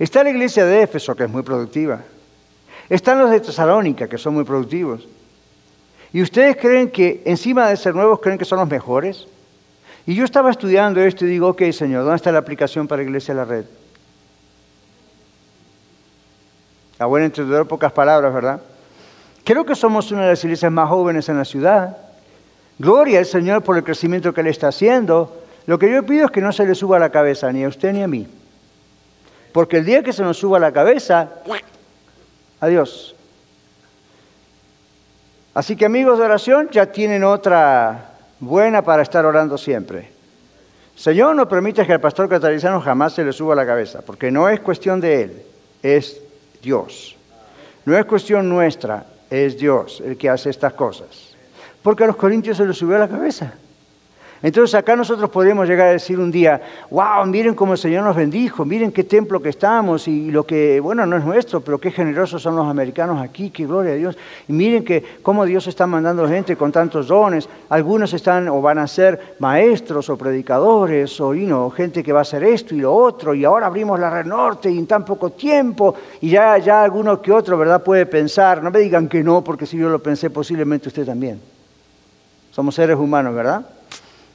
Está 0.00 0.24
la 0.24 0.30
iglesia 0.30 0.64
de 0.64 0.82
Éfeso, 0.82 1.14
que 1.14 1.22
es 1.22 1.30
muy 1.30 1.44
productiva. 1.44 2.00
Están 2.92 3.18
los 3.18 3.30
de 3.30 3.40
Tesalónica, 3.40 4.06
que 4.06 4.18
son 4.18 4.34
muy 4.34 4.44
productivos. 4.44 5.08
¿Y 6.12 6.20
ustedes 6.20 6.58
creen 6.58 6.90
que 6.90 7.22
encima 7.24 7.66
de 7.66 7.78
ser 7.78 7.94
nuevos 7.94 8.20
creen 8.20 8.36
que 8.36 8.44
son 8.44 8.58
los 8.58 8.68
mejores? 8.68 9.26
Y 10.04 10.14
yo 10.14 10.26
estaba 10.26 10.50
estudiando 10.50 11.00
esto 11.00 11.24
y 11.24 11.28
digo, 11.28 11.48
ok, 11.48 11.62
Señor, 11.72 12.02
¿dónde 12.02 12.16
está 12.16 12.30
la 12.30 12.40
aplicación 12.40 12.86
para 12.86 13.02
Iglesia 13.02 13.32
de 13.32 13.40
la 13.40 13.46
Red? 13.46 13.64
A 16.98 17.06
buen 17.06 17.24
entendedor, 17.24 17.66
pocas 17.66 17.92
palabras, 17.92 18.34
¿verdad? 18.34 18.60
Creo 19.42 19.64
que 19.64 19.74
somos 19.74 20.12
una 20.12 20.24
de 20.24 20.28
las 20.28 20.44
iglesias 20.44 20.70
más 20.70 20.90
jóvenes 20.90 21.30
en 21.30 21.38
la 21.38 21.46
ciudad. 21.46 21.96
Gloria 22.78 23.20
al 23.20 23.26
Señor 23.26 23.62
por 23.62 23.78
el 23.78 23.84
crecimiento 23.84 24.34
que 24.34 24.42
Él 24.42 24.48
está 24.48 24.68
haciendo. 24.68 25.44
Lo 25.64 25.78
que 25.78 25.90
yo 25.90 26.04
pido 26.04 26.26
es 26.26 26.30
que 26.30 26.42
no 26.42 26.52
se 26.52 26.66
le 26.66 26.74
suba 26.74 26.98
a 26.98 27.00
la 27.00 27.08
cabeza 27.08 27.50
ni 27.52 27.64
a 27.64 27.68
usted 27.68 27.94
ni 27.94 28.02
a 28.02 28.06
mí. 28.06 28.28
Porque 29.52 29.78
el 29.78 29.86
día 29.86 30.02
que 30.02 30.12
se 30.12 30.22
nos 30.22 30.36
suba 30.36 30.58
la 30.58 30.72
cabeza, 30.72 31.30
adiós. 32.62 33.14
Así 35.52 35.76
que 35.76 35.84
amigos 35.84 36.18
de 36.18 36.24
oración 36.24 36.68
ya 36.70 36.86
tienen 36.86 37.24
otra 37.24 38.12
buena 38.40 38.82
para 38.82 39.02
estar 39.02 39.26
orando 39.26 39.58
siempre. 39.58 40.10
Señor, 40.94 41.34
no 41.34 41.48
permitas 41.48 41.86
que 41.86 41.92
al 41.92 42.00
pastor 42.00 42.28
catarizano 42.28 42.80
jamás 42.80 43.14
se 43.14 43.24
le 43.24 43.32
suba 43.32 43.54
la 43.54 43.66
cabeza, 43.66 44.00
porque 44.06 44.30
no 44.30 44.48
es 44.48 44.60
cuestión 44.60 45.00
de 45.00 45.22
él, 45.22 45.42
es 45.82 46.20
Dios. 46.62 47.16
No 47.84 47.98
es 47.98 48.04
cuestión 48.04 48.48
nuestra, 48.48 49.06
es 49.28 49.58
Dios 49.58 50.00
el 50.04 50.16
que 50.16 50.30
hace 50.30 50.48
estas 50.48 50.74
cosas. 50.74 51.34
Porque 51.82 52.04
a 52.04 52.06
los 52.06 52.16
corintios 52.16 52.56
se 52.56 52.64
les 52.64 52.76
subió 52.76 52.96
la 52.96 53.08
cabeza. 53.08 53.54
Entonces 54.42 54.74
acá 54.74 54.96
nosotros 54.96 55.30
podemos 55.30 55.68
llegar 55.68 55.88
a 55.88 55.92
decir 55.92 56.18
un 56.18 56.32
día, 56.32 56.60
wow, 56.90 57.24
miren 57.26 57.54
cómo 57.54 57.74
el 57.74 57.78
Señor 57.78 58.02
nos 58.02 58.16
bendijo, 58.16 58.64
miren 58.64 58.90
qué 58.90 59.04
templo 59.04 59.40
que 59.40 59.50
estamos 59.50 60.08
y 60.08 60.32
lo 60.32 60.44
que, 60.44 60.80
bueno, 60.80 61.06
no 61.06 61.16
es 61.16 61.24
nuestro, 61.24 61.60
pero 61.60 61.78
qué 61.78 61.92
generosos 61.92 62.42
son 62.42 62.56
los 62.56 62.66
americanos 62.66 63.22
aquí, 63.22 63.50
qué 63.50 63.66
gloria 63.66 63.92
a 63.92 63.96
Dios. 63.96 64.18
Y 64.48 64.52
miren 64.52 64.84
que 64.84 65.20
cómo 65.22 65.44
Dios 65.44 65.68
está 65.68 65.86
mandando 65.86 66.26
gente 66.26 66.56
con 66.56 66.72
tantos 66.72 67.06
dones. 67.06 67.48
Algunos 67.68 68.12
están 68.14 68.48
o 68.48 68.60
van 68.60 68.78
a 68.78 68.88
ser 68.88 69.36
maestros 69.38 70.10
o 70.10 70.16
predicadores 70.16 71.20
o 71.20 71.34
you 71.34 71.70
gente 71.70 72.02
que 72.02 72.12
va 72.12 72.20
a 72.20 72.22
hacer 72.22 72.42
esto 72.42 72.74
y 72.74 72.80
lo 72.80 72.92
otro. 72.92 73.34
Y 73.34 73.44
ahora 73.44 73.66
abrimos 73.66 74.00
la 74.00 74.10
red 74.10 74.26
norte 74.26 74.70
y 74.70 74.78
en 74.78 74.88
tan 74.88 75.04
poco 75.04 75.30
tiempo. 75.30 75.94
Y 76.20 76.30
ya, 76.30 76.58
ya 76.58 76.82
alguno 76.82 77.22
que 77.22 77.30
otro, 77.30 77.56
¿verdad? 77.56 77.82
Puede 77.82 78.06
pensar, 78.06 78.60
no 78.60 78.72
me 78.72 78.80
digan 78.80 79.08
que 79.08 79.22
no, 79.22 79.42
porque 79.42 79.66
si 79.66 79.76
yo 79.76 79.88
lo 79.88 80.02
pensé, 80.02 80.30
posiblemente 80.30 80.88
usted 80.88 81.06
también. 81.06 81.40
Somos 82.50 82.74
seres 82.74 82.96
humanos, 82.96 83.34
¿verdad? 83.34 83.64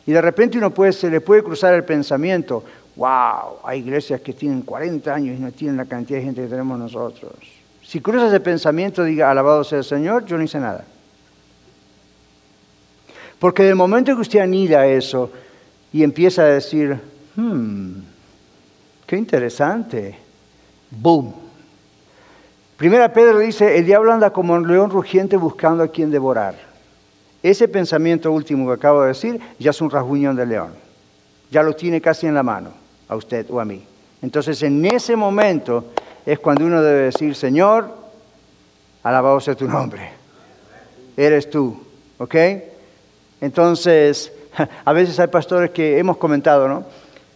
Y 0.07 0.13
de 0.13 0.21
repente 0.21 0.57
uno 0.57 0.73
puede, 0.73 0.93
se 0.93 1.09
le 1.09 1.19
puede 1.19 1.43
cruzar 1.43 1.73
el 1.73 1.83
pensamiento, 1.83 2.63
wow, 2.95 3.57
hay 3.63 3.79
iglesias 3.79 4.21
que 4.21 4.31
tienen 4.31 4.61
40 4.61 5.13
años 5.13 5.37
y 5.37 5.41
no 5.41 5.51
tienen 5.51 5.75
la 5.75 5.85
cantidad 5.85 6.19
de 6.19 6.25
gente 6.25 6.41
que 6.41 6.47
tenemos 6.47 6.79
nosotros. 6.79 7.33
Si 7.83 7.99
cruzas 7.99 8.29
ese 8.29 8.39
pensamiento, 8.39 9.03
diga, 9.03 9.29
alabado 9.29 9.65
sea 9.65 9.79
el 9.79 9.83
Señor, 9.83 10.25
yo 10.25 10.37
no 10.37 10.43
hice 10.43 10.59
nada. 10.59 10.85
Porque 13.37 13.63
del 13.63 13.75
momento 13.75 14.15
que 14.15 14.21
usted 14.21 14.39
anida 14.39 14.87
eso 14.87 15.29
y 15.91 16.03
empieza 16.03 16.43
a 16.43 16.45
decir, 16.45 16.97
hmm, 17.35 17.91
qué 19.05 19.17
interesante, 19.17 20.17
boom. 20.89 21.33
Primera 22.77 23.11
Pedro 23.11 23.39
dice, 23.39 23.77
el 23.77 23.85
diablo 23.85 24.13
anda 24.13 24.29
como 24.29 24.53
un 24.53 24.67
león 24.67 24.89
rugiente 24.89 25.35
buscando 25.35 25.83
a 25.83 25.89
quien 25.89 26.11
devorar. 26.11 26.66
Ese 27.43 27.67
pensamiento 27.67 28.31
último 28.31 28.67
que 28.67 28.73
acabo 28.73 29.01
de 29.01 29.09
decir 29.09 29.39
ya 29.59 29.71
es 29.71 29.81
un 29.81 29.89
rasguñón 29.89 30.35
de 30.35 30.45
león. 30.45 30.71
Ya 31.51 31.63
lo 31.63 31.73
tiene 31.73 32.01
casi 32.01 32.27
en 32.27 32.33
la 32.33 32.43
mano, 32.43 32.71
a 33.07 33.15
usted 33.15 33.45
o 33.49 33.59
a 33.59 33.65
mí. 33.65 33.83
Entonces 34.21 34.61
en 34.63 34.85
ese 34.85 35.15
momento 35.15 35.85
es 36.25 36.39
cuando 36.39 36.65
uno 36.65 36.81
debe 36.81 37.03
decir, 37.03 37.35
Señor, 37.35 37.89
alabado 39.03 39.39
sea 39.39 39.55
tu 39.55 39.67
nombre. 39.67 40.09
Eres 41.15 41.49
tú, 41.49 41.81
¿ok? 42.17 42.35
Entonces, 43.39 44.31
a 44.85 44.93
veces 44.93 45.19
hay 45.19 45.27
pastores 45.27 45.71
que 45.71 45.97
hemos 45.97 46.17
comentado, 46.17 46.67
¿no? 46.67 46.85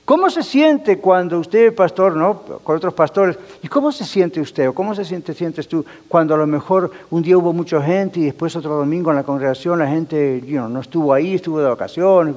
¿Cómo 0.05 0.29
se 0.29 0.41
siente 0.43 0.97
cuando 0.97 1.39
usted, 1.39 1.73
pastor, 1.75 2.15
¿no? 2.15 2.41
con 2.63 2.75
otros 2.75 2.93
pastores, 2.93 3.37
¿y 3.61 3.67
cómo 3.67 3.91
se 3.91 4.03
siente 4.03 4.41
usted 4.41 4.67
o 4.67 4.73
cómo 4.73 4.95
se 4.95 5.05
siente, 5.05 5.33
sientes 5.33 5.67
tú 5.67 5.85
cuando 6.07 6.33
a 6.33 6.37
lo 6.37 6.47
mejor 6.47 6.91
un 7.11 7.21
día 7.21 7.37
hubo 7.37 7.53
mucha 7.53 7.81
gente 7.81 8.19
y 8.19 8.25
después 8.25 8.55
otro 8.55 8.75
domingo 8.75 9.11
en 9.11 9.17
la 9.17 9.23
congregación 9.23 9.79
la 9.79 9.87
gente 9.87 10.43
no 10.47 10.79
estuvo 10.79 11.13
ahí, 11.13 11.35
estuvo 11.35 11.59
de 11.59 11.69
vacaciones? 11.69 12.35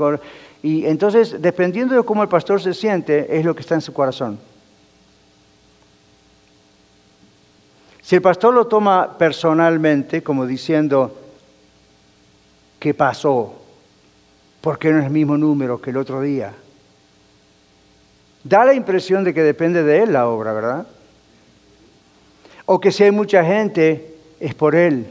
Y 0.63 0.87
entonces, 0.87 1.41
dependiendo 1.41 1.95
de 1.95 2.03
cómo 2.05 2.23
el 2.23 2.29
pastor 2.29 2.61
se 2.61 2.75
siente, 2.75 3.39
es 3.39 3.45
lo 3.45 3.55
que 3.55 3.61
está 3.61 3.75
en 3.75 3.81
su 3.81 3.93
corazón. 3.93 4.39
Si 8.01 8.15
el 8.15 8.23
pastor 8.23 8.53
lo 8.53 8.67
toma 8.67 9.17
personalmente, 9.17 10.23
como 10.23 10.47
diciendo, 10.47 11.15
¿qué 12.79 12.93
pasó? 12.93 13.55
¿Por 14.61 14.79
qué 14.79 14.91
no 14.91 14.99
es 14.99 15.07
el 15.07 15.11
mismo 15.11 15.39
número 15.39 15.81
que 15.81 15.91
el 15.91 15.97
otro 15.97 16.21
día? 16.21 16.53
Da 18.45 18.65
la 18.67 18.75
impresión 18.75 19.25
de 19.25 19.33
que 19.33 19.43
depende 19.43 19.83
de 19.83 20.03
Él 20.03 20.13
la 20.13 20.29
obra, 20.29 20.53
¿verdad? 20.53 20.87
O 22.67 22.79
que 22.79 22.93
si 22.93 23.03
hay 23.03 23.11
mucha 23.11 23.43
gente, 23.43 24.17
es 24.39 24.55
por 24.55 24.75
Él. 24.75 25.07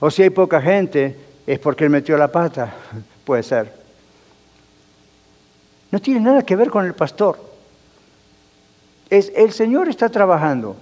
O 0.00 0.10
si 0.10 0.22
hay 0.22 0.30
poca 0.30 0.60
gente, 0.60 1.16
es 1.46 1.58
porque 1.58 1.84
Él 1.84 1.90
metió 1.90 2.16
la 2.16 2.28
pata. 2.28 2.74
Puede 3.24 3.42
ser. 3.42 3.72
No 5.90 6.00
tiene 6.00 6.20
nada 6.20 6.42
que 6.42 6.56
ver 6.56 6.70
con 6.70 6.86
el 6.86 6.94
pastor. 6.94 7.38
Es, 9.10 9.30
el 9.36 9.52
Señor 9.52 9.88
está 9.88 10.08
trabajando. 10.08 10.76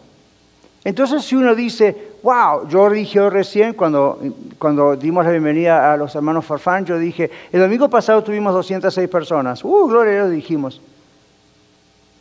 Entonces 0.84 1.24
si 1.24 1.34
uno 1.34 1.56
dice, 1.56 2.12
wow, 2.22 2.68
yo 2.68 2.88
dije 2.90 3.28
recién 3.28 3.74
cuando, 3.74 4.20
cuando 4.58 4.94
dimos 4.94 5.24
la 5.24 5.32
bienvenida 5.32 5.92
a 5.92 5.96
los 5.96 6.14
hermanos 6.14 6.44
Farfán, 6.44 6.84
yo 6.84 6.96
dije, 6.96 7.28
el 7.50 7.60
domingo 7.60 7.88
pasado 7.88 8.22
tuvimos 8.22 8.54
206 8.54 9.08
personas. 9.08 9.64
Uh, 9.64 9.88
gloria 9.88 10.12
a 10.12 10.14
Dios, 10.14 10.30
dijimos. 10.30 10.80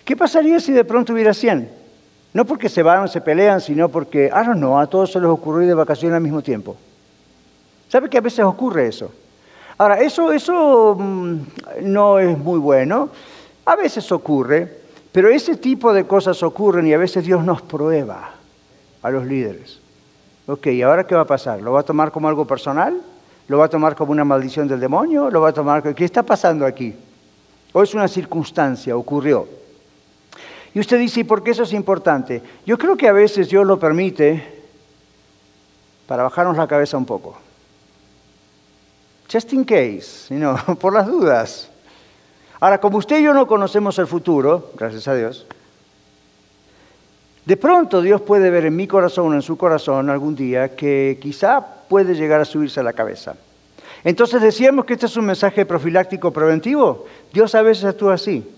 ¿Qué 0.06 0.16
pasaría 0.16 0.60
si 0.60 0.72
de 0.72 0.86
pronto 0.86 1.14
hubiera 1.14 1.34
100? 1.34 1.68
No 2.34 2.46
porque 2.46 2.70
se 2.70 2.84
van, 2.84 3.08
se 3.10 3.22
pelean, 3.22 3.60
sino 3.60 3.90
porque, 3.90 4.30
ah, 4.32 4.54
no, 4.56 4.80
a 4.80 4.88
todos 4.88 5.12
se 5.12 5.20
les 5.20 5.28
ocurrió 5.28 5.64
ir 5.64 5.68
de 5.70 5.74
vacaciones 5.74 6.16
al 6.16 6.22
mismo 6.22 6.44
tiempo. 6.44 6.76
¿Sabe 7.90 8.10
que 8.10 8.20
a 8.20 8.22
veces 8.22 8.46
ocurre 8.46 8.88
eso? 8.88 9.12
Ahora, 9.78 10.00
eso, 10.00 10.32
eso 10.32 10.96
mm, 11.00 11.38
no 11.84 12.20
es 12.20 12.38
muy 12.38 12.60
bueno. 12.60 13.10
A 13.66 13.76
veces 13.76 14.12
ocurre, 14.12 14.72
pero 15.12 15.30
ese 15.30 15.56
tipo 15.56 15.92
de 15.92 16.06
cosas 16.06 16.44
ocurren 16.44 16.86
y 16.86 16.94
a 16.94 16.98
veces 17.00 17.26
Dios 17.26 17.44
nos 17.44 17.64
prueba 17.64 18.32
a 19.02 19.10
los 19.10 19.26
líderes. 19.26 19.80
Ok, 20.46 20.68
¿y 20.68 20.84
ahora 20.84 21.08
qué 21.08 21.16
va 21.16 21.22
a 21.22 21.26
pasar? 21.26 21.62
¿Lo 21.62 21.72
va 21.72 21.80
a 21.80 21.84
tomar 21.84 22.12
como 22.12 22.28
algo 22.28 22.46
personal? 22.46 23.02
¿Lo 23.48 23.58
va 23.58 23.66
a 23.66 23.70
tomar 23.70 23.96
como 23.96 24.12
una 24.12 24.24
maldición 24.24 24.68
del 24.68 24.80
demonio? 24.80 25.32
¿Lo 25.32 25.42
va 25.42 25.50
a 25.50 25.54
tomar 25.54 25.96
¿Qué 25.96 26.06
está 26.06 26.22
pasando 26.22 26.66
aquí? 26.66 26.94
¿O 27.74 27.82
es 27.82 27.94
una 27.96 28.08
circunstancia? 28.08 28.96
¿Ocurrió? 28.96 29.65
Y 30.76 30.80
usted 30.82 31.00
dice, 31.00 31.22
¿y 31.22 31.24
por 31.24 31.42
qué 31.42 31.52
eso 31.52 31.64
es 31.64 31.72
importante? 31.72 32.44
Yo 32.66 32.78
creo 32.78 32.98
que 32.98 33.08
a 33.08 33.14
veces 33.14 33.48
Dios 33.48 33.66
lo 33.66 33.80
permite 33.80 34.44
para 36.06 36.24
bajarnos 36.24 36.58
la 36.58 36.68
cabeza 36.68 36.98
un 36.98 37.06
poco. 37.06 37.38
Just 39.32 39.54
in 39.54 39.64
case, 39.64 40.28
you 40.30 40.76
por 40.80 40.94
las 40.94 41.08
dudas. 41.08 41.70
Ahora, 42.60 42.80
como 42.80 42.98
usted 42.98 43.20
y 43.20 43.24
yo 43.24 43.34
no 43.34 43.48
conocemos 43.48 43.98
el 44.00 44.08
futuro, 44.08 44.72
gracias 44.78 45.08
a 45.08 45.16
Dios, 45.16 45.48
de 47.46 47.56
pronto 47.56 48.02
Dios 48.02 48.20
puede 48.22 48.50
ver 48.50 48.66
en 48.66 48.76
mi 48.76 48.86
corazón 48.86 49.34
en 49.34 49.42
su 49.42 49.58
corazón 49.58 50.10
algún 50.10 50.36
día 50.36 50.76
que 50.76 51.18
quizá 51.22 51.66
puede 51.88 52.16
llegar 52.16 52.42
a 52.42 52.46
subirse 52.46 52.82
a 52.82 52.84
la 52.84 52.92
cabeza. 52.92 53.36
Entonces 54.04 54.42
decíamos 54.42 54.84
que 54.84 54.94
este 54.94 55.06
es 55.06 55.16
un 55.16 55.26
mensaje 55.26 55.66
profiláctico 55.66 56.32
preventivo. 56.32 57.06
Dios 57.32 57.56
a 57.56 57.62
veces 57.62 57.86
actúa 57.86 58.16
así. 58.16 58.55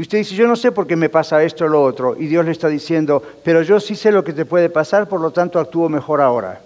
Y 0.00 0.02
usted 0.02 0.16
dice, 0.16 0.34
yo 0.34 0.48
no 0.48 0.56
sé 0.56 0.72
por 0.72 0.86
qué 0.86 0.96
me 0.96 1.10
pasa 1.10 1.42
esto 1.42 1.66
o 1.66 1.68
lo 1.68 1.82
otro. 1.82 2.16
Y 2.18 2.26
Dios 2.26 2.42
le 2.46 2.52
está 2.52 2.68
diciendo, 2.68 3.22
pero 3.44 3.60
yo 3.60 3.78
sí 3.78 3.94
sé 3.94 4.10
lo 4.10 4.24
que 4.24 4.32
te 4.32 4.46
puede 4.46 4.70
pasar, 4.70 5.06
por 5.06 5.20
lo 5.20 5.30
tanto 5.30 5.58
actúo 5.58 5.90
mejor 5.90 6.22
ahora. 6.22 6.58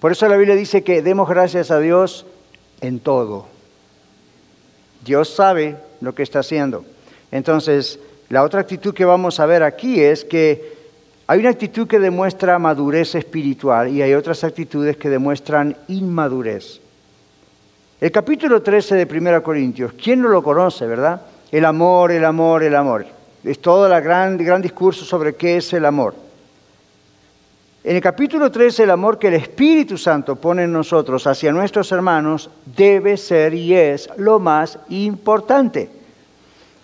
Por 0.00 0.10
eso 0.10 0.26
la 0.26 0.36
Biblia 0.36 0.56
dice 0.56 0.82
que 0.82 1.00
demos 1.00 1.28
gracias 1.28 1.70
a 1.70 1.78
Dios 1.78 2.26
en 2.80 2.98
todo. 2.98 3.46
Dios 5.04 5.32
sabe 5.32 5.76
lo 6.00 6.12
que 6.12 6.24
está 6.24 6.40
haciendo. 6.40 6.84
Entonces, 7.30 8.00
la 8.28 8.42
otra 8.42 8.62
actitud 8.62 8.94
que 8.94 9.04
vamos 9.04 9.38
a 9.38 9.46
ver 9.46 9.62
aquí 9.62 10.00
es 10.00 10.24
que 10.24 10.74
hay 11.28 11.38
una 11.38 11.50
actitud 11.50 11.86
que 11.86 12.00
demuestra 12.00 12.58
madurez 12.58 13.14
espiritual 13.14 13.90
y 13.90 14.02
hay 14.02 14.14
otras 14.14 14.42
actitudes 14.42 14.96
que 14.96 15.08
demuestran 15.08 15.76
inmadurez. 15.86 16.80
El 17.98 18.12
capítulo 18.12 18.60
13 18.60 18.94
de 18.94 19.18
1 19.18 19.42
Corintios, 19.42 19.92
¿quién 19.94 20.20
no 20.20 20.28
lo 20.28 20.42
conoce, 20.42 20.86
verdad? 20.86 21.22
El 21.50 21.64
amor, 21.64 22.12
el 22.12 22.26
amor, 22.26 22.62
el 22.62 22.76
amor. 22.76 23.06
Es 23.42 23.58
todo 23.60 23.86
el 23.86 24.02
gran, 24.02 24.36
gran 24.36 24.60
discurso 24.60 25.02
sobre 25.06 25.34
qué 25.34 25.56
es 25.56 25.72
el 25.72 25.86
amor. 25.86 26.14
En 27.82 27.96
el 27.96 28.02
capítulo 28.02 28.50
13, 28.50 28.82
el 28.82 28.90
amor 28.90 29.18
que 29.18 29.28
el 29.28 29.34
Espíritu 29.34 29.96
Santo 29.96 30.36
pone 30.36 30.64
en 30.64 30.72
nosotros 30.72 31.26
hacia 31.26 31.52
nuestros 31.52 31.90
hermanos 31.90 32.50
debe 32.66 33.16
ser 33.16 33.54
y 33.54 33.74
es 33.74 34.10
lo 34.18 34.40
más 34.40 34.78
importante. 34.90 35.88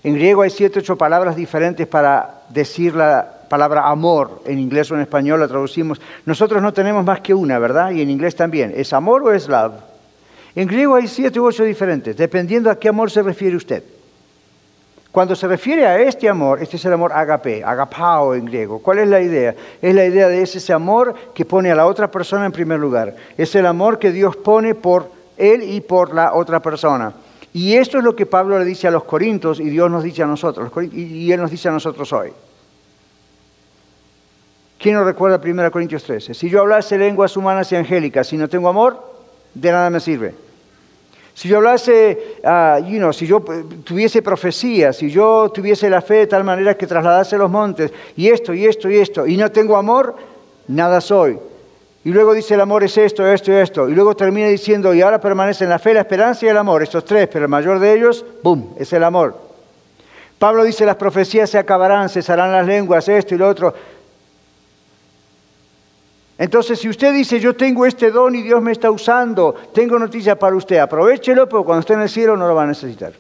En 0.03 0.15
griego 0.15 0.41
hay 0.41 0.51
siete, 0.51 0.79
ocho 0.79 0.97
palabras 0.97 1.37
diferentes 1.37 1.87
para 1.89 2.45
decir 2.49 2.95
la 2.95 3.41
palabra 3.51 3.87
amor. 3.87 4.41
En 4.47 4.59
inglés 4.59 4.91
o 4.91 4.95
en 4.95 5.03
español 5.03 5.41
la 5.41 5.49
traducimos. 5.49 6.01
Nosotros 6.25 6.63
no 6.63 6.73
tenemos 6.73 7.05
más 7.05 7.21
que 7.21 7.35
una, 7.35 7.59
¿verdad? 7.59 7.91
Y 7.91 8.01
en 8.01 8.09
inglés 8.09 8.35
también. 8.35 8.73
¿Es 8.75 8.95
amor 8.95 9.25
o 9.25 9.33
es 9.33 9.47
love? 9.47 9.92
En 10.55 10.69
griego 10.69 10.95
hay 10.95 11.09
siete 11.09 11.41
u 11.41 11.47
ocho 11.47 11.65
diferentes, 11.65 12.17
dependiendo 12.17 12.71
a 12.71 12.79
qué 12.79 12.89
amor 12.89 13.11
se 13.11 13.23
refiere 13.23 13.57
usted. 13.57 13.83
Cuando 15.11 15.37
se 15.37 15.47
refiere 15.47 15.87
a 15.87 16.01
este 16.01 16.29
amor, 16.29 16.63
este 16.63 16.77
es 16.77 16.85
el 16.87 16.93
amor 16.95 17.13
agape, 17.13 17.63
agapao 17.63 18.35
en 18.35 18.47
griego. 18.47 18.79
¿Cuál 18.79 19.01
es 19.01 19.09
la 19.09 19.21
idea? 19.21 19.55
Es 19.81 19.95
la 19.95 20.07
idea 20.07 20.29
de 20.29 20.43
ese 20.43 20.73
amor 20.73 21.15
que 21.35 21.45
pone 21.45 21.71
a 21.71 21.75
la 21.75 21.87
otra 21.87 22.11
persona 22.11 22.47
en 22.47 22.53
primer 22.53 22.81
lugar. 22.81 23.15
Es 23.37 23.55
el 23.55 23.67
amor 23.67 23.99
que 23.99 24.11
Dios 24.11 24.37
pone 24.37 24.75
por 24.75 25.11
él 25.37 25.63
y 25.65 25.83
por 25.83 26.15
la 26.15 26.33
otra 26.33 26.61
persona. 26.61 27.13
Y 27.53 27.75
esto 27.75 27.99
es 27.99 28.05
lo 28.05 28.17
que 28.17 28.25
Pablo 28.25 28.59
le 28.59 28.65
dice 28.65 28.89
a 28.89 28.91
los 28.91 29.05
corintios 29.05 29.61
y 29.61 29.69
Dios 29.69 29.91
nos 29.91 30.03
dice 30.03 30.23
a 30.23 30.27
nosotros, 30.27 30.73
y 30.91 31.31
Él 31.31 31.41
nos 31.41 31.51
dice 31.51 31.69
a 31.69 31.73
nosotros 31.73 32.11
hoy. 32.15 32.33
¿Quién 34.79 34.95
nos 34.95 35.05
recuerda 35.05 35.39
1 35.45 35.71
Corintios 35.71 36.03
13? 36.05 36.33
Si 36.33 36.49
yo 36.49 36.61
hablase 36.61 36.97
lenguas 36.97 37.37
humanas 37.37 37.71
y 37.71 37.77
angélicas, 37.77 38.27
si 38.27 38.39
no 38.39 38.49
tengo 38.49 38.71
amor, 38.71 39.12
de 39.55 39.73
nada 39.73 39.91
me 39.91 40.01
sirve. 40.01 40.35
Si 41.35 41.49
yo 41.49 41.57
hablase, 41.59 42.37
uh, 42.45 43.13
si 43.13 43.27
yo 43.27 43.43
tuviese 43.85 44.21
profecía, 44.21 44.93
si 44.93 45.11
yo 45.11 45.51
tuviese 45.53 45.89
la 45.89 46.03
fe 46.03 46.15
de 46.15 46.27
tal 46.27 46.45
manera 46.45 46.77
que 46.77 46.87
trasladase 46.87 47.39
los 47.39 47.51
montes, 47.51 47.91
y 48.17 48.29
esto, 48.29 48.53
y 48.53 48.67
esto, 48.67 48.91
y 48.91 48.99
esto, 48.99 49.27
y 49.27 49.37
no 49.37 49.51
tengo 49.51 49.77
amor, 49.77 50.15
nada 50.69 51.01
soy. 51.01 51.39
Y 52.05 52.11
luego 52.11 52.35
dice 52.35 52.55
el 52.55 52.61
amor 52.61 52.83
es 52.83 52.99
esto, 52.99 53.27
esto 53.27 53.53
y 53.53 53.57
esto. 53.57 53.89
Y 53.89 53.95
luego 53.95 54.15
termina 54.17 54.49
diciendo, 54.49 54.93
y 54.93 55.01
ahora 55.01 55.21
permanecen 55.21 55.69
la 55.69 55.79
fe, 55.79 55.95
la 55.95 56.01
esperanza 56.01 56.45
y 56.45 56.49
el 56.49 56.57
amor. 56.57 56.83
Estos 56.83 57.05
tres, 57.05 57.29
pero 57.33 57.45
el 57.45 57.51
mayor 57.51 57.79
de 57.79 57.95
ellos, 57.95 58.25
¡boom!, 58.43 58.75
es 58.77 58.93
el 58.93 59.05
amor. 59.05 59.37
Pablo 60.39 60.65
dice, 60.65 60.85
las 60.85 60.97
profecías 60.97 61.49
se 61.49 61.59
acabarán, 61.59 62.09
cesarán 62.09 62.51
las 62.51 62.67
lenguas, 62.67 63.09
esto 63.09 63.37
y 63.37 63.39
lo 63.39 63.49
otro. 63.49 63.73
Entonces, 66.43 66.81
si 66.81 66.89
usted 66.89 67.15
dice, 67.15 67.39
yo 67.39 67.55
tengo 67.55 67.87
este 67.87 68.11
don 68.11 68.35
y 68.35 68.43
Dios 68.43 68.61
me 68.61 68.73
está 68.73 68.91
usando, 68.91 69.55
tengo 69.73 69.97
noticia 69.97 70.37
para 70.37 70.57
usted, 70.57 70.79
aprovechelo, 70.79 71.49
pero 71.49 71.63
cuando 71.63 71.83
esté 71.83 71.93
en 71.93 72.01
el 72.01 72.09
cielo 72.09 72.37
no 72.37 72.49
lo 72.49 72.55
va 72.57 72.65
a 72.65 72.67
necesitar. 72.67 73.13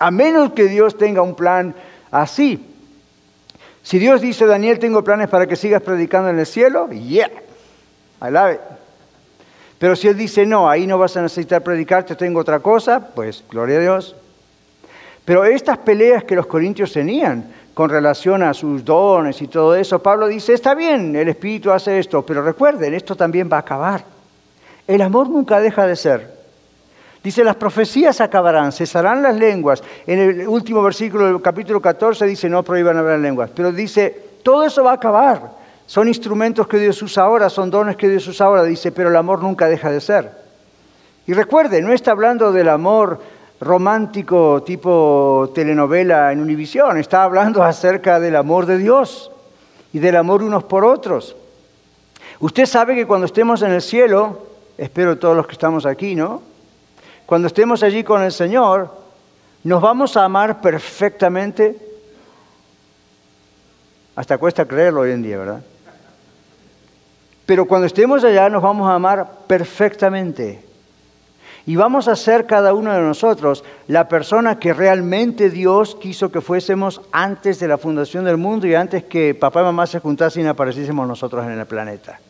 A 0.00 0.10
menos 0.10 0.54
que 0.54 0.64
Dios 0.64 0.98
tenga 0.98 1.22
un 1.22 1.36
plan 1.36 1.72
así. 2.10 2.66
Si 3.84 4.00
Dios 4.00 4.20
dice, 4.20 4.44
Daniel, 4.46 4.80
tengo 4.80 5.04
planes 5.04 5.28
para 5.28 5.46
que 5.46 5.54
sigas 5.54 5.82
predicando 5.82 6.30
en 6.30 6.40
el 6.40 6.46
cielo, 6.46 6.90
yeah, 6.90 7.30
I 8.20 8.32
love 8.32 8.54
it. 8.54 8.60
Pero 9.78 9.94
si 9.94 10.08
Él 10.08 10.16
dice, 10.16 10.44
no, 10.44 10.68
ahí 10.68 10.84
no 10.88 10.98
vas 10.98 11.16
a 11.16 11.22
necesitar 11.22 11.62
predicar, 11.62 12.02
te 12.02 12.16
tengo 12.16 12.40
otra 12.40 12.58
cosa, 12.58 13.12
pues 13.14 13.44
gloria 13.48 13.76
a 13.76 13.82
Dios. 13.82 14.16
Pero 15.24 15.44
estas 15.44 15.78
peleas 15.78 16.24
que 16.24 16.34
los 16.34 16.46
corintios 16.46 16.92
tenían 16.92 17.54
con 17.78 17.90
relación 17.90 18.42
a 18.42 18.54
sus 18.54 18.84
dones 18.84 19.40
y 19.40 19.46
todo 19.46 19.76
eso, 19.76 20.00
Pablo 20.00 20.26
dice, 20.26 20.52
está 20.52 20.74
bien, 20.74 21.14
el 21.14 21.28
Espíritu 21.28 21.70
hace 21.70 22.00
esto, 22.00 22.26
pero 22.26 22.42
recuerden, 22.42 22.92
esto 22.92 23.14
también 23.14 23.48
va 23.48 23.58
a 23.58 23.60
acabar. 23.60 24.04
El 24.84 25.00
amor 25.00 25.28
nunca 25.30 25.60
deja 25.60 25.86
de 25.86 25.94
ser. 25.94 26.28
Dice, 27.22 27.44
las 27.44 27.54
profecías 27.54 28.20
acabarán, 28.20 28.72
cesarán 28.72 29.22
las 29.22 29.36
lenguas. 29.36 29.80
En 30.08 30.18
el 30.18 30.48
último 30.48 30.82
versículo 30.82 31.26
del 31.26 31.40
capítulo 31.40 31.80
14 31.80 32.26
dice, 32.26 32.48
no 32.48 32.64
prohíban 32.64 32.96
hablar 32.96 33.20
lenguas. 33.20 33.50
Pero 33.54 33.70
dice, 33.70 34.22
todo 34.42 34.64
eso 34.64 34.82
va 34.82 34.90
a 34.90 34.94
acabar. 34.94 35.40
Son 35.86 36.08
instrumentos 36.08 36.66
que 36.66 36.78
Dios 36.78 37.00
usa 37.00 37.22
ahora, 37.22 37.48
son 37.48 37.70
dones 37.70 37.94
que 37.94 38.08
Dios 38.08 38.26
usa 38.26 38.46
ahora. 38.46 38.64
Dice, 38.64 38.90
pero 38.90 39.08
el 39.08 39.16
amor 39.16 39.40
nunca 39.40 39.68
deja 39.68 39.92
de 39.92 40.00
ser. 40.00 40.32
Y 41.28 41.32
recuerde, 41.32 41.80
no 41.80 41.92
está 41.92 42.10
hablando 42.10 42.50
del 42.50 42.70
amor 42.70 43.20
romántico 43.60 44.62
tipo 44.62 45.50
telenovela 45.54 46.32
en 46.32 46.40
Univisión, 46.40 46.96
está 46.98 47.24
hablando 47.24 47.62
acerca 47.62 48.20
del 48.20 48.36
amor 48.36 48.66
de 48.66 48.78
Dios 48.78 49.30
y 49.92 49.98
del 49.98 50.16
amor 50.16 50.42
unos 50.42 50.64
por 50.64 50.84
otros. 50.84 51.34
Usted 52.40 52.66
sabe 52.66 52.94
que 52.94 53.06
cuando 53.06 53.26
estemos 53.26 53.62
en 53.62 53.72
el 53.72 53.82
cielo, 53.82 54.46
espero 54.76 55.18
todos 55.18 55.36
los 55.36 55.46
que 55.46 55.52
estamos 55.52 55.86
aquí, 55.86 56.14
¿no? 56.14 56.42
Cuando 57.26 57.48
estemos 57.48 57.82
allí 57.82 58.04
con 58.04 58.22
el 58.22 58.32
Señor, 58.32 58.94
nos 59.64 59.82
vamos 59.82 60.16
a 60.16 60.24
amar 60.24 60.60
perfectamente. 60.60 61.76
Hasta 64.14 64.38
cuesta 64.38 64.64
creerlo 64.66 65.00
hoy 65.00 65.10
en 65.10 65.22
día, 65.22 65.38
¿verdad? 65.38 65.62
Pero 67.44 67.66
cuando 67.66 67.86
estemos 67.86 68.22
allá 68.24 68.48
nos 68.48 68.62
vamos 68.62 68.88
a 68.88 68.94
amar 68.94 69.28
perfectamente. 69.46 70.67
Y 71.68 71.76
vamos 71.76 72.08
a 72.08 72.16
ser 72.16 72.46
cada 72.46 72.72
uno 72.72 72.94
de 72.94 73.02
nosotros 73.02 73.62
la 73.88 74.08
persona 74.08 74.58
que 74.58 74.72
realmente 74.72 75.50
Dios 75.50 75.98
quiso 76.00 76.32
que 76.32 76.40
fuésemos 76.40 77.02
antes 77.12 77.60
de 77.60 77.68
la 77.68 77.76
fundación 77.76 78.24
del 78.24 78.38
mundo 78.38 78.66
y 78.66 78.74
antes 78.74 79.04
que 79.04 79.34
papá 79.34 79.60
y 79.60 79.64
mamá 79.64 79.86
se 79.86 79.98
juntasen 79.98 80.46
y 80.46 80.48
apareciésemos 80.48 81.06
nosotros 81.06 81.44
en 81.44 81.58
el 81.58 81.66
planeta. 81.66 82.20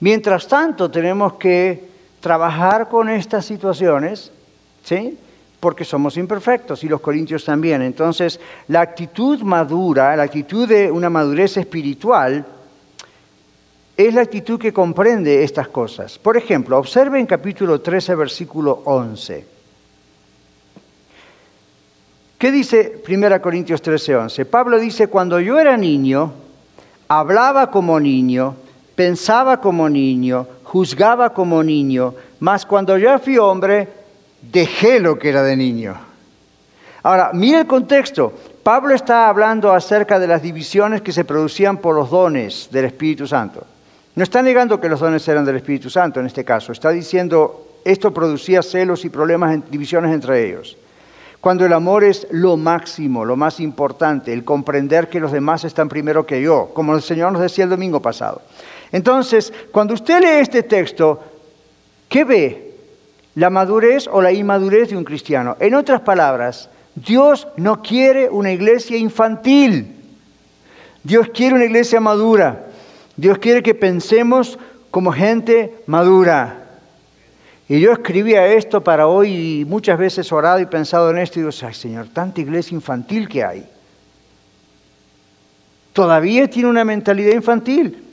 Mientras 0.00 0.48
tanto, 0.48 0.90
tenemos 0.90 1.34
que 1.34 1.90
trabajar 2.18 2.88
con 2.88 3.08
estas 3.08 3.44
situaciones, 3.44 4.32
¿sí? 4.82 5.16
Porque 5.60 5.84
somos 5.84 6.16
imperfectos 6.16 6.82
y 6.82 6.88
los 6.88 7.00
corintios 7.00 7.44
también. 7.44 7.82
Entonces, 7.82 8.40
la 8.66 8.80
actitud 8.80 9.42
madura, 9.42 10.16
la 10.16 10.24
actitud 10.24 10.66
de 10.66 10.90
una 10.90 11.08
madurez 11.08 11.56
espiritual, 11.56 12.44
es 13.98 14.14
la 14.14 14.20
actitud 14.20 14.60
que 14.60 14.72
comprende 14.72 15.42
estas 15.42 15.66
cosas. 15.66 16.20
Por 16.20 16.36
ejemplo, 16.36 16.78
observe 16.78 17.18
en 17.18 17.26
capítulo 17.26 17.80
13, 17.80 18.14
versículo 18.14 18.82
11. 18.84 19.44
¿Qué 22.38 22.52
dice 22.52 23.02
1 23.08 23.42
Corintios 23.42 23.82
13, 23.82 24.14
11? 24.14 24.44
Pablo 24.44 24.78
dice, 24.78 25.08
cuando 25.08 25.40
yo 25.40 25.58
era 25.58 25.76
niño, 25.76 26.32
hablaba 27.08 27.72
como 27.72 27.98
niño, 27.98 28.54
pensaba 28.94 29.60
como 29.60 29.88
niño, 29.88 30.46
juzgaba 30.62 31.34
como 31.34 31.64
niño, 31.64 32.14
mas 32.38 32.64
cuando 32.64 32.96
ya 32.96 33.18
fui 33.18 33.36
hombre, 33.36 33.88
dejé 34.40 35.00
lo 35.00 35.18
que 35.18 35.30
era 35.30 35.42
de 35.42 35.56
niño. 35.56 35.96
Ahora, 37.02 37.32
mire 37.32 37.58
el 37.58 37.66
contexto. 37.66 38.32
Pablo 38.62 38.94
está 38.94 39.28
hablando 39.28 39.72
acerca 39.72 40.20
de 40.20 40.28
las 40.28 40.40
divisiones 40.40 41.02
que 41.02 41.10
se 41.10 41.24
producían 41.24 41.78
por 41.78 41.96
los 41.96 42.10
dones 42.10 42.68
del 42.70 42.84
Espíritu 42.84 43.26
Santo. 43.26 43.66
No 44.18 44.24
está 44.24 44.42
negando 44.42 44.80
que 44.80 44.88
los 44.88 44.98
dones 44.98 45.28
eran 45.28 45.44
del 45.44 45.54
Espíritu 45.54 45.88
Santo 45.88 46.18
en 46.18 46.26
este 46.26 46.44
caso, 46.44 46.72
está 46.72 46.90
diciendo 46.90 47.68
esto 47.84 48.12
producía 48.12 48.62
celos 48.62 49.04
y 49.04 49.10
problemas, 49.10 49.60
divisiones 49.70 50.12
entre 50.12 50.44
ellos. 50.44 50.76
Cuando 51.40 51.64
el 51.64 51.72
amor 51.72 52.02
es 52.02 52.26
lo 52.32 52.56
máximo, 52.56 53.24
lo 53.24 53.36
más 53.36 53.60
importante, 53.60 54.32
el 54.32 54.42
comprender 54.42 55.08
que 55.08 55.20
los 55.20 55.30
demás 55.30 55.62
están 55.62 55.88
primero 55.88 56.26
que 56.26 56.42
yo, 56.42 56.72
como 56.74 56.96
el 56.96 57.02
Señor 57.02 57.30
nos 57.30 57.42
decía 57.42 57.62
el 57.62 57.70
domingo 57.70 58.02
pasado. 58.02 58.42
Entonces, 58.90 59.52
cuando 59.70 59.94
usted 59.94 60.20
lee 60.20 60.40
este 60.40 60.64
texto, 60.64 61.22
¿qué 62.08 62.24
ve? 62.24 62.74
¿La 63.36 63.50
madurez 63.50 64.08
o 64.10 64.20
la 64.20 64.32
inmadurez 64.32 64.88
de 64.88 64.96
un 64.96 65.04
cristiano? 65.04 65.56
En 65.60 65.76
otras 65.76 66.00
palabras, 66.00 66.68
Dios 66.96 67.46
no 67.56 67.82
quiere 67.82 68.28
una 68.28 68.50
iglesia 68.50 68.96
infantil. 68.96 69.94
Dios 71.04 71.28
quiere 71.32 71.54
una 71.54 71.66
iglesia 71.66 72.00
madura. 72.00 72.64
Dios 73.18 73.38
quiere 73.38 73.64
que 73.64 73.74
pensemos 73.74 74.58
como 74.92 75.10
gente 75.10 75.82
madura. 75.86 76.68
Y 77.68 77.80
yo 77.80 77.92
escribía 77.92 78.46
esto 78.46 78.82
para 78.82 79.08
hoy 79.08 79.60
y 79.60 79.64
muchas 79.64 79.98
veces 79.98 80.30
orado 80.30 80.60
y 80.60 80.66
pensado 80.66 81.10
en 81.10 81.18
esto 81.18 81.38
y 81.38 81.42
digo, 81.42 81.52
ay 81.66 81.74
Señor, 81.74 82.08
tanta 82.10 82.40
iglesia 82.40 82.76
infantil 82.76 83.28
que 83.28 83.42
hay. 83.42 83.68
Todavía 85.92 86.48
tiene 86.48 86.70
una 86.70 86.84
mentalidad 86.84 87.34
infantil. 87.34 88.04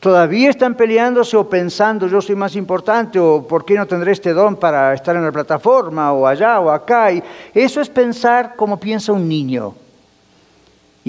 Todavía 0.00 0.50
están 0.50 0.74
peleándose 0.74 1.36
o 1.36 1.48
pensando 1.48 2.08
yo 2.08 2.20
soy 2.20 2.34
más 2.34 2.56
importante 2.56 3.20
o 3.20 3.46
por 3.46 3.64
qué 3.64 3.74
no 3.74 3.86
tendré 3.86 4.12
este 4.12 4.32
don 4.32 4.56
para 4.56 4.94
estar 4.94 5.14
en 5.14 5.24
la 5.24 5.30
plataforma 5.30 6.12
o 6.12 6.26
allá 6.26 6.58
o 6.58 6.70
acá. 6.70 7.12
Y 7.12 7.22
eso 7.54 7.80
es 7.80 7.88
pensar 7.88 8.56
como 8.56 8.80
piensa 8.80 9.12
un 9.12 9.28
niño. 9.28 9.74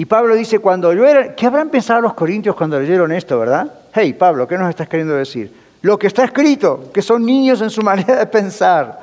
Y 0.00 0.06
Pablo 0.06 0.34
dice, 0.34 0.60
cuando 0.60 0.94
yo 0.94 1.06
era, 1.06 1.36
¿qué 1.36 1.44
habrán 1.44 1.68
pensado 1.68 2.00
los 2.00 2.14
corintios 2.14 2.56
cuando 2.56 2.80
leyeron 2.80 3.12
esto, 3.12 3.38
verdad? 3.38 3.70
Hey, 3.92 4.14
Pablo, 4.14 4.48
¿qué 4.48 4.56
nos 4.56 4.70
estás 4.70 4.88
queriendo 4.88 5.12
decir? 5.12 5.52
Lo 5.82 5.98
que 5.98 6.06
está 6.06 6.24
escrito, 6.24 6.90
que 6.90 7.02
son 7.02 7.22
niños 7.22 7.60
en 7.60 7.68
su 7.68 7.82
manera 7.82 8.16
de 8.16 8.24
pensar. 8.24 8.98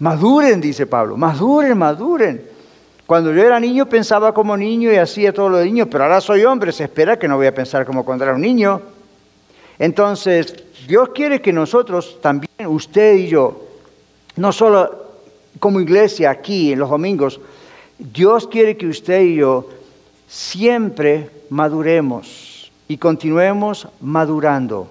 Maduren, 0.00 0.60
dice 0.60 0.86
Pablo, 0.86 1.16
maduren, 1.16 1.78
maduren. 1.78 2.42
Cuando 3.06 3.32
yo 3.32 3.42
era 3.42 3.58
niño 3.58 3.86
pensaba 3.86 4.34
como 4.34 4.54
niño 4.54 4.92
y 4.92 4.96
hacía 4.96 5.32
todo 5.32 5.48
lo 5.48 5.56
de 5.56 5.64
niño, 5.64 5.86
pero 5.86 6.04
ahora 6.04 6.20
soy 6.20 6.44
hombre, 6.44 6.72
se 6.72 6.84
espera 6.84 7.18
que 7.18 7.26
no 7.26 7.38
voy 7.38 7.46
a 7.46 7.54
pensar 7.54 7.86
como 7.86 8.04
cuando 8.04 8.24
era 8.24 8.34
un 8.34 8.42
niño. 8.42 8.82
Entonces, 9.78 10.54
Dios 10.86 11.08
quiere 11.14 11.40
que 11.40 11.54
nosotros 11.54 12.18
también, 12.20 12.66
usted 12.66 13.14
y 13.14 13.28
yo, 13.28 13.62
no 14.36 14.52
solo 14.52 15.04
como 15.58 15.80
iglesia 15.80 16.28
aquí 16.28 16.72
en 16.72 16.80
los 16.80 16.90
domingos, 16.90 17.40
Dios 17.98 18.46
quiere 18.46 18.76
que 18.76 18.88
usted 18.88 19.22
y 19.22 19.36
yo 19.36 19.70
siempre 20.34 21.30
maduremos 21.48 22.68
y 22.88 22.98
continuemos 22.98 23.86
madurando. 24.00 24.88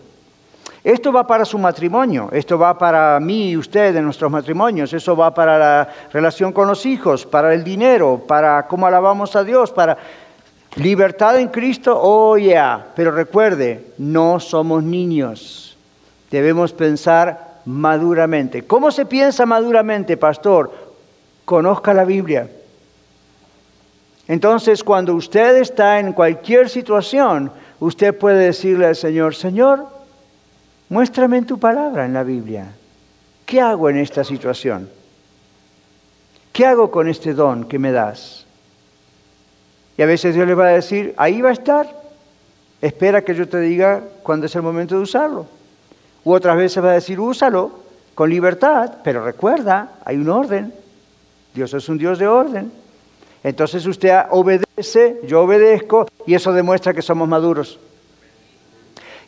Esto 0.85 1.11
va 1.11 1.27
para 1.27 1.43
su 1.43 1.57
matrimonio, 1.57 2.29
esto 2.31 2.57
va 2.57 2.77
para 2.77 3.19
mí 3.19 3.49
y 3.49 3.57
usted 3.57 3.93
en 3.93 4.05
nuestros 4.05 4.31
matrimonios, 4.31 4.93
eso 4.93 5.17
va 5.17 5.33
para 5.33 5.59
la 5.59 5.89
relación 6.13 6.53
con 6.53 6.69
los 6.69 6.85
hijos, 6.85 7.25
para 7.25 7.53
el 7.53 7.61
dinero, 7.61 8.23
para 8.25 8.67
cómo 8.67 8.87
alabamos 8.87 9.35
a 9.35 9.43
Dios, 9.43 9.71
para 9.71 9.97
libertad 10.77 11.37
en 11.37 11.49
Cristo, 11.49 11.97
oh 12.01 12.37
yeah. 12.37 12.91
Pero 12.95 13.11
recuerde, 13.11 13.91
no 13.97 14.39
somos 14.39 14.81
niños, 14.81 15.77
debemos 16.31 16.71
pensar 16.71 17.59
maduramente. 17.65 18.65
¿Cómo 18.65 18.91
se 18.91 19.05
piensa 19.05 19.45
maduramente, 19.45 20.15
pastor? 20.15 20.71
Conozca 21.43 21.93
la 21.93 22.05
Biblia. 22.05 22.47
Entonces, 24.27 24.83
cuando 24.83 25.15
usted 25.15 25.57
está 25.57 25.99
en 25.99 26.13
cualquier 26.13 26.69
situación, 26.69 27.51
usted 27.79 28.17
puede 28.17 28.45
decirle 28.45 28.85
al 28.85 28.95
Señor, 28.95 29.35
Señor, 29.35 29.87
muéstrame 30.89 31.37
en 31.37 31.45
tu 31.45 31.59
palabra 31.59 32.05
en 32.05 32.13
la 32.13 32.23
Biblia. 32.23 32.67
¿qué 33.53 33.61
hago 33.61 33.87
en 33.87 33.97
esta 33.97 34.23
situación? 34.23 34.89
¿Qué 36.51 36.65
hago 36.65 36.89
con 36.89 37.07
este 37.07 37.35
don 37.35 37.65
que 37.65 37.77
me 37.77 37.91
das? 37.91 38.45
Y 39.95 40.01
a 40.01 40.07
veces 40.07 40.33
Dios 40.33 40.47
le 40.47 40.55
va 40.55 40.69
a 40.69 40.71
decir, 40.71 41.13
ahí 41.17 41.39
va 41.39 41.49
a 41.49 41.53
estar, 41.53 41.87
espera 42.81 43.23
que 43.23 43.35
yo 43.35 43.47
te 43.47 43.59
diga 43.59 44.01
cuándo 44.23 44.47
es 44.47 44.55
el 44.55 44.63
momento 44.63 44.95
de 44.95 45.01
usarlo. 45.01 45.45
U 46.23 46.33
otras 46.33 46.57
veces 46.57 46.83
va 46.83 46.89
a 46.89 46.93
decir, 46.93 47.19
úsalo 47.19 47.83
con 48.15 48.29
libertad, 48.29 48.95
pero 49.03 49.23
recuerda, 49.23 49.99
hay 50.03 50.17
un 50.17 50.29
orden. 50.29 50.73
Dios 51.53 51.73
es 51.75 51.87
un 51.89 51.99
Dios 51.99 52.17
de 52.17 52.27
orden. 52.27 52.71
Entonces 53.43 53.85
usted 53.85 54.17
obedece, 54.29 55.19
yo 55.25 55.41
obedezco, 55.41 56.07
y 56.25 56.33
eso 56.33 56.53
demuestra 56.53 56.93
que 56.93 57.01
somos 57.01 57.27
maduros. 57.27 57.79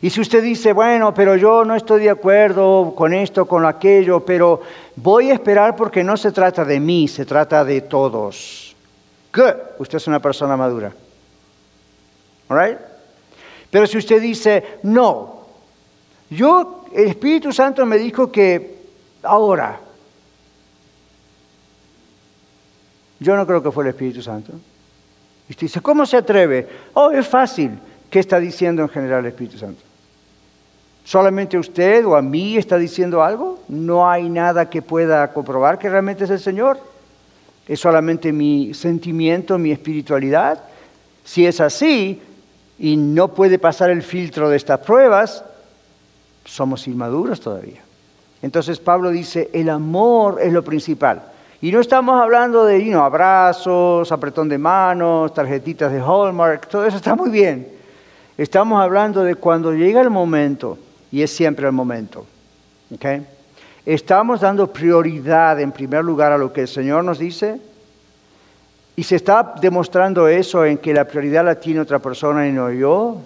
Y 0.00 0.10
si 0.10 0.20
usted 0.20 0.42
dice, 0.42 0.72
bueno, 0.72 1.14
pero 1.14 1.36
yo 1.36 1.64
no 1.64 1.74
estoy 1.74 2.02
de 2.02 2.10
acuerdo 2.10 2.94
con 2.96 3.14
esto, 3.14 3.46
con 3.46 3.64
aquello, 3.64 4.20
pero 4.20 4.60
voy 4.96 5.30
a 5.30 5.34
esperar 5.34 5.74
porque 5.74 6.04
no 6.04 6.16
se 6.16 6.32
trata 6.32 6.64
de 6.64 6.80
mí, 6.80 7.08
se 7.08 7.24
trata 7.24 7.64
de 7.64 7.82
todos. 7.82 8.74
Good. 9.34 9.54
Usted 9.78 9.96
es 9.96 10.06
una 10.06 10.20
persona 10.20 10.56
madura. 10.56 10.92
All 12.48 12.58
right? 12.58 12.78
Pero 13.70 13.86
si 13.86 13.98
usted 13.98 14.20
dice, 14.20 14.78
no, 14.82 15.40
yo, 16.30 16.84
el 16.92 17.08
Espíritu 17.08 17.52
Santo 17.52 17.84
me 17.84 17.98
dijo 17.98 18.30
que 18.30 18.76
ahora, 19.22 19.80
yo 23.18 23.36
no 23.36 23.46
creo 23.46 23.62
que 23.62 23.70
fue 23.70 23.84
el 23.84 23.90
Espíritu 23.90 24.22
Santo. 24.22 24.52
Y 25.48 25.52
usted 25.52 25.66
dice, 25.66 25.80
¿cómo 25.80 26.04
se 26.04 26.16
atreve? 26.16 26.68
Oh, 26.94 27.10
es 27.10 27.26
fácil. 27.26 27.78
¿Qué 28.10 28.18
está 28.18 28.38
diciendo 28.38 28.82
en 28.82 28.88
general 28.88 29.20
el 29.20 29.26
Espíritu 29.26 29.58
Santo? 29.58 29.82
¿Solamente 31.04 31.56
usted 31.56 32.04
o 32.04 32.16
a 32.16 32.22
mí 32.22 32.56
está 32.56 32.78
diciendo 32.78 33.22
algo? 33.22 33.60
¿No 33.68 34.10
hay 34.10 34.28
nada 34.28 34.68
que 34.68 34.82
pueda 34.82 35.32
comprobar 35.32 35.78
que 35.78 35.88
realmente 35.88 36.24
es 36.24 36.30
el 36.30 36.40
Señor? 36.40 36.78
¿Es 37.68 37.80
solamente 37.80 38.32
mi 38.32 38.74
sentimiento, 38.74 39.56
mi 39.56 39.70
espiritualidad? 39.70 40.62
Si 41.24 41.46
es 41.46 41.60
así 41.60 42.20
y 42.78 42.96
no 42.96 43.28
puede 43.28 43.58
pasar 43.58 43.90
el 43.90 44.02
filtro 44.02 44.48
de 44.48 44.56
estas 44.56 44.80
pruebas, 44.80 45.44
somos 46.44 46.86
inmaduros 46.86 47.40
todavía. 47.40 47.82
Entonces 48.42 48.78
Pablo 48.78 49.10
dice, 49.10 49.48
el 49.52 49.70
amor 49.70 50.38
es 50.42 50.52
lo 50.52 50.62
principal. 50.62 51.22
Y 51.62 51.72
no 51.72 51.80
estamos 51.80 52.20
hablando 52.20 52.64
de 52.66 52.94
abrazos, 52.94 54.12
apretón 54.12 54.48
de 54.48 54.58
manos, 54.58 55.32
tarjetitas 55.32 55.90
de 55.90 56.00
Hallmark, 56.00 56.68
todo 56.68 56.84
eso 56.84 56.98
está 56.98 57.14
muy 57.14 57.30
bien. 57.30 57.68
Estamos 58.36 58.82
hablando 58.82 59.24
de 59.24 59.34
cuando 59.34 59.72
llega 59.72 60.02
el 60.02 60.10
momento 60.10 60.78
y 61.10 61.22
es 61.22 61.34
siempre 61.34 61.66
el 61.66 61.72
momento. 61.72 62.26
Estamos 63.86 64.40
dando 64.40 64.70
prioridad 64.70 65.58
en 65.60 65.72
primer 65.72 66.04
lugar 66.04 66.32
a 66.32 66.38
lo 66.38 66.52
que 66.52 66.62
el 66.62 66.68
Señor 66.68 67.04
nos 67.04 67.18
dice 67.18 67.58
y 68.94 69.02
se 69.02 69.16
está 69.16 69.54
demostrando 69.60 70.28
eso 70.28 70.64
en 70.64 70.78
que 70.78 70.92
la 70.92 71.06
prioridad 71.06 71.44
la 71.44 71.60
tiene 71.60 71.80
otra 71.80 71.98
persona 71.98 72.46
y 72.46 72.52
no 72.52 72.70
yo. 72.70 73.18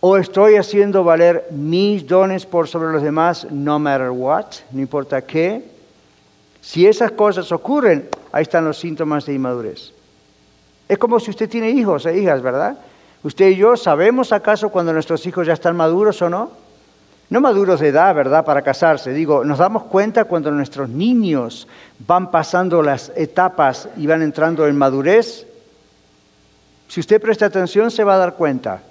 O 0.00 0.16
estoy 0.16 0.56
haciendo 0.56 1.04
valer 1.04 1.46
mis 1.50 2.06
dones 2.06 2.46
por 2.46 2.68
sobre 2.68 2.92
los 2.92 3.02
demás, 3.02 3.46
no 3.50 3.78
matter 3.78 4.10
what, 4.10 4.46
no 4.70 4.80
importa 4.80 5.22
qué. 5.22 5.79
Si 6.60 6.86
esas 6.86 7.12
cosas 7.12 7.50
ocurren, 7.52 8.08
ahí 8.32 8.42
están 8.42 8.64
los 8.64 8.78
síntomas 8.78 9.26
de 9.26 9.34
inmadurez. 9.34 9.92
Es 10.88 10.98
como 10.98 11.20
si 11.20 11.30
usted 11.30 11.48
tiene 11.48 11.70
hijos 11.70 12.04
e 12.06 12.18
hijas, 12.18 12.42
¿verdad? 12.42 12.76
Usted 13.22 13.50
y 13.50 13.56
yo 13.56 13.76
sabemos 13.76 14.32
acaso 14.32 14.70
cuando 14.70 14.92
nuestros 14.92 15.24
hijos 15.26 15.46
ya 15.46 15.52
están 15.52 15.76
maduros 15.76 16.20
o 16.22 16.30
no. 16.30 16.50
No 17.28 17.40
maduros 17.40 17.78
de 17.78 17.88
edad, 17.88 18.12
¿verdad? 18.14 18.44
Para 18.44 18.62
casarse. 18.62 19.12
Digo, 19.12 19.44
nos 19.44 19.58
damos 19.58 19.84
cuenta 19.84 20.24
cuando 20.24 20.50
nuestros 20.50 20.88
niños 20.88 21.68
van 22.06 22.30
pasando 22.32 22.82
las 22.82 23.12
etapas 23.14 23.88
y 23.96 24.06
van 24.06 24.22
entrando 24.22 24.66
en 24.66 24.76
madurez. 24.76 25.46
Si 26.88 26.98
usted 26.98 27.20
presta 27.20 27.46
atención, 27.46 27.92
se 27.92 28.02
va 28.02 28.14
a 28.14 28.18
dar 28.18 28.34
cuenta. 28.34 28.82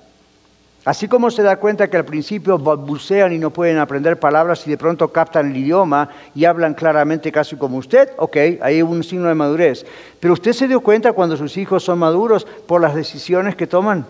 Así 0.86 1.08
como 1.08 1.30
se 1.30 1.44
da 1.44 1.58
cuenta 1.58 1.90
que 1.90 1.98
al 1.98 2.06
principio 2.06 2.58
balbucean 2.58 3.34
y 3.34 3.38
no 3.38 3.52
pueden 3.52 3.78
aprender 3.78 4.20
palabras 4.20 4.66
y 4.66 4.70
de 4.70 4.78
pronto 4.78 5.10
captan 5.10 5.52
el 5.52 5.58
idioma 5.58 6.10
y 6.34 6.46
hablan 6.46 6.74
claramente 6.74 7.32
casi 7.32 7.58
como 7.58 7.78
usted, 7.78 8.10
ok, 8.18 8.38
hay 8.62 8.82
un 8.82 9.04
signo 9.04 9.28
de 9.28 9.36
madurez. 9.36 9.86
Pero 10.20 10.34
usted 10.34 10.54
se 10.54 10.68
dio 10.68 10.80
cuenta 10.80 11.12
cuando 11.14 11.36
sus 11.36 11.58
hijos 11.58 11.84
son 11.84 12.00
maduros 12.00 12.48
por 12.66 12.80
las 12.82 12.96
decisiones 12.96 13.56
que 13.56 13.68
toman 13.68 14.06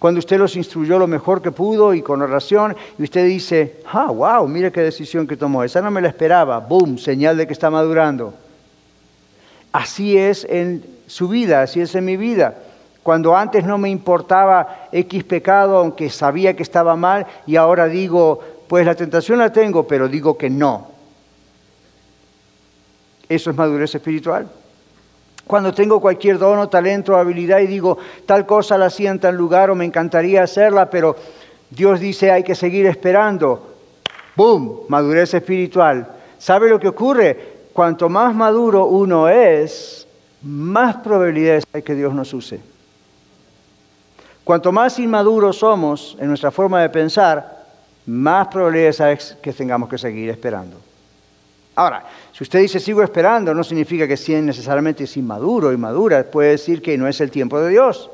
cuando 0.00 0.18
usted 0.18 0.38
los 0.38 0.56
instruyó 0.56 0.98
lo 0.98 1.06
mejor 1.06 1.42
que 1.42 1.52
pudo 1.52 1.92
y 1.92 2.00
con 2.00 2.22
oración, 2.22 2.74
y 2.98 3.02
usted 3.02 3.26
dice, 3.26 3.76
ah, 3.92 4.10
wow, 4.10 4.48
mire 4.48 4.72
qué 4.72 4.80
decisión 4.80 5.26
que 5.26 5.36
tomó, 5.36 5.62
esa 5.62 5.82
no 5.82 5.90
me 5.90 6.00
la 6.00 6.08
esperaba, 6.08 6.58
boom, 6.58 6.96
señal 6.96 7.36
de 7.36 7.46
que 7.46 7.52
está 7.52 7.70
madurando. 7.70 8.32
Así 9.72 10.16
es 10.16 10.46
en 10.48 10.82
su 11.06 11.28
vida, 11.28 11.60
así 11.60 11.82
es 11.82 11.94
en 11.94 12.06
mi 12.06 12.16
vida. 12.16 12.54
Cuando 13.10 13.36
antes 13.36 13.64
no 13.64 13.76
me 13.76 13.90
importaba 13.90 14.86
X 14.92 15.24
pecado, 15.24 15.78
aunque 15.78 16.08
sabía 16.10 16.54
que 16.54 16.62
estaba 16.62 16.94
mal, 16.94 17.26
y 17.44 17.56
ahora 17.56 17.88
digo, 17.88 18.38
pues 18.68 18.86
la 18.86 18.94
tentación 18.94 19.40
la 19.40 19.50
tengo, 19.50 19.84
pero 19.84 20.06
digo 20.06 20.38
que 20.38 20.48
no. 20.48 20.86
Eso 23.28 23.50
es 23.50 23.56
madurez 23.56 23.92
espiritual. 23.92 24.48
Cuando 25.44 25.74
tengo 25.74 26.00
cualquier 26.00 26.38
dono, 26.38 26.68
talento 26.68 27.14
o 27.14 27.16
habilidad 27.16 27.58
y 27.58 27.66
digo, 27.66 27.98
tal 28.26 28.46
cosa 28.46 28.78
la 28.78 28.86
hacía 28.86 29.10
en 29.10 29.18
tal 29.18 29.34
lugar 29.34 29.70
o 29.70 29.74
me 29.74 29.86
encantaría 29.86 30.44
hacerla, 30.44 30.88
pero 30.88 31.16
Dios 31.68 31.98
dice 31.98 32.30
hay 32.30 32.44
que 32.44 32.54
seguir 32.54 32.86
esperando. 32.86 33.74
¡Boom! 34.36 34.82
Madurez 34.86 35.34
espiritual. 35.34 36.06
¿Sabe 36.38 36.68
lo 36.68 36.78
que 36.78 36.86
ocurre? 36.86 37.54
Cuanto 37.72 38.08
más 38.08 38.32
maduro 38.36 38.86
uno 38.86 39.28
es, 39.28 40.06
más 40.42 40.98
probabilidades 40.98 41.64
hay 41.72 41.82
que 41.82 41.96
Dios 41.96 42.14
nos 42.14 42.32
use. 42.32 42.69
Cuanto 44.44 44.72
más 44.72 44.98
inmaduros 44.98 45.58
somos 45.58 46.16
en 46.18 46.28
nuestra 46.28 46.50
forma 46.50 46.82
de 46.82 46.88
pensar, 46.88 47.60
más 48.06 48.48
probabilidades 48.48 49.36
que 49.40 49.52
tengamos 49.52 49.88
que 49.88 49.98
seguir 49.98 50.30
esperando. 50.30 50.76
Ahora, 51.76 52.04
si 52.32 52.42
usted 52.44 52.60
dice 52.60 52.80
sigo 52.80 53.02
esperando, 53.02 53.54
no 53.54 53.62
significa 53.62 54.08
que 54.08 54.16
sea 54.16 54.40
necesariamente 54.40 55.04
es 55.04 55.16
inmaduro, 55.16 55.72
inmadura, 55.72 56.24
puede 56.24 56.50
decir 56.50 56.82
que 56.82 56.98
no 56.98 57.06
es 57.06 57.20
el 57.20 57.30
tiempo 57.30 57.60
de 57.60 57.70
Dios. 57.70 58.10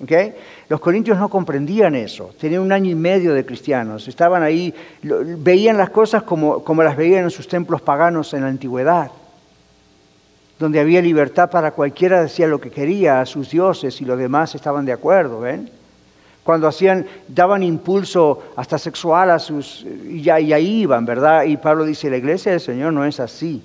¿Okay? 0.00 0.32
Los 0.68 0.78
corintios 0.78 1.18
no 1.18 1.28
comprendían 1.28 1.96
eso, 1.96 2.30
tenían 2.38 2.62
un 2.62 2.70
año 2.70 2.88
y 2.88 2.94
medio 2.94 3.34
de 3.34 3.44
cristianos, 3.44 4.06
estaban 4.06 4.44
ahí, 4.44 4.72
veían 5.02 5.76
las 5.76 5.90
cosas 5.90 6.22
como, 6.22 6.62
como 6.62 6.84
las 6.84 6.96
veían 6.96 7.24
en 7.24 7.30
sus 7.30 7.48
templos 7.48 7.82
paganos 7.82 8.32
en 8.32 8.42
la 8.42 8.48
antigüedad, 8.48 9.10
donde 10.58 10.80
había 10.80 11.00
libertad 11.00 11.50
para 11.50 11.70
cualquiera 11.70 12.22
decía 12.22 12.46
lo 12.46 12.60
que 12.60 12.70
quería 12.70 13.20
a 13.20 13.26
sus 13.26 13.50
dioses 13.50 14.00
y 14.00 14.04
los 14.04 14.18
demás 14.18 14.54
estaban 14.54 14.84
de 14.84 14.92
acuerdo, 14.92 15.40
¿ven? 15.40 15.70
cuando 16.48 16.66
hacían, 16.66 17.04
daban 17.28 17.62
impulso 17.62 18.42
hasta 18.56 18.78
sexual 18.78 19.28
a 19.28 19.38
sus, 19.38 19.84
y, 20.08 20.30
ahí 20.30 20.80
iban, 20.80 21.04
¿verdad? 21.04 21.44
Y 21.44 21.58
Pablo 21.58 21.84
dice, 21.84 22.08
la 22.08 22.16
iglesia 22.16 22.52
del 22.52 22.60
Señor 22.62 22.90
no 22.94 23.04
es 23.04 23.20
así. 23.20 23.62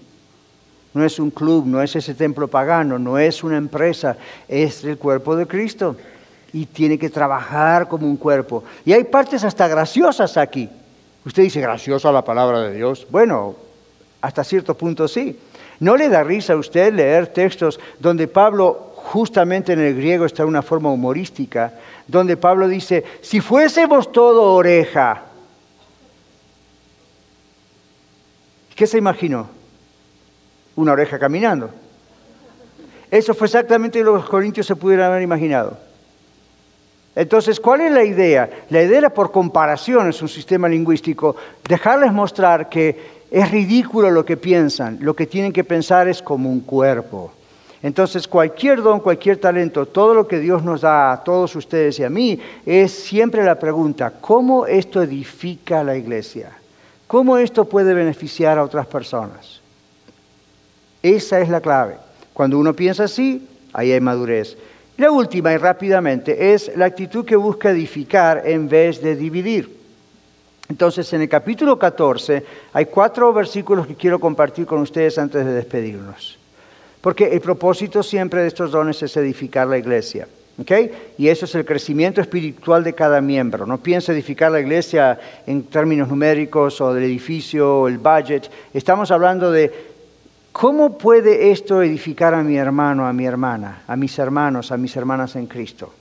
No 0.94 1.06
es 1.06 1.18
un 1.18 1.32
club, 1.32 1.66
no 1.66 1.82
es 1.82 1.96
ese 1.96 2.14
templo 2.14 2.50
pagano, 2.50 3.00
no 3.00 3.18
es 3.18 3.42
una 3.42 3.56
empresa, 3.56 4.18
es 4.50 4.84
el 4.84 4.98
cuerpo 4.98 5.34
de 5.38 5.48
Cristo. 5.48 5.96
Y 6.52 6.66
tiene 6.66 7.00
que 7.00 7.10
trabajar 7.10 7.88
como 7.88 8.06
un 8.06 8.18
cuerpo. 8.18 8.66
Y 8.84 8.92
hay 8.92 9.06
partes 9.06 9.46
hasta 9.46 9.66
graciosas 9.70 10.36
aquí. 10.36 10.70
Usted 11.26 11.44
dice, 11.44 11.62
graciosa 11.62 12.12
la 12.12 12.26
palabra 12.26 12.64
de 12.64 12.76
Dios. 12.76 13.08
Bueno, 13.10 13.56
hasta 14.20 14.44
cierto 14.44 14.76
punto 14.76 15.08
sí. 15.08 15.40
¿No 15.84 15.98
le 15.98 16.08
da 16.08 16.24
risa 16.24 16.54
a 16.54 16.56
usted 16.56 16.94
leer 16.94 17.28
textos 17.28 17.78
donde 18.00 18.30
Pablo, 18.30 18.94
justamente 18.96 19.74
en 19.74 19.82
el 19.82 19.94
griego 19.94 20.24
está 20.24 20.46
una 20.46 20.62
forma 20.62 20.90
humorística, 20.90 21.74
donde 22.08 22.38
Pablo 22.38 22.70
dice, 22.70 23.04
si 23.20 23.42
fuésemos 23.42 24.10
todo 24.10 24.54
oreja, 24.54 25.24
¿qué 28.74 28.88
se 28.88 28.98
imaginó? 28.98 29.50
Una 30.78 30.94
oreja 30.94 31.20
caminando. 31.20 31.70
Eso 33.12 33.34
fue 33.34 33.48
exactamente 33.48 34.02
lo 34.06 34.14
que 34.14 34.20
los 34.20 34.30
corintios 34.30 34.66
se 34.66 34.78
pudieran 34.78 35.12
haber 35.12 35.24
imaginado. 35.24 35.78
Entonces, 37.14 37.60
¿cuál 37.60 37.82
es 37.82 37.92
la 37.92 38.06
idea? 38.06 38.50
La 38.70 38.82
idea 38.82 39.00
era 39.00 39.10
por 39.10 39.34
comparación, 39.34 40.08
es 40.08 40.22
un 40.22 40.30
sistema 40.30 40.70
lingüístico, 40.70 41.36
dejarles 41.68 42.14
mostrar 42.14 42.70
que 42.70 43.22
es 43.34 43.50
ridículo 43.50 44.12
lo 44.12 44.24
que 44.24 44.38
piensan, 44.38 45.00
lo 45.02 45.16
que 45.16 45.26
tienen 45.26 45.52
que 45.52 45.64
pensar 45.64 46.08
es 46.08 46.22
como 46.22 46.52
un 46.52 46.60
cuerpo. 46.60 47.34
Entonces, 47.82 48.28
cualquier 48.28 48.84
don, 48.84 49.00
cualquier 49.00 49.38
talento, 49.38 49.88
todo 49.88 50.14
lo 50.14 50.28
que 50.28 50.40
Dios 50.40 50.64
nos 50.64 50.82
da 50.82 51.12
a 51.12 51.24
todos 51.24 51.56
ustedes 51.56 51.98
y 51.98 52.04
a 52.04 52.12
mí, 52.12 52.40
es 52.64 52.92
siempre 52.92 53.44
la 53.44 53.58
pregunta, 53.58 54.14
¿cómo 54.22 54.68
esto 54.68 55.02
edifica 55.02 55.84
la 55.84 55.98
iglesia? 55.98 56.52
¿Cómo 57.08 57.40
esto 57.40 57.66
puede 57.66 57.96
beneficiar 57.96 58.60
a 58.60 58.64
otras 58.64 58.86
personas? 58.86 59.62
Esa 61.02 61.42
es 61.42 61.50
la 61.50 61.60
clave. 61.60 61.96
Cuando 62.34 62.60
uno 62.60 62.76
piensa 62.76 63.06
así, 63.06 63.50
ahí 63.74 63.92
hay 63.92 64.00
madurez. 64.00 64.56
La 64.98 65.10
última, 65.10 65.52
y 65.54 65.58
rápidamente, 65.58 66.54
es 66.54 66.72
la 66.78 66.86
actitud 66.86 67.26
que 67.26 67.36
busca 67.36 67.72
edificar 67.72 68.44
en 68.46 68.70
vez 68.70 69.02
de 69.02 69.16
dividir. 69.16 69.83
Entonces, 70.70 71.12
en 71.14 71.22
el 71.22 71.30
capítulo 71.30 71.78
14 71.78 72.44
hay 72.74 72.86
cuatro 72.86 73.34
versículos 73.34 73.86
que 73.86 73.96
quiero 73.96 74.20
compartir 74.20 74.66
con 74.66 74.80
ustedes 74.80 75.18
antes 75.18 75.46
de 75.46 75.54
despedirnos. 75.54 76.40
Porque 77.02 77.28
el 77.34 77.42
propósito 77.42 78.02
siempre 78.02 78.42
de 78.42 78.48
estos 78.48 78.72
dones 78.72 79.04
es 79.04 79.18
edificar 79.18 79.68
la 79.68 79.78
iglesia. 79.78 80.28
Y 81.18 81.28
eso 81.28 81.46
es 81.46 81.56
el 81.56 81.66
crecimiento 81.66 82.22
espiritual 82.22 82.84
de 82.84 82.94
cada 82.94 83.20
miembro. 83.22 83.66
No 83.66 83.80
piensa 83.80 84.14
edificar 84.14 84.52
la 84.52 84.60
iglesia 84.60 85.20
en 85.48 85.64
términos 85.64 86.08
numéricos 86.08 86.80
o 86.80 86.94
del 86.94 87.06
edificio 87.06 87.82
o 87.82 87.88
el 87.88 87.98
budget. 87.98 88.50
Estamos 88.74 89.10
hablando 89.12 89.52
de 89.52 89.72
cómo 90.52 90.98
puede 90.98 91.52
esto 91.52 91.82
edificar 91.82 92.34
a 92.36 92.44
mi 92.44 92.56
hermano, 92.56 93.08
a 93.08 93.14
mi 93.14 93.26
hermana, 93.26 93.82
a 93.88 93.96
mis 93.96 94.18
hermanos, 94.20 94.72
a 94.72 94.78
mis 94.78 94.96
hermanas 94.96 95.36
en 95.36 95.48
Cristo. 95.48 95.92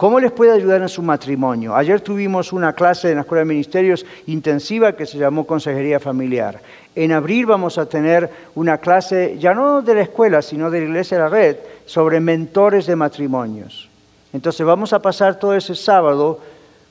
¿Cómo 0.00 0.18
les 0.18 0.32
puede 0.32 0.52
ayudar 0.52 0.80
en 0.80 0.88
su 0.88 1.02
matrimonio? 1.02 1.76
Ayer 1.76 2.00
tuvimos 2.00 2.54
una 2.54 2.72
clase 2.72 3.10
en 3.10 3.16
la 3.16 3.20
Escuela 3.20 3.40
de 3.40 3.50
Ministerios 3.50 4.06
intensiva 4.28 4.96
que 4.96 5.04
se 5.04 5.18
llamó 5.18 5.46
Consejería 5.46 6.00
Familiar. 6.00 6.58
En 6.94 7.12
abril 7.12 7.44
vamos 7.44 7.76
a 7.76 7.84
tener 7.84 8.30
una 8.54 8.78
clase, 8.78 9.36
ya 9.38 9.52
no 9.52 9.82
de 9.82 9.94
la 9.94 10.00
escuela, 10.00 10.40
sino 10.40 10.70
de 10.70 10.78
la 10.78 10.86
Iglesia 10.86 11.18
de 11.18 11.22
la 11.24 11.28
Red, 11.28 11.56
sobre 11.84 12.18
mentores 12.18 12.86
de 12.86 12.96
matrimonios. 12.96 13.90
Entonces 14.32 14.64
vamos 14.64 14.94
a 14.94 15.02
pasar 15.02 15.38
todo 15.38 15.54
ese 15.54 15.74
sábado 15.74 16.40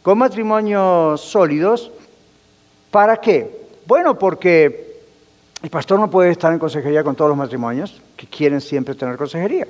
con 0.04 0.20
matrimonios 0.20 1.20
sólidos. 1.20 1.92
¿Para 2.92 3.18
qué? 3.18 3.50
Bueno, 3.88 4.20
porque 4.20 5.00
el 5.64 5.70
pastor 5.72 6.00
no 6.00 6.12
puede 6.12 6.30
estar 6.30 6.54
en 6.54 6.60
consejería 6.60 7.04
con 7.04 7.16
todos 7.16 7.30
los 7.30 7.38
matrimonios 7.40 8.04
que 8.16 8.28
quieren 8.28 8.62
siempre 8.62 8.94
tener 8.94 9.18
consejería. 9.18 9.66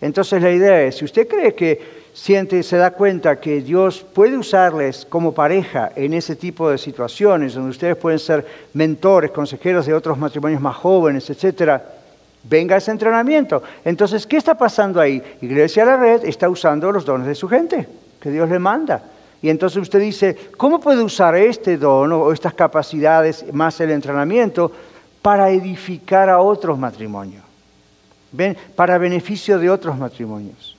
Entonces 0.00 0.40
la 0.40 0.52
idea 0.52 0.82
es, 0.82 0.96
si 0.98 1.04
usted 1.04 1.26
cree 1.26 1.54
que 1.54 2.03
siente, 2.14 2.62
se 2.62 2.76
da 2.76 2.92
cuenta 2.92 3.40
que 3.40 3.60
Dios 3.60 4.06
puede 4.14 4.38
usarles 4.38 5.04
como 5.04 5.34
pareja 5.34 5.90
en 5.96 6.14
ese 6.14 6.36
tipo 6.36 6.70
de 6.70 6.78
situaciones, 6.78 7.54
donde 7.54 7.70
ustedes 7.70 7.96
pueden 7.96 8.20
ser 8.20 8.46
mentores, 8.72 9.32
consejeros 9.32 9.84
de 9.84 9.92
otros 9.92 10.16
matrimonios 10.16 10.62
más 10.62 10.76
jóvenes, 10.76 11.28
etcétera, 11.28 11.84
venga 12.44 12.76
ese 12.76 12.92
entrenamiento. 12.92 13.62
Entonces, 13.84 14.26
¿qué 14.26 14.36
está 14.36 14.56
pasando 14.56 15.00
ahí? 15.00 15.22
Iglesia 15.42 15.84
La 15.84 15.96
Red 15.96 16.24
está 16.24 16.48
usando 16.48 16.90
los 16.92 17.04
dones 17.04 17.26
de 17.26 17.34
su 17.34 17.48
gente, 17.48 17.86
que 18.20 18.30
Dios 18.30 18.48
le 18.48 18.60
manda. 18.60 19.02
Y 19.42 19.50
entonces 19.50 19.82
usted 19.82 20.00
dice, 20.00 20.36
¿cómo 20.56 20.80
puede 20.80 21.02
usar 21.02 21.34
este 21.34 21.76
don 21.76 22.12
o 22.12 22.32
estas 22.32 22.54
capacidades 22.54 23.44
más 23.52 23.78
el 23.80 23.90
entrenamiento 23.90 24.70
para 25.20 25.50
edificar 25.50 26.30
a 26.30 26.38
otros 26.38 26.78
matrimonios? 26.78 27.42
¿Ven? 28.32 28.56
Para 28.74 28.98
beneficio 28.98 29.58
de 29.58 29.68
otros 29.68 29.98
matrimonios. 29.98 30.73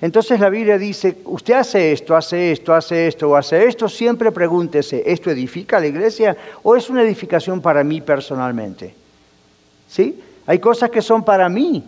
Entonces 0.00 0.40
la 0.40 0.48
Biblia 0.48 0.78
dice, 0.78 1.18
usted 1.24 1.54
hace 1.54 1.92
esto, 1.92 2.16
hace 2.16 2.52
esto, 2.52 2.74
hace 2.74 3.08
esto 3.08 3.30
o 3.30 3.36
hace 3.36 3.64
esto, 3.64 3.88
siempre 3.88 4.32
pregúntese, 4.32 5.02
¿esto 5.04 5.30
edifica 5.30 5.76
a 5.76 5.80
la 5.80 5.86
iglesia 5.86 6.36
o 6.62 6.76
es 6.76 6.88
una 6.88 7.02
edificación 7.02 7.60
para 7.60 7.84
mí 7.84 8.00
personalmente? 8.00 8.94
¿Sí? 9.88 10.18
Hay 10.46 10.58
cosas 10.58 10.90
que 10.90 11.02
son 11.02 11.24
para 11.24 11.48
mí, 11.48 11.84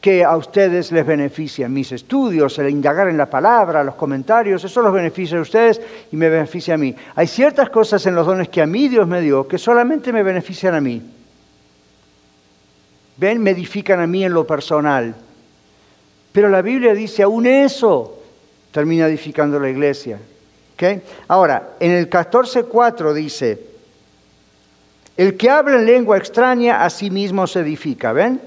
que 0.00 0.24
a 0.24 0.36
ustedes 0.36 0.90
les 0.92 1.06
benefician, 1.06 1.72
mis 1.72 1.92
estudios, 1.92 2.58
el 2.58 2.70
indagar 2.70 3.08
en 3.08 3.16
la 3.16 3.30
palabra, 3.30 3.84
los 3.84 3.94
comentarios, 3.94 4.64
eso 4.64 4.82
los 4.82 4.92
beneficia 4.92 5.38
a 5.38 5.42
ustedes 5.42 5.80
y 6.10 6.16
me 6.16 6.28
beneficia 6.28 6.74
a 6.74 6.78
mí. 6.78 6.94
Hay 7.14 7.26
ciertas 7.26 7.70
cosas 7.70 8.04
en 8.06 8.14
los 8.14 8.26
dones 8.26 8.48
que 8.48 8.62
a 8.62 8.66
mí 8.66 8.88
Dios 8.88 9.06
me 9.06 9.20
dio 9.20 9.46
que 9.46 9.58
solamente 9.58 10.12
me 10.12 10.22
benefician 10.22 10.74
a 10.74 10.80
mí. 10.80 11.02
Ven, 13.16 13.42
me 13.42 13.50
edifican 13.50 14.00
a 14.00 14.06
mí 14.06 14.24
en 14.24 14.32
lo 14.32 14.46
personal. 14.46 15.14
Pero 16.32 16.48
la 16.48 16.62
Biblia 16.62 16.94
dice, 16.94 17.22
aún 17.22 17.46
eso 17.46 18.22
termina 18.72 19.06
edificando 19.06 19.60
la 19.60 19.70
iglesia. 19.70 20.18
Ahora, 21.28 21.74
en 21.78 21.92
el 21.92 22.10
14.4 22.10 23.12
dice, 23.12 23.58
el 25.16 25.36
que 25.36 25.50
habla 25.50 25.76
en 25.76 25.86
lengua 25.86 26.16
extraña 26.16 26.84
a 26.84 26.90
sí 26.90 27.10
mismo 27.10 27.46
se 27.46 27.60
edifica, 27.60 28.12
¿ven? 28.12 28.40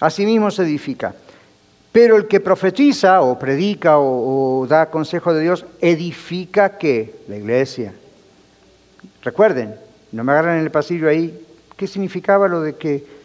A 0.00 0.10
sí 0.10 0.26
mismo 0.26 0.50
se 0.50 0.62
edifica. 0.62 1.14
Pero 1.92 2.16
el 2.16 2.26
que 2.26 2.40
profetiza 2.40 3.22
o 3.22 3.38
predica 3.38 3.98
o, 3.98 4.60
o 4.60 4.66
da 4.66 4.90
consejo 4.90 5.32
de 5.32 5.42
Dios, 5.42 5.64
edifica 5.80 6.76
qué? 6.76 7.14
La 7.28 7.36
iglesia. 7.36 7.94
Recuerden, 9.22 9.76
no 10.12 10.24
me 10.24 10.32
agarran 10.32 10.58
en 10.58 10.64
el 10.64 10.70
pasillo 10.70 11.08
ahí, 11.08 11.46
¿qué 11.76 11.86
significaba 11.86 12.48
lo 12.48 12.60
de 12.60 12.74
que 12.74 13.15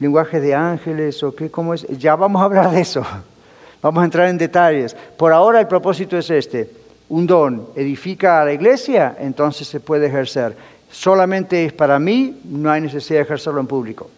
lenguaje 0.00 0.40
de 0.40 0.54
ángeles 0.54 1.22
o 1.22 1.34
qué, 1.34 1.50
cómo 1.50 1.74
es. 1.74 1.86
Ya 1.98 2.16
vamos 2.16 2.42
a 2.42 2.46
hablar 2.46 2.70
de 2.70 2.80
eso. 2.80 3.04
Vamos 3.82 4.02
a 4.02 4.04
entrar 4.04 4.28
en 4.28 4.36
detalles. 4.36 4.94
Por 5.16 5.32
ahora 5.32 5.58
el 5.58 5.66
propósito 5.66 6.18
es 6.18 6.28
este. 6.28 6.70
Un 7.08 7.26
don 7.26 7.68
edifica 7.74 8.42
a 8.42 8.44
la 8.44 8.52
iglesia, 8.52 9.16
entonces 9.18 9.66
se 9.66 9.80
puede 9.80 10.08
ejercer. 10.08 10.54
Solamente 10.90 11.64
es 11.64 11.72
para 11.72 11.98
mí, 11.98 12.42
no 12.44 12.70
hay 12.70 12.82
necesidad 12.82 13.20
de 13.20 13.22
ejercerlo 13.22 13.58
en 13.58 13.66
público. 13.66 14.10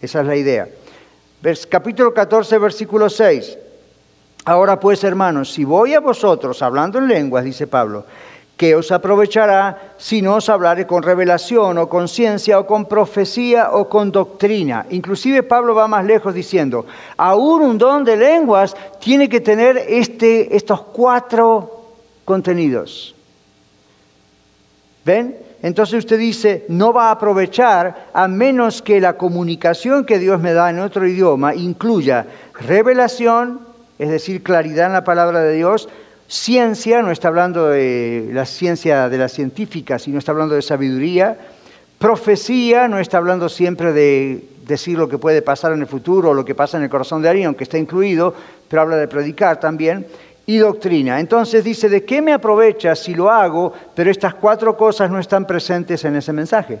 Esa 0.00 0.22
es 0.22 0.26
la 0.26 0.36
idea. 0.36 0.68
capítulo 1.68 2.14
14, 2.14 2.56
versículo 2.56 3.10
6. 3.10 3.58
Ahora 4.46 4.80
pues, 4.80 5.04
hermanos, 5.04 5.52
si 5.52 5.64
voy 5.64 5.92
a 5.92 6.00
vosotros 6.00 6.62
hablando 6.62 6.98
en 6.98 7.06
lenguas, 7.06 7.44
dice 7.44 7.66
Pablo, 7.66 8.06
¿Qué 8.60 8.76
os 8.76 8.92
aprovechará 8.92 9.96
si 9.96 10.20
no 10.20 10.36
os 10.36 10.52
hablare 10.52 10.84
con 10.84 11.00
revelación 11.00 11.80
o 11.80 11.88
con 11.88 12.12
ciencia 12.12 12.60
o 12.60 12.68
con 12.68 12.84
profecía 12.84 13.72
o 13.72 13.88
con 13.88 14.12
doctrina? 14.12 14.84
Inclusive 14.92 15.48
Pablo 15.48 15.72
va 15.72 15.88
más 15.88 16.04
lejos 16.04 16.34
diciendo, 16.34 16.84
aún 17.16 17.62
un 17.62 17.78
don 17.78 18.04
de 18.04 18.20
lenguas 18.20 18.76
tiene 19.00 19.30
que 19.30 19.40
tener 19.40 19.80
este, 19.88 20.54
estos 20.54 20.82
cuatro 20.92 21.88
contenidos. 22.26 23.16
¿Ven? 25.06 25.38
Entonces 25.62 26.00
usted 26.00 26.18
dice, 26.18 26.66
no 26.68 26.92
va 26.92 27.08
a 27.08 27.12
aprovechar 27.12 28.12
a 28.12 28.28
menos 28.28 28.82
que 28.82 29.00
la 29.00 29.16
comunicación 29.16 30.04
que 30.04 30.18
Dios 30.18 30.38
me 30.38 30.52
da 30.52 30.68
en 30.68 30.80
otro 30.80 31.08
idioma 31.08 31.54
incluya 31.54 32.26
revelación, 32.52 33.60
es 33.98 34.10
decir, 34.10 34.42
claridad 34.42 34.88
en 34.88 34.92
la 34.92 35.04
palabra 35.04 35.40
de 35.40 35.54
Dios, 35.54 35.88
Ciencia, 36.30 37.02
no 37.02 37.10
está 37.10 37.26
hablando 37.26 37.70
de 37.70 38.30
la 38.32 38.46
ciencia 38.46 39.08
de 39.08 39.18
la 39.18 39.28
científica, 39.28 39.98
sino 39.98 40.16
está 40.20 40.30
hablando 40.30 40.54
de 40.54 40.62
sabiduría. 40.62 41.36
Profecía, 41.98 42.86
no 42.86 43.00
está 43.00 43.18
hablando 43.18 43.48
siempre 43.48 43.92
de 43.92 44.44
decir 44.64 44.96
lo 44.96 45.08
que 45.08 45.18
puede 45.18 45.42
pasar 45.42 45.72
en 45.72 45.80
el 45.80 45.88
futuro 45.88 46.30
o 46.30 46.34
lo 46.34 46.44
que 46.44 46.54
pasa 46.54 46.76
en 46.76 46.84
el 46.84 46.88
corazón 46.88 47.20
de 47.20 47.30
alguien, 47.30 47.48
aunque 47.48 47.64
está 47.64 47.78
incluido, 47.78 48.32
pero 48.68 48.82
habla 48.82 48.94
de 48.94 49.08
predicar 49.08 49.58
también. 49.58 50.06
Y 50.46 50.58
doctrina. 50.58 51.18
Entonces 51.18 51.64
dice, 51.64 51.88
¿de 51.88 52.04
qué 52.04 52.22
me 52.22 52.32
aprovecha 52.32 52.94
si 52.94 53.12
lo 53.12 53.28
hago, 53.28 53.72
pero 53.96 54.08
estas 54.08 54.34
cuatro 54.34 54.76
cosas 54.76 55.10
no 55.10 55.18
están 55.18 55.44
presentes 55.44 56.04
en 56.04 56.14
ese 56.14 56.32
mensaje? 56.32 56.78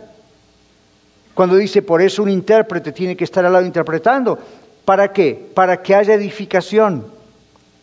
Cuando 1.34 1.56
dice, 1.56 1.82
por 1.82 2.00
eso 2.00 2.22
un 2.22 2.30
intérprete 2.30 2.92
tiene 2.92 3.16
que 3.16 3.24
estar 3.24 3.44
al 3.44 3.52
lado 3.52 3.66
interpretando. 3.66 4.38
¿Para 4.84 5.12
qué? 5.12 5.50
Para 5.52 5.82
que 5.82 5.96
haya 5.96 6.14
edificación 6.14 7.18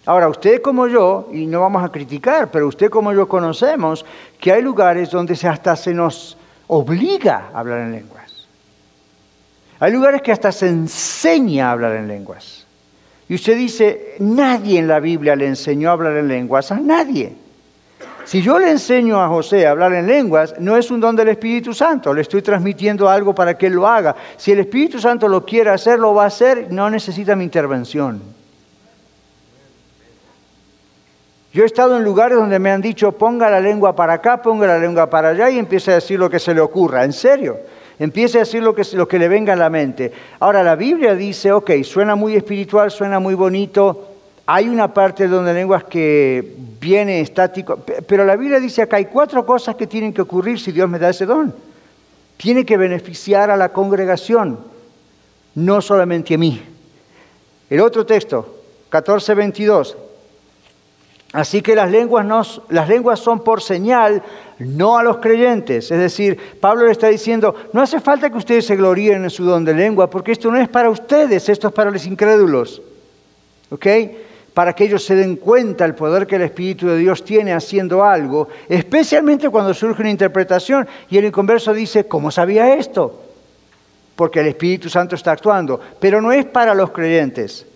Ahora, 0.08 0.30
usted 0.30 0.62
como 0.62 0.88
yo, 0.88 1.28
y 1.34 1.46
no 1.48 1.60
vamos 1.60 1.84
a 1.84 1.90
criticar, 1.90 2.50
pero 2.50 2.70
usted 2.70 2.90
como 2.90 3.12
yo 3.12 3.28
conocemos 3.28 4.06
que 4.40 4.54
hay 4.54 4.62
lugares 4.62 5.12
donde 5.12 5.34
hasta 5.34 5.76
se 5.76 5.94
nos 5.94 6.38
obliga 6.68 7.50
a 7.54 7.60
hablar 7.60 7.82
en 7.82 7.92
lenguas. 7.92 8.48
Hay 9.82 9.92
lugares 9.92 10.22
que 10.22 10.32
hasta 10.32 10.54
se 10.54 10.70
enseña 10.70 11.68
a 11.68 11.72
hablar 11.74 11.98
en 11.98 12.08
lenguas. 12.08 12.66
Y 13.28 13.36
usted 13.36 13.58
dice, 13.58 14.16
nadie 14.20 14.80
en 14.80 14.88
la 14.88 15.02
Biblia 15.02 15.36
le 15.36 15.46
enseñó 15.46 15.90
a 15.90 15.92
hablar 15.92 16.16
en 16.16 16.30
lenguas, 16.30 16.72
a 16.72 16.80
nadie. 16.80 17.36
Si 18.24 18.42
yo 18.42 18.60
le 18.60 18.72
enseño 18.72 19.22
a 19.22 19.28
José 19.28 19.68
a 19.68 19.72
hablar 19.72 19.92
en 19.92 20.08
lenguas, 20.08 20.56
no 20.58 20.78
es 20.78 20.90
un 20.90 21.02
don 21.02 21.18
del 21.18 21.28
Espíritu 21.28 21.74
Santo, 21.74 22.14
le 22.14 22.22
estoy 22.22 22.42
transmitiendo 22.42 23.10
algo 23.10 23.36
para 23.36 23.58
que 23.58 23.68
él 23.68 23.74
lo 23.74 23.86
haga. 23.86 24.16
Si 24.38 24.54
el 24.54 24.60
Espíritu 24.60 25.02
Santo 25.02 25.28
lo 25.28 25.46
quiere 25.46 25.70
hacer, 25.70 26.00
lo 26.00 26.14
va 26.14 26.24
a 26.24 26.28
hacer, 26.28 26.72
no 26.72 26.90
necesita 26.90 27.36
mi 27.36 27.44
intervención. 27.44 28.37
Yo 31.54 31.64
he 31.64 31.66
estado 31.66 31.98
en 31.98 32.04
lugares 32.04 32.38
donde 32.38 32.60
me 32.60 32.72
han 32.72 32.82
dicho, 32.82 33.12
ponga 33.14 33.50
la 33.50 33.60
lengua 33.60 33.96
para 33.96 34.14
acá, 34.14 34.42
ponga 34.42 34.68
la 34.68 34.78
lengua 34.78 35.10
para 35.10 35.30
allá 35.30 35.50
y 35.50 35.58
empiece 35.58 35.92
a 35.92 35.96
decir 35.96 36.20
lo 36.20 36.30
que 36.30 36.40
se 36.40 36.54
le 36.54 36.62
ocurra. 36.62 37.04
En 37.04 37.14
serio, 37.14 37.58
empiece 37.98 38.38
a 38.38 38.42
decir 38.42 38.62
lo 38.62 38.76
que, 38.76 38.84
que 38.84 39.20
le 39.20 39.28
venga 39.28 39.54
a 39.54 39.56
la 39.56 39.70
mente. 39.70 40.12
Ahora, 40.40 40.62
la 40.62 40.76
Biblia 40.76 41.16
dice, 41.16 41.52
ok, 41.52 41.72
suena 41.84 42.16
muy 42.16 42.36
espiritual, 42.36 42.92
suena 42.92 43.20
muy 43.20 43.34
bonito. 43.34 44.10
Hay 44.46 44.70
una 44.70 44.94
parte 44.94 45.28
donde 45.28 45.54
lenguas 45.54 45.84
que 45.86 46.56
viene 46.80 47.22
estático, 47.22 47.80
pero 48.08 48.24
la 48.24 48.36
Biblia 48.36 48.60
dice 48.60 48.82
acá 48.82 48.98
hay 48.98 49.06
cuatro 49.06 49.46
cosas 49.46 49.76
que 49.76 49.88
tienen 49.88 50.14
que 50.14 50.22
ocurrir 50.22 50.60
si 50.60 50.72
Dios 50.72 50.90
me 50.90 51.00
da 51.00 51.10
ese 51.10 51.26
don. 51.26 51.54
Tiene 52.38 52.66
que 52.66 52.78
beneficiar 52.78 53.50
a 53.50 53.58
la 53.58 53.70
congregación, 53.70 54.60
no 55.56 55.82
solamente 55.82 56.36
a 56.36 56.38
mí. 56.38 56.62
El 57.70 57.82
otro 57.82 58.06
texto, 58.06 58.56
14:22, 58.90 59.96
Así 61.34 61.62
que 61.62 61.76
las 61.76 61.92
lenguas, 61.92 62.62
las 62.70 62.88
lenguas 62.88 63.20
son 63.20 63.44
por 63.44 63.62
señal, 63.62 64.24
no 64.60 64.98
a 64.98 65.04
los 65.04 65.18
creyentes. 65.18 65.92
Es 65.92 66.00
decir, 66.00 66.40
Pablo 66.60 66.86
le 66.86 66.92
está 66.92 67.08
diciendo, 67.08 67.54
no 67.74 67.82
hace 67.82 68.00
falta 68.00 68.30
que 68.30 68.38
ustedes 68.38 68.66
se 68.66 68.76
gloríen 68.76 69.24
en 69.24 69.30
su 69.30 69.44
don 69.44 69.66
de 69.66 69.74
lengua, 69.74 70.10
porque 70.10 70.32
esto 70.32 70.50
no 70.50 70.58
es 70.58 70.70
para 70.70 70.90
ustedes, 70.90 71.50
esto 71.50 71.68
es 71.68 71.74
para 71.74 71.92
los 71.92 72.06
incrédulos. 72.06 72.82
¿Ok? 73.70 73.88
para 74.58 74.74
que 74.74 74.86
ellos 74.86 75.06
se 75.06 75.14
den 75.14 75.36
cuenta 75.36 75.86
el 75.86 75.94
poder 75.94 76.26
que 76.26 76.36
el 76.36 76.42
Espíritu 76.42 76.88
de 76.88 76.98
Dios 76.98 77.24
tiene 77.24 77.54
haciendo 77.54 78.04
algo, 78.04 78.48
especialmente 78.68 79.50
cuando 79.50 79.72
surge 79.72 80.02
una 80.02 80.10
interpretación 80.10 80.88
y 81.12 81.20
el 81.20 81.26
inconverso 81.26 81.76
dice, 81.76 82.08
¿cómo 82.08 82.32
sabía 82.32 82.74
esto? 82.74 83.22
Porque 84.16 84.40
el 84.40 84.48
Espíritu 84.48 84.90
Santo 84.90 85.14
está 85.14 85.34
actuando, 85.34 85.80
pero 86.00 86.24
no 86.24 86.32
es 86.32 86.44
para 86.46 86.74
los 86.74 86.90
creyentes. 86.90 87.68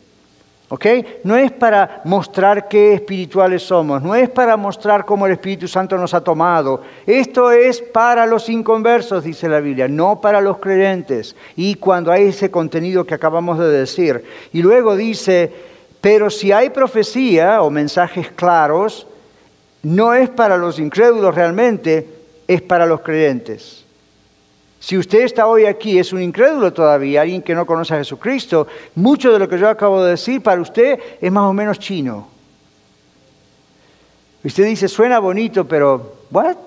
No 1.23 1.35
es 1.35 1.51
para 1.51 2.01
mostrar 2.05 2.69
qué 2.69 2.93
espirituales 2.93 3.61
somos, 3.63 4.01
no 4.01 4.15
es 4.15 4.29
para 4.29 4.55
mostrar 4.55 5.05
cómo 5.05 5.25
el 5.25 5.33
Espíritu 5.33 5.67
Santo 5.67 5.97
nos 5.97 6.13
ha 6.13 6.23
tomado. 6.23 6.81
Esto 7.05 7.51
es 7.51 7.81
para 7.81 8.25
los 8.25 8.47
inconversos, 8.47 9.25
dice 9.25 9.49
la 9.49 9.59
Biblia, 9.59 9.89
no 9.89 10.21
para 10.21 10.39
los 10.39 10.59
creyentes. 10.59 11.35
Y 11.57 11.75
cuando 11.75 12.09
hay 12.09 12.29
ese 12.29 12.49
contenido 12.49 13.05
que 13.05 13.15
acabamos 13.15 13.59
de 13.59 13.67
decir. 13.67 14.23
Y 14.53 14.61
luego 14.61 14.95
dice, 14.95 15.51
pero 15.99 16.29
si 16.29 16.53
hay 16.53 16.69
profecía 16.69 17.61
o 17.61 17.69
mensajes 17.69 18.31
claros, 18.31 19.07
no 19.83 20.13
es 20.13 20.29
para 20.29 20.55
los 20.55 20.79
incrédulos 20.79 21.35
realmente, 21.35 22.07
es 22.47 22.61
para 22.61 22.85
los 22.85 23.01
creyentes. 23.01 23.80
Si 24.81 24.97
usted 24.97 25.21
está 25.21 25.45
hoy 25.45 25.65
aquí, 25.65 25.99
es 25.99 26.11
un 26.11 26.23
incrédulo 26.23 26.73
todavía, 26.73 27.21
alguien 27.21 27.43
que 27.43 27.53
no 27.53 27.67
conoce 27.67 27.93
a 27.93 27.97
Jesucristo, 27.97 28.65
mucho 28.95 29.31
de 29.31 29.37
lo 29.37 29.47
que 29.47 29.59
yo 29.59 29.69
acabo 29.69 30.03
de 30.03 30.11
decir 30.11 30.41
para 30.41 30.59
usted 30.59 30.99
es 31.21 31.31
más 31.31 31.43
o 31.43 31.53
menos 31.53 31.77
chino. 31.77 32.27
Usted 34.43 34.65
dice, 34.65 34.87
suena 34.87 35.19
bonito, 35.19 35.67
pero 35.67 36.15
¿what? 36.31 36.57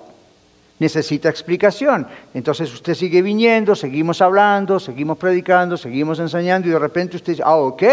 Necesita 0.79 1.27
explicación. 1.27 2.07
Entonces 2.33 2.73
usted 2.73 2.93
sigue 2.93 3.21
viniendo, 3.21 3.75
seguimos 3.75 4.21
hablando, 4.21 4.79
seguimos 4.79 5.17
predicando, 5.17 5.75
seguimos 5.75 6.17
enseñando 6.19 6.69
y 6.69 6.71
de 6.71 6.79
repente 6.79 7.17
usted 7.17 7.33
dice, 7.33 7.43
ah, 7.45 7.57
ok, 7.57 7.83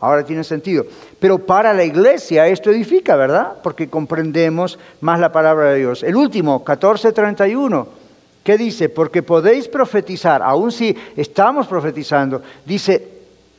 ahora 0.00 0.24
tiene 0.24 0.44
sentido. 0.44 0.86
Pero 1.20 1.44
para 1.44 1.74
la 1.74 1.84
iglesia 1.84 2.48
esto 2.48 2.70
edifica, 2.70 3.16
¿verdad? 3.16 3.56
Porque 3.62 3.90
comprendemos 3.90 4.78
más 5.02 5.20
la 5.20 5.30
palabra 5.30 5.72
de 5.72 5.80
Dios. 5.80 6.02
El 6.02 6.16
último, 6.16 6.56
1431. 6.60 8.07
¿Qué 8.48 8.56
dice? 8.56 8.88
Porque 8.88 9.22
podéis 9.22 9.68
profetizar, 9.68 10.40
aun 10.42 10.72
si 10.72 10.96
estamos 11.14 11.66
profetizando, 11.66 12.40
dice 12.64 13.06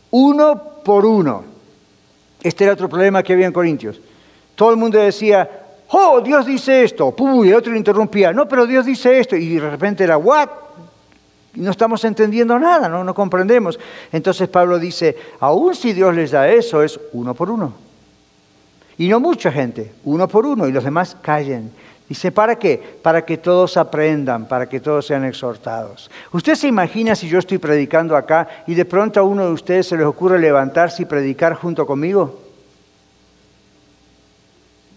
uno 0.09 0.59
por 0.83 1.05
uno. 1.05 1.43
Este 2.41 2.63
era 2.63 2.73
otro 2.73 2.89
problema 2.89 3.21
que 3.21 3.33
había 3.33 3.45
en 3.45 3.53
Corintios. 3.53 4.01
Todo 4.55 4.71
el 4.71 4.77
mundo 4.77 4.97
decía, 4.97 5.47
oh, 5.89 6.21
Dios 6.21 6.43
dice 6.47 6.83
esto, 6.83 7.13
y 7.43 7.49
el 7.49 7.53
otro 7.53 7.75
interrumpía, 7.75 8.33
no, 8.33 8.47
pero 8.47 8.65
Dios 8.65 8.83
dice 8.83 9.19
esto, 9.19 9.35
y 9.35 9.59
de 9.59 9.69
repente 9.69 10.03
era, 10.03 10.17
what? 10.17 10.49
no 11.53 11.69
estamos 11.69 12.03
entendiendo 12.03 12.57
nada, 12.57 12.89
no, 12.89 13.03
no 13.03 13.13
comprendemos. 13.13 13.77
Entonces 14.11 14.49
Pablo 14.49 14.79
dice, 14.79 15.15
aun 15.39 15.75
si 15.75 15.93
Dios 15.93 16.15
les 16.15 16.31
da 16.31 16.49
eso, 16.49 16.81
es 16.81 16.99
uno 17.13 17.35
por 17.35 17.51
uno. 17.51 17.75
Y 18.97 19.07
no 19.07 19.19
mucha 19.19 19.51
gente, 19.51 19.93
uno 20.05 20.27
por 20.27 20.47
uno, 20.47 20.67
y 20.67 20.71
los 20.71 20.83
demás 20.83 21.15
callen. 21.21 21.73
Dice, 22.09 22.31
¿para 22.31 22.57
qué? 22.57 22.97
Para 23.03 23.23
que 23.23 23.37
todos 23.37 23.77
aprendan, 23.77 24.47
para 24.47 24.67
que 24.67 24.79
todos 24.79 25.05
sean 25.05 25.25
exhortados. 25.25 26.09
¿Usted 26.33 26.55
se 26.55 26.67
imagina 26.67 27.15
si 27.15 27.29
yo 27.29 27.37
estoy 27.37 27.59
predicando 27.59 28.17
acá 28.17 28.47
y 28.65 28.73
de 28.73 28.83
pronto 28.83 29.19
a 29.19 29.23
uno 29.23 29.45
de 29.45 29.51
ustedes 29.51 29.85
se 29.85 29.95
les 29.95 30.07
ocurre 30.07 30.39
levantarse 30.39 31.03
y 31.03 31.05
predicar 31.05 31.53
junto 31.53 31.85
conmigo? 31.85 32.39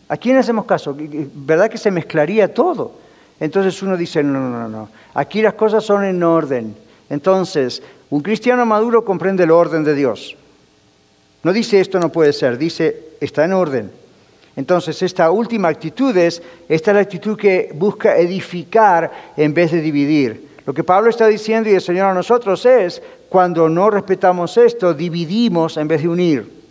¿A 0.09 0.17
quién 0.17 0.39
hacemos 0.39 0.65
caso? 0.65 0.97
¿Verdad 0.97 1.69
que 1.69 1.77
se 1.77 1.91
mezclaría 1.91 2.53
todo? 2.53 2.93
Entonces 3.39 3.83
uno 3.83 3.99
dice, 3.99 4.23
no, 4.23 4.41
no, 4.41 4.49
no, 4.49 4.69
no. 4.69 4.89
Aquí 5.13 5.43
las 5.43 5.53
cosas 5.53 5.85
son 5.85 6.05
en 6.05 6.23
orden. 6.23 6.75
Entonces, 7.11 7.83
un 8.09 8.23
cristiano 8.23 8.65
maduro 8.65 9.05
comprende 9.05 9.45
el 9.45 9.51
orden 9.51 9.85
de 9.85 9.95
Dios. 9.95 10.35
No 11.43 11.53
dice 11.53 11.79
esto 11.79 11.99
no 11.99 12.09
puede 12.11 12.33
ser, 12.33 12.57
dice 12.57 13.17
está 13.21 13.45
en 13.45 13.53
orden. 13.53 14.01
Entonces, 14.57 15.00
esta 15.03 15.30
última 15.30 15.68
actitud 15.68 16.16
es, 16.16 16.42
esta 16.68 16.90
es 16.90 16.94
la 16.94 17.00
actitud 17.00 17.36
que 17.36 17.70
busca 17.74 18.16
edificar 18.16 19.11
en 19.36 19.55
vez 19.55 19.72
de 19.72 19.80
dividir. 19.80 20.48
Lo 20.66 20.74
que 20.74 20.84
Pablo 20.84 21.11
está 21.11 21.26
diciendo 21.26 21.70
y 21.70 21.74
el 21.74 21.80
Señor 21.80 22.07
a 22.07 22.14
nosotros 22.14 22.64
es, 22.66 23.03
cuando 23.28 23.68
no 23.68 23.88
respetamos 23.90 24.57
esto, 24.59 24.92
dividimos 24.92 25.76
en 25.78 25.88
vez 25.88 26.03
de 26.03 26.09
unir. 26.09 26.62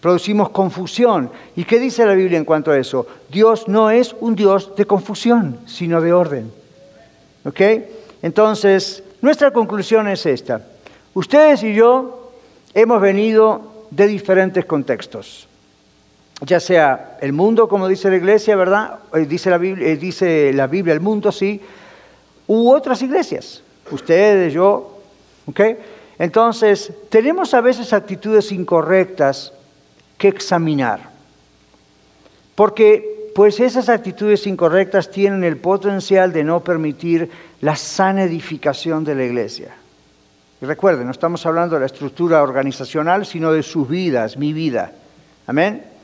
Producimos 0.00 0.50
confusión. 0.50 1.30
¿Y 1.56 1.64
qué 1.64 1.80
dice 1.80 2.04
la 2.04 2.12
Biblia 2.12 2.38
en 2.38 2.44
cuanto 2.44 2.70
a 2.70 2.78
eso? 2.78 3.06
Dios 3.30 3.66
no 3.66 3.90
es 3.90 4.14
un 4.20 4.36
Dios 4.36 4.76
de 4.76 4.84
confusión, 4.84 5.58
sino 5.66 6.00
de 6.02 6.12
orden. 6.12 6.52
¿Ok? 7.44 7.60
Entonces, 8.22 9.02
nuestra 9.22 9.50
conclusión 9.52 10.06
es 10.08 10.26
esta. 10.26 10.60
Ustedes 11.14 11.62
y 11.62 11.74
yo 11.74 12.30
hemos 12.74 13.00
venido 13.00 13.86
de 13.90 14.06
diferentes 14.06 14.66
contextos 14.66 15.48
ya 16.40 16.60
sea 16.60 17.18
el 17.20 17.32
mundo, 17.32 17.68
como 17.68 17.88
dice 17.88 18.10
la 18.10 18.16
iglesia, 18.16 18.56
¿verdad? 18.56 18.98
Eh, 19.14 19.26
dice 19.26 19.50
la 19.50 19.58
Biblia, 19.58 19.88
eh, 19.88 19.96
dice 19.96 20.52
la 20.52 20.66
Biblia 20.66 20.92
el 20.92 21.00
mundo, 21.00 21.32
sí, 21.32 21.60
u 22.46 22.70
otras 22.70 23.00
iglesias, 23.02 23.62
ustedes, 23.90 24.52
yo, 24.52 24.98
¿ok? 25.46 25.60
Entonces, 26.18 26.92
tenemos 27.08 27.54
a 27.54 27.60
veces 27.60 27.92
actitudes 27.92 28.52
incorrectas 28.52 29.52
que 30.18 30.28
examinar, 30.28 31.10
porque 32.54 33.30
pues 33.34 33.60
esas 33.60 33.90
actitudes 33.90 34.46
incorrectas 34.46 35.10
tienen 35.10 35.44
el 35.44 35.58
potencial 35.58 36.32
de 36.32 36.42
no 36.42 36.64
permitir 36.64 37.30
la 37.60 37.76
sana 37.76 38.22
edificación 38.22 39.04
de 39.04 39.14
la 39.14 39.24
iglesia. 39.24 39.74
Y 40.62 40.64
recuerden, 40.64 41.04
no 41.04 41.10
estamos 41.10 41.44
hablando 41.44 41.74
de 41.74 41.80
la 41.80 41.86
estructura 41.86 42.42
organizacional, 42.42 43.26
sino 43.26 43.52
de 43.52 43.62
sus 43.62 43.86
vidas, 43.86 44.38
mi 44.38 44.54
vida. 44.54 44.92
Amén. 45.46 45.95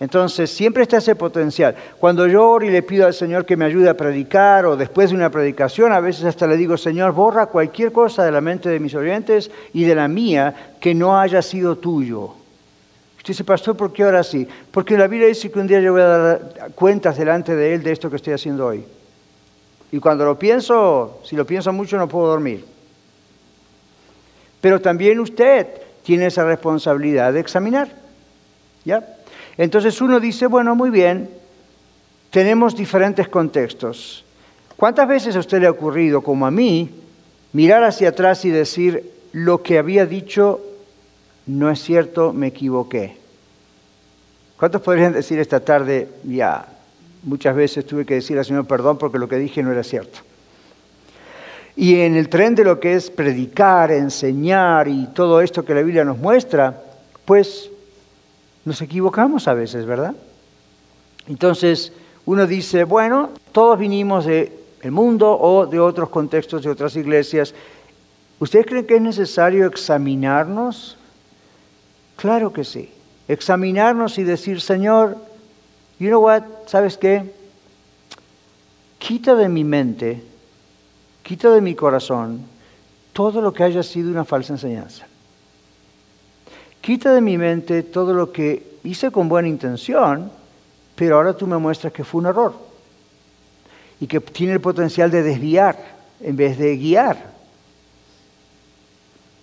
Entonces, 0.00 0.50
siempre 0.50 0.82
está 0.82 0.96
ese 0.96 1.14
potencial. 1.14 1.76
Cuando 1.98 2.26
yo 2.26 2.48
oro 2.48 2.64
y 2.64 2.70
le 2.70 2.82
pido 2.82 3.06
al 3.06 3.12
Señor 3.12 3.44
que 3.44 3.58
me 3.58 3.66
ayude 3.66 3.90
a 3.90 3.96
predicar 3.96 4.64
o 4.64 4.74
después 4.74 5.10
de 5.10 5.16
una 5.16 5.30
predicación, 5.30 5.92
a 5.92 6.00
veces 6.00 6.24
hasta 6.24 6.46
le 6.46 6.56
digo, 6.56 6.78
Señor, 6.78 7.12
borra 7.12 7.46
cualquier 7.46 7.92
cosa 7.92 8.24
de 8.24 8.32
la 8.32 8.40
mente 8.40 8.70
de 8.70 8.80
mis 8.80 8.94
oyentes 8.94 9.50
y 9.74 9.84
de 9.84 9.94
la 9.94 10.08
mía 10.08 10.72
que 10.80 10.94
no 10.94 11.20
haya 11.20 11.42
sido 11.42 11.76
tuyo. 11.76 12.32
Usted 13.18 13.28
dice, 13.28 13.44
pastor, 13.44 13.76
¿por 13.76 13.92
qué 13.92 14.04
ahora 14.04 14.24
sí? 14.24 14.48
Porque 14.70 14.96
la 14.96 15.06
Biblia 15.06 15.28
dice 15.28 15.50
que 15.50 15.58
un 15.58 15.66
día 15.66 15.80
yo 15.80 15.92
voy 15.92 16.00
a 16.00 16.06
dar 16.06 16.40
cuentas 16.74 17.18
delante 17.18 17.54
de 17.54 17.74
Él 17.74 17.82
de 17.82 17.92
esto 17.92 18.08
que 18.08 18.16
estoy 18.16 18.32
haciendo 18.32 18.64
hoy. 18.64 18.82
Y 19.92 19.98
cuando 19.98 20.24
lo 20.24 20.38
pienso, 20.38 21.20
si 21.24 21.36
lo 21.36 21.44
pienso 21.44 21.74
mucho, 21.74 21.98
no 21.98 22.08
puedo 22.08 22.28
dormir. 22.28 22.64
Pero 24.62 24.80
también 24.80 25.20
usted 25.20 25.66
tiene 26.02 26.26
esa 26.26 26.44
responsabilidad 26.44 27.34
de 27.34 27.40
examinar. 27.40 27.88
¿Ya? 28.86 29.04
Entonces 29.60 30.00
uno 30.00 30.20
dice, 30.20 30.46
bueno, 30.46 30.74
muy 30.74 30.88
bien, 30.88 31.28
tenemos 32.30 32.74
diferentes 32.74 33.28
contextos. 33.28 34.24
¿Cuántas 34.74 35.06
veces 35.06 35.36
a 35.36 35.40
usted 35.40 35.60
le 35.60 35.66
ha 35.66 35.70
ocurrido, 35.70 36.22
como 36.22 36.46
a 36.46 36.50
mí, 36.50 36.88
mirar 37.52 37.84
hacia 37.84 38.08
atrás 38.08 38.42
y 38.46 38.48
decir, 38.48 39.12
lo 39.32 39.62
que 39.62 39.76
había 39.76 40.06
dicho 40.06 40.62
no 41.44 41.70
es 41.70 41.78
cierto, 41.82 42.32
me 42.32 42.46
equivoqué? 42.46 43.18
¿Cuántos 44.58 44.80
podrían 44.80 45.12
decir 45.12 45.38
esta 45.38 45.60
tarde, 45.60 46.08
ya, 46.24 46.66
muchas 47.22 47.54
veces 47.54 47.84
tuve 47.84 48.06
que 48.06 48.14
decir 48.14 48.38
al 48.38 48.46
Señor 48.46 48.66
perdón 48.66 48.96
porque 48.96 49.18
lo 49.18 49.28
que 49.28 49.36
dije 49.36 49.62
no 49.62 49.72
era 49.72 49.84
cierto? 49.84 50.20
Y 51.76 52.00
en 52.00 52.16
el 52.16 52.30
tren 52.30 52.54
de 52.54 52.64
lo 52.64 52.80
que 52.80 52.94
es 52.94 53.10
predicar, 53.10 53.92
enseñar 53.92 54.88
y 54.88 55.08
todo 55.08 55.42
esto 55.42 55.66
que 55.66 55.74
la 55.74 55.82
Biblia 55.82 56.02
nos 56.02 56.16
muestra, 56.16 56.82
pues 57.26 57.69
nos 58.64 58.80
equivocamos 58.82 59.48
a 59.48 59.54
veces, 59.54 59.86
¿verdad? 59.86 60.14
Entonces, 61.26 61.92
uno 62.26 62.46
dice, 62.46 62.84
bueno, 62.84 63.30
todos 63.52 63.78
vinimos 63.78 64.26
del 64.26 64.50
mundo 64.90 65.38
o 65.38 65.66
de 65.66 65.80
otros 65.80 66.08
contextos, 66.10 66.62
de 66.62 66.70
otras 66.70 66.96
iglesias. 66.96 67.54
¿Ustedes 68.38 68.66
creen 68.66 68.86
que 68.86 68.96
es 68.96 69.02
necesario 69.02 69.66
examinarnos? 69.66 70.96
Claro 72.16 72.52
que 72.52 72.64
sí. 72.64 72.90
Examinarnos 73.28 74.18
y 74.18 74.24
decir, 74.24 74.60
Señor, 74.60 75.16
you 75.98 76.08
know 76.08 76.22
what, 76.22 76.42
¿sabes 76.66 76.96
qué? 76.96 77.32
Quita 78.98 79.34
de 79.34 79.48
mi 79.48 79.64
mente, 79.64 80.22
quita 81.22 81.50
de 81.50 81.60
mi 81.60 81.74
corazón 81.74 82.44
todo 83.12 83.40
lo 83.40 83.52
que 83.52 83.64
haya 83.64 83.82
sido 83.82 84.10
una 84.10 84.24
falsa 84.24 84.52
enseñanza. 84.52 85.06
Quita 86.80 87.12
de 87.12 87.20
mi 87.20 87.36
mente 87.36 87.82
todo 87.82 88.14
lo 88.14 88.32
que 88.32 88.78
hice 88.84 89.10
con 89.10 89.28
buena 89.28 89.48
intención, 89.48 90.30
pero 90.96 91.16
ahora 91.16 91.34
tú 91.34 91.46
me 91.46 91.58
muestras 91.58 91.92
que 91.92 92.04
fue 92.04 92.20
un 92.20 92.26
error 92.26 92.54
y 94.00 94.06
que 94.06 94.20
tiene 94.20 94.54
el 94.54 94.60
potencial 94.60 95.10
de 95.10 95.22
desviar 95.22 95.76
en 96.20 96.36
vez 96.36 96.56
de 96.58 96.76
guiar. 96.76 97.30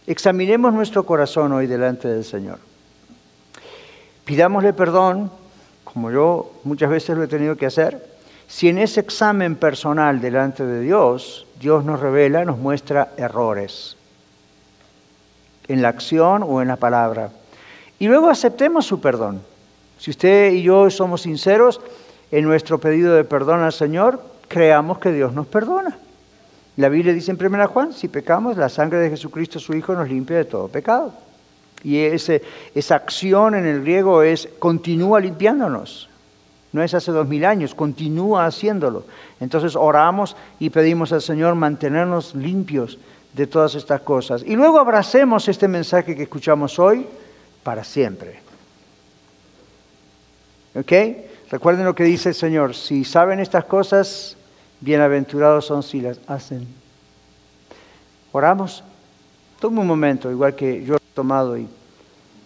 Examinemos 0.08 0.74
nuestro 0.74 1.06
corazón 1.06 1.52
hoy 1.52 1.68
delante 1.68 2.08
del 2.08 2.24
Señor. 2.24 2.60
Pidámosle 4.26 4.74
perdón, 4.74 5.30
como 5.84 6.12
yo 6.12 6.54
muchas 6.64 6.90
veces 6.90 7.16
lo 7.16 7.24
he 7.24 7.28
tenido 7.28 7.56
que 7.56 7.68
hacer, 7.68 8.18
si 8.48 8.70
en 8.70 8.80
ese 8.80 9.02
examen 9.02 9.56
personal 9.58 10.22
delante 10.22 10.66
de 10.66 10.82
Dios, 10.82 11.46
Dios 11.60 11.84
nos 11.86 12.00
revela, 12.00 12.46
nos 12.46 12.58
muestra 12.58 13.14
errores 13.18 13.97
en 15.68 15.82
la 15.82 15.90
acción 15.90 16.44
o 16.44 16.62
en 16.62 16.68
la 16.68 16.76
palabra. 16.76 17.30
Y 18.00 18.08
luego 18.08 18.30
aceptemos 18.30 18.86
su 18.86 19.00
perdón. 19.00 19.42
Si 19.98 20.12
usted 20.12 20.52
y 20.52 20.62
yo 20.62 20.90
somos 20.90 21.22
sinceros 21.22 21.82
en 22.32 22.46
nuestro 22.46 22.80
pedido 22.80 23.16
de 23.16 23.24
perdón 23.24 23.62
al 23.62 23.74
Señor, 23.74 24.22
creamos 24.48 25.00
que 25.00 25.12
Dios 25.12 25.34
nos 25.34 25.48
perdona. 25.48 25.98
La 26.78 26.90
Biblia 26.90 27.14
dice 27.14 27.32
en 27.32 27.44
1 27.44 27.68
Juan, 27.70 27.94
si 27.94 28.08
pecamos, 28.08 28.56
la 28.56 28.70
sangre 28.70 29.00
de 29.00 29.10
Jesucristo, 29.10 29.60
su 29.60 29.74
Hijo, 29.74 29.94
nos 29.94 30.08
limpia 30.08 30.38
de 30.38 30.46
todo 30.46 30.68
pecado. 30.68 31.12
Y 31.84 31.98
esa 32.00 32.96
acción 32.96 33.56
en 33.56 33.66
el 33.66 33.82
griego 33.82 34.22
es 34.22 34.50
continúa 34.60 35.20
limpiándonos. 35.20 36.10
No 36.74 36.84
es 36.84 36.94
hace 36.94 37.12
dos 37.12 37.28
mil 37.28 37.46
años, 37.46 37.74
continúa 37.74 38.46
haciéndolo. 38.46 39.06
Entonces 39.40 39.76
oramos 39.76 40.36
y 40.60 40.70
pedimos 40.70 41.12
al 41.14 41.22
Señor 41.22 41.56
mantenernos 41.56 42.36
limpios 42.36 43.00
de 43.38 43.46
todas 43.46 43.76
estas 43.76 44.02
cosas. 44.02 44.44
Y 44.44 44.56
luego 44.56 44.80
abracemos 44.80 45.48
este 45.48 45.68
mensaje 45.68 46.16
que 46.16 46.24
escuchamos 46.24 46.80
hoy 46.80 47.06
para 47.62 47.84
siempre. 47.84 48.40
¿Ok? 50.74 50.92
Recuerden 51.52 51.86
lo 51.86 51.94
que 51.94 52.04
dice 52.04 52.30
el 52.30 52.36
Señor. 52.36 52.74
Si 52.74 53.06
saben 53.06 53.40
estas 53.40 53.66
cosas, 53.66 54.36
bienaventurados 54.82 55.66
son 55.66 55.84
si 55.84 56.02
las 56.02 56.20
hacen. 56.26 56.68
Oramos. 58.32 58.84
Toma 59.60 59.82
un 59.82 59.88
momento, 59.88 60.32
igual 60.32 60.56
que 60.56 60.84
yo 60.84 60.96
he 60.96 61.00
tomado. 61.14 61.58
Y 61.58 61.68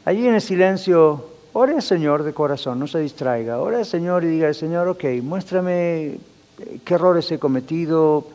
allí 0.04 0.28
en 0.28 0.36
el 0.36 0.42
silencio, 0.42 1.26
ore 1.54 1.76
al 1.76 1.82
Señor 1.82 2.24
de 2.24 2.34
corazón, 2.34 2.80
no 2.80 2.88
se 2.88 3.00
distraiga. 3.00 3.60
Ore 3.60 3.78
al 3.78 3.86
Señor 3.86 4.26
y 4.26 4.28
diga 4.28 4.48
al 4.48 4.56
Señor, 4.56 4.90
ok, 4.90 5.06
muéstrame 5.24 6.06
eh, 6.06 6.20
qué 6.84 6.94
errores 6.96 7.32
he 7.32 7.40
cometido, 7.40 8.28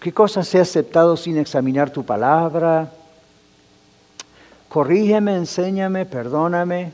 qué 0.00 0.12
cosas 0.12 0.54
he 0.54 0.60
aceptado 0.60 1.16
sin 1.16 1.38
examinar 1.38 1.90
tu 1.90 2.04
palabra. 2.04 2.90
Corrígeme, 4.68 5.36
enséñame, 5.36 6.06
perdóname. 6.06 6.92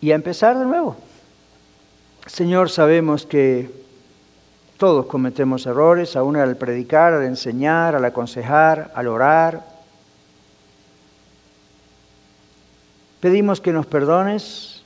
Y 0.00 0.10
a 0.12 0.14
empezar 0.14 0.58
de 0.58 0.64
nuevo. 0.64 0.96
Señor, 2.26 2.70
sabemos 2.70 3.26
que 3.26 3.70
todos 4.76 5.06
cometemos 5.06 5.66
errores, 5.66 6.16
aún 6.16 6.36
al 6.36 6.56
predicar, 6.56 7.12
al 7.12 7.24
enseñar, 7.24 7.94
al 7.94 8.04
aconsejar, 8.04 8.90
al 8.94 9.08
orar. 9.08 9.64
Pedimos 13.20 13.60
que 13.60 13.72
nos 13.72 13.86
perdones, 13.86 14.82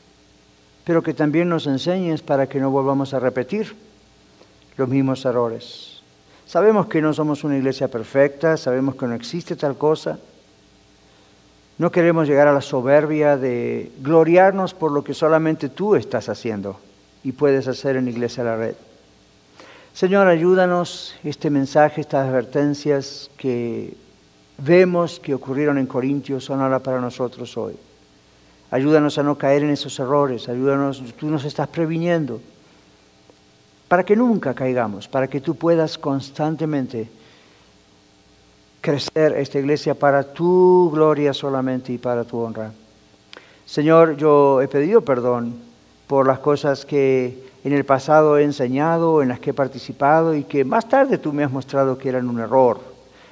pero 0.84 1.02
que 1.02 1.14
también 1.14 1.48
nos 1.48 1.66
enseñes 1.66 2.20
para 2.20 2.46
que 2.46 2.61
no 2.61 2.70
volvamos 2.70 3.14
a 3.14 3.20
repetir 3.20 3.74
los 4.76 4.88
mismos 4.88 5.24
errores. 5.24 5.95
Sabemos 6.47 6.86
que 6.86 7.03
no 7.03 7.12
somos 7.12 7.42
una 7.42 7.57
iglesia 7.57 7.88
perfecta, 7.88 8.57
sabemos 8.57 8.94
que 8.94 9.07
no 9.07 9.14
existe 9.14 9.57
tal 9.57 9.76
cosa. 9.76 10.18
No 11.78 11.90
queremos 11.90 12.28
llegar 12.28 12.47
a 12.47 12.53
la 12.53 12.61
soberbia 12.61 13.36
de 13.36 13.90
gloriarnos 14.01 14.72
por 14.72 14.92
lo 14.92 15.03
que 15.03 15.12
solamente 15.12 15.68
tú 15.68 15.97
estás 15.97 16.28
haciendo 16.28 16.78
y 17.24 17.32
puedes 17.32 17.66
hacer 17.66 17.97
en 17.97 18.09
Iglesia 18.09 18.44
La 18.44 18.57
Red. 18.57 18.76
Señor, 19.92 20.28
ayúdanos 20.28 21.16
este 21.24 21.51
mensaje, 21.51 22.01
estas 22.01 22.28
advertencias 22.28 23.28
que 23.36 23.94
vemos 24.59 25.18
que 25.18 25.34
ocurrieron 25.34 25.78
en 25.78 25.86
Corintios 25.86 26.44
son 26.44 26.61
ahora 26.61 26.78
para 26.78 27.01
nosotros 27.01 27.57
hoy. 27.57 27.74
Ayúdanos 28.70 29.18
a 29.18 29.22
no 29.22 29.36
caer 29.36 29.64
en 29.64 29.70
esos 29.70 29.99
errores, 29.99 30.49
ayúdanos, 30.49 31.03
tú 31.18 31.26
nos 31.26 31.44
estás 31.44 31.68
previniendo, 31.68 32.40
para 33.89 34.05
que 34.05 34.16
nunca 34.16 34.55
caigamos, 34.55 35.09
para 35.09 35.28
que 35.28 35.41
tú 35.41 35.55
puedas 35.55 35.99
constantemente 35.99 37.09
crecer 38.80 39.32
esta 39.32 39.59
iglesia 39.59 39.95
para 39.95 40.22
tu 40.22 40.91
gloria 40.93 41.32
solamente 41.32 41.93
y 41.93 41.99
para 41.99 42.24
tu 42.24 42.39
honra. 42.39 42.72
Señor, 43.64 44.16
yo 44.16 44.62
he 44.62 44.68
pedido 44.68 45.01
perdón 45.01 45.55
por 46.07 46.26
las 46.26 46.39
cosas 46.39 46.84
que 46.84 47.47
en 47.64 47.72
el 47.72 47.84
pasado 47.84 48.39
he 48.39 48.45
enseñado, 48.45 49.22
en 49.22 49.28
las 49.28 49.41
que 49.41 49.51
he 49.51 49.55
participado 49.55 50.34
y 50.34 50.45
que 50.45 50.64
más 50.64 50.89
tarde 50.89 51.18
tú 51.18 51.32
me 51.32 51.43
has 51.43 51.51
mostrado 51.51 51.99
que 51.99 52.09
eran 52.09 52.28
un 52.28 52.39
error. 52.39 52.80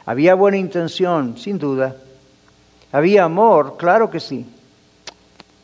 Había 0.07 0.35
buena 0.35 0.57
intención, 0.57 1.39
sin 1.39 1.59
duda. 1.59 1.97
Había 2.91 3.25
amor, 3.25 3.77
claro 3.77 4.11
que 4.11 4.19
sí. 4.19 4.45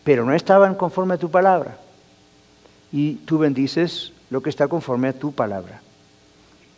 Pero 0.05 0.25
no 0.25 0.33
estaban 0.33 0.77
conforme 0.77 1.15
a 1.15 1.19
tu 1.19 1.31
palabra. 1.31 1.77
Y 2.93 3.15
tú 3.15 3.39
bendices 3.39 4.13
lo 4.31 4.41
que 4.41 4.51
está 4.51 4.69
conforme 4.69 5.09
a 5.09 5.13
tu 5.13 5.33
palabra. 5.33 5.81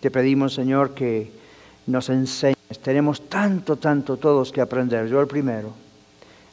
Te 0.00 0.10
pedimos, 0.10 0.54
Señor, 0.54 0.94
que 0.94 1.30
nos 1.86 2.08
enseñes. 2.08 2.56
Tenemos 2.82 3.28
tanto, 3.28 3.76
tanto 3.76 4.16
todos 4.16 4.50
que 4.50 4.60
aprender. 4.60 5.06
Yo 5.06 5.20
el 5.20 5.26
primero. 5.26 5.72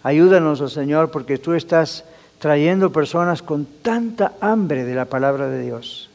Ayúdanos, 0.04 0.62
oh 0.62 0.70
Señor, 0.70 1.12
porque 1.12 1.38
tú 1.38 1.54
estás 1.54 2.06
trayendo 2.40 2.92
personas 2.92 3.42
con 3.42 3.66
tanta 3.66 4.34
hambre 4.40 4.86
de 4.86 4.96
la 4.96 5.06
palabra 5.06 5.48
de 5.48 5.64
Dios. 5.64 6.10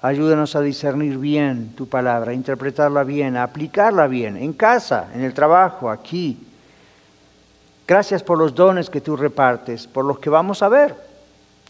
Ayúdanos 0.00 0.54
a 0.54 0.60
discernir 0.60 1.18
bien 1.18 1.72
tu 1.74 1.88
palabra, 1.88 2.30
a 2.30 2.34
interpretarla 2.34 3.02
bien, 3.04 3.36
a 3.36 3.42
aplicarla 3.42 4.06
bien, 4.06 4.36
en 4.36 4.52
casa, 4.52 5.10
en 5.14 5.22
el 5.22 5.34
trabajo, 5.34 5.90
aquí. 5.90 6.38
Gracias 7.86 8.22
por 8.22 8.38
los 8.38 8.54
dones 8.54 8.90
que 8.90 9.00
tú 9.00 9.16
repartes, 9.16 9.86
por 9.86 10.04
los 10.04 10.18
que 10.18 10.30
vamos 10.30 10.62
a 10.62 10.68
ver 10.68 10.94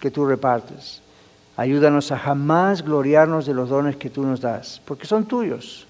que 0.00 0.10
tú 0.10 0.26
repartes. 0.26 1.00
Ayúdanos 1.58 2.12
a 2.12 2.18
jamás 2.18 2.82
gloriarnos 2.82 3.44
de 3.44 3.52
los 3.52 3.68
dones 3.68 3.96
que 3.96 4.10
tú 4.10 4.22
nos 4.22 4.40
das, 4.40 4.80
porque 4.84 5.08
son 5.08 5.26
tuyos 5.26 5.88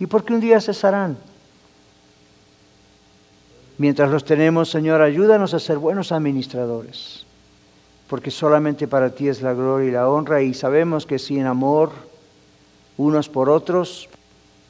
y 0.00 0.06
porque 0.06 0.34
un 0.34 0.40
día 0.40 0.60
cesarán. 0.60 1.16
Mientras 3.78 4.10
los 4.10 4.24
tenemos, 4.24 4.68
Señor, 4.68 5.02
ayúdanos 5.02 5.54
a 5.54 5.60
ser 5.60 5.78
buenos 5.78 6.10
administradores, 6.10 7.24
porque 8.08 8.32
solamente 8.32 8.88
para 8.88 9.10
ti 9.10 9.28
es 9.28 9.42
la 9.42 9.54
gloria 9.54 9.88
y 9.88 9.92
la 9.92 10.08
honra 10.08 10.42
y 10.42 10.52
sabemos 10.54 11.06
que 11.06 11.20
sin 11.20 11.46
amor 11.46 11.92
unos 12.96 13.28
por 13.28 13.48
otros, 13.48 14.08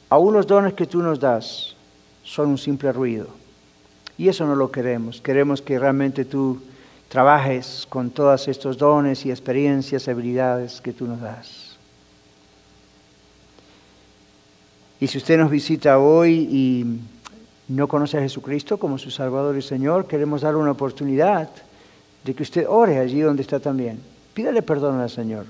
aún 0.07 0.35
los 0.35 0.45
dones 0.45 0.75
que 0.75 0.85
tú 0.85 1.01
nos 1.01 1.19
das 1.19 1.75
son 2.21 2.49
un 2.49 2.59
simple 2.59 2.91
ruido. 2.91 3.25
Y 4.19 4.29
eso 4.29 4.45
no 4.45 4.53
lo 4.55 4.69
queremos. 4.69 5.19
Queremos 5.19 5.63
que 5.63 5.79
realmente 5.79 6.25
tú 6.25 6.59
trabajes 7.09 7.85
con 7.89 8.09
todos 8.09 8.47
estos 8.47 8.77
dones 8.77 9.25
y 9.25 9.31
experiencias, 9.31 10.07
habilidades 10.07 10.81
que 10.81 10.93
tú 10.93 11.07
nos 11.07 11.21
das. 11.21 11.77
Y 14.99 15.07
si 15.07 15.17
usted 15.19 15.37
nos 15.37 15.51
visita 15.51 15.99
hoy 15.99 16.47
y 16.51 16.99
no 17.67 17.87
conoce 17.87 18.17
a 18.17 18.21
Jesucristo 18.21 18.77
como 18.77 18.97
su 18.97 19.11
Salvador 19.11 19.55
y 19.57 19.61
Señor, 19.61 20.07
queremos 20.07 20.41
darle 20.41 20.59
una 20.59 20.71
oportunidad 20.71 21.49
de 22.23 22.33
que 22.33 22.43
usted 22.43 22.65
ore 22.67 22.97
allí 22.97 23.21
donde 23.21 23.43
está 23.43 23.59
también. 23.59 23.99
Pídale 24.33 24.61
perdón 24.61 24.99
al 24.99 25.09
Señor 25.09 25.45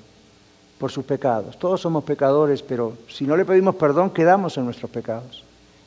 por 0.77 0.91
sus 0.91 1.05
pecados. 1.05 1.57
Todos 1.57 1.81
somos 1.81 2.03
pecadores, 2.03 2.61
pero 2.61 2.93
si 3.07 3.25
no 3.25 3.37
le 3.37 3.45
pedimos 3.45 3.75
perdón, 3.75 4.09
quedamos 4.11 4.57
en 4.57 4.65
nuestros 4.65 4.91
pecados. 4.91 5.43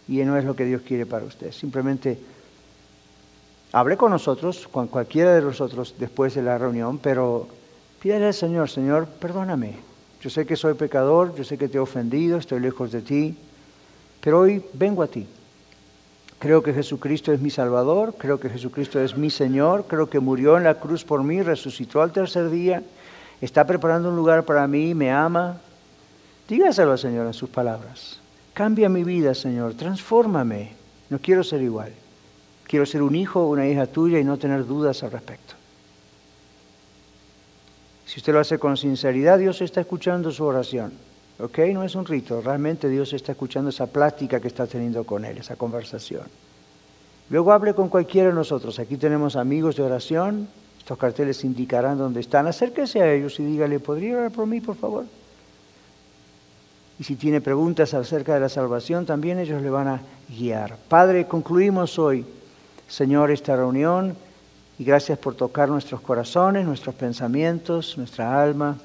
Y 0.09 0.19
no 0.25 0.37
es 0.37 0.45
lo 0.45 0.57
que 0.57 0.65
Dios 0.65 0.83
quiere 0.83 1.07
para 1.07 1.25
usted. 1.25 1.53
Simplemente 1.53 2.19
hable 3.73 3.97
con 3.97 4.11
nosotros, 4.11 4.69
con 4.69 4.89
cualquiera 4.89 5.35
de 5.35 5.43
nosotros 5.43 5.95
después 5.99 6.35
de 6.35 6.43
la 6.43 6.59
reunión, 6.59 6.99
pero 6.99 7.49
pídale 8.01 8.27
al 8.27 8.35
Señor, 8.35 8.69
Señor, 8.69 9.07
perdóname. 9.07 9.77
Yo 10.21 10.29
sé 10.29 10.45
que 10.45 10.57
soy 10.57 10.75
pecador, 10.75 11.35
yo 11.35 11.45
sé 11.45 11.57
que 11.57 11.69
te 11.69 11.79
he 11.79 11.81
ofendido, 11.81 12.39
estoy 12.39 12.61
lejos 12.61 12.93
de 12.93 13.01
ti, 13.01 13.37
pero 14.21 14.41
hoy 14.41 14.63
vengo 14.75 15.03
a 15.03 15.07
ti. 15.07 15.27
Creo 16.39 16.63
que 16.63 16.73
Jesucristo 16.73 17.33
es 17.33 17.41
mi 17.41 17.51
Salvador, 17.51 18.15
creo 18.17 18.41
que 18.41 18.49
Jesucristo 18.49 18.99
es 19.01 19.17
mi 19.17 19.31
Señor, 19.31 19.85
creo 19.87 20.09
que 20.09 20.21
murió 20.21 20.57
en 20.57 20.65
la 20.65 20.75
cruz 20.75 21.05
por 21.05 21.23
mí, 21.23 21.43
resucitó 21.43 22.03
al 22.03 22.13
tercer 22.13 22.51
día, 22.51 22.83
está 23.41 23.67
preparando 23.67 24.09
un 24.09 24.17
lugar 24.17 24.45
para 24.45 24.67
mí, 24.67 24.95
me 24.95 25.11
ama. 25.11 25.61
Dígaselo, 26.49 26.97
Señor, 26.97 27.27
en 27.27 27.35
sus 27.35 27.49
palabras. 27.49 28.21
Cambia 28.55 28.89
mi 28.89 29.05
vida, 29.05 29.35
Señor, 29.35 29.75
transfórmame. 29.75 30.73
No 31.09 31.19
quiero 31.19 31.45
ser 31.45 31.63
igual. 31.63 31.93
Quiero 32.71 32.87
ser 32.87 33.03
un 33.03 33.17
hijo 33.17 33.41
o 33.41 33.49
una 33.49 33.67
hija 33.67 33.87
tuya 33.87 34.21
y 34.21 34.23
no 34.23 34.39
tener 34.39 34.65
dudas 34.65 35.03
al 35.03 35.11
respecto. 35.11 35.55
Si 38.07 38.21
usted 38.21 38.33
lo 38.33 38.39
hace 38.39 38.61
con 38.61 38.77
sinceridad, 38.77 39.41
Dios 39.41 39.61
está 39.61 39.81
escuchando 39.81 40.31
su 40.31 40.45
oración. 40.45 40.93
¿Ok? 41.41 41.59
No 41.73 41.83
es 41.83 41.97
un 41.97 42.07
rito, 42.07 42.41
realmente 42.41 42.89
Dios 42.89 43.13
está 43.13 43.33
escuchando 43.33 43.71
esa 43.71 43.89
plática 43.89 44.39
que 44.39 44.47
está 44.47 44.69
teniendo 44.69 45.03
con 45.03 45.25
Él, 45.25 45.39
esa 45.39 45.57
conversación. 45.57 46.23
Luego 47.29 47.51
hable 47.51 47.75
con 47.75 47.89
cualquiera 47.89 48.29
de 48.29 48.37
nosotros. 48.37 48.79
Aquí 48.79 48.97
tenemos 48.97 49.35
amigos 49.35 49.75
de 49.75 49.83
oración. 49.83 50.47
Estos 50.79 50.97
carteles 50.97 51.43
indicarán 51.43 51.99
dónde 51.99 52.21
están. 52.21 52.47
Acérquese 52.47 53.03
a 53.03 53.13
ellos 53.13 53.41
y 53.41 53.47
dígale, 53.47 53.81
¿podría 53.81 54.17
orar 54.17 54.31
por 54.31 54.47
mí, 54.47 54.61
por 54.61 54.77
favor? 54.77 55.07
Y 57.01 57.03
si 57.03 57.17
tiene 57.17 57.41
preguntas 57.41 57.95
acerca 57.95 58.35
de 58.35 58.39
la 58.39 58.49
salvación, 58.49 59.07
también 59.07 59.41
ellos 59.41 59.61
le 59.61 59.71
van 59.71 59.89
a 59.89 60.03
guiar. 60.29 60.77
Padre, 60.89 61.27
concluimos 61.27 61.99
hoy, 61.99 62.25
Señor, 62.91 63.31
esta 63.31 63.55
reunión 63.55 64.17
y 64.77 64.85
gracias 64.85 65.17
por 65.17 65.37
tocar 65.37 65.69
nuestros 65.69 66.01
corazones, 66.01 66.67
nuestros 66.67 66.97
pensamientos, 66.97 67.97
nuestra 67.97 68.43
alma. 68.43 68.79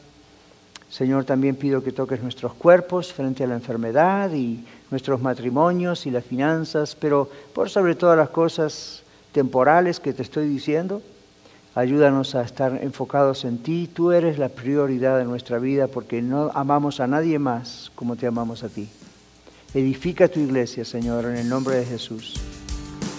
Señor, 0.92 1.26
también 1.26 1.56
pido 1.56 1.84
que 1.84 1.92
toques 1.92 2.22
nuestros 2.22 2.54
cuerpos 2.54 3.12
frente 3.12 3.44
a 3.44 3.48
la 3.48 3.56
enfermedad 3.56 4.32
y 4.32 4.64
nuestros 4.92 5.20
matrimonios 5.20 6.06
y 6.06 6.12
las 6.12 6.24
finanzas, 6.24 6.96
pero 6.96 7.28
por 7.52 7.72
sobre 7.72 7.96
todas 7.96 8.16
las 8.16 8.30
cosas 8.30 9.02
temporales 9.32 10.00
que 10.00 10.14
te 10.14 10.22
estoy 10.22 10.48
diciendo, 10.48 11.02
Ayúdanos 11.74 12.36
a 12.36 12.42
estar 12.42 12.80
enfocados 12.82 13.44
en 13.44 13.58
ti. 13.58 13.90
Tú 13.94 14.14
eres 14.14 14.40
la 14.40 14.48
prioridad 14.48 15.18
de 15.18 15.26
nuestra 15.26 15.60
vida 15.60 15.88
porque 15.88 16.22
no 16.22 16.50
amamos 16.54 17.02
a 17.02 17.08
nadie 17.08 17.38
más 17.38 17.92
como 17.96 18.16
te 18.16 18.28
amamos 18.28 18.64
a 18.64 18.70
ti. 18.70 18.88
Edifica 19.74 20.30
tu 20.30 20.40
iglesia, 20.40 20.86
Señor, 20.86 21.26
en 21.26 21.36
el 21.36 21.50
nombre 21.50 21.76
de 21.76 21.86
Jesús. 21.86 22.55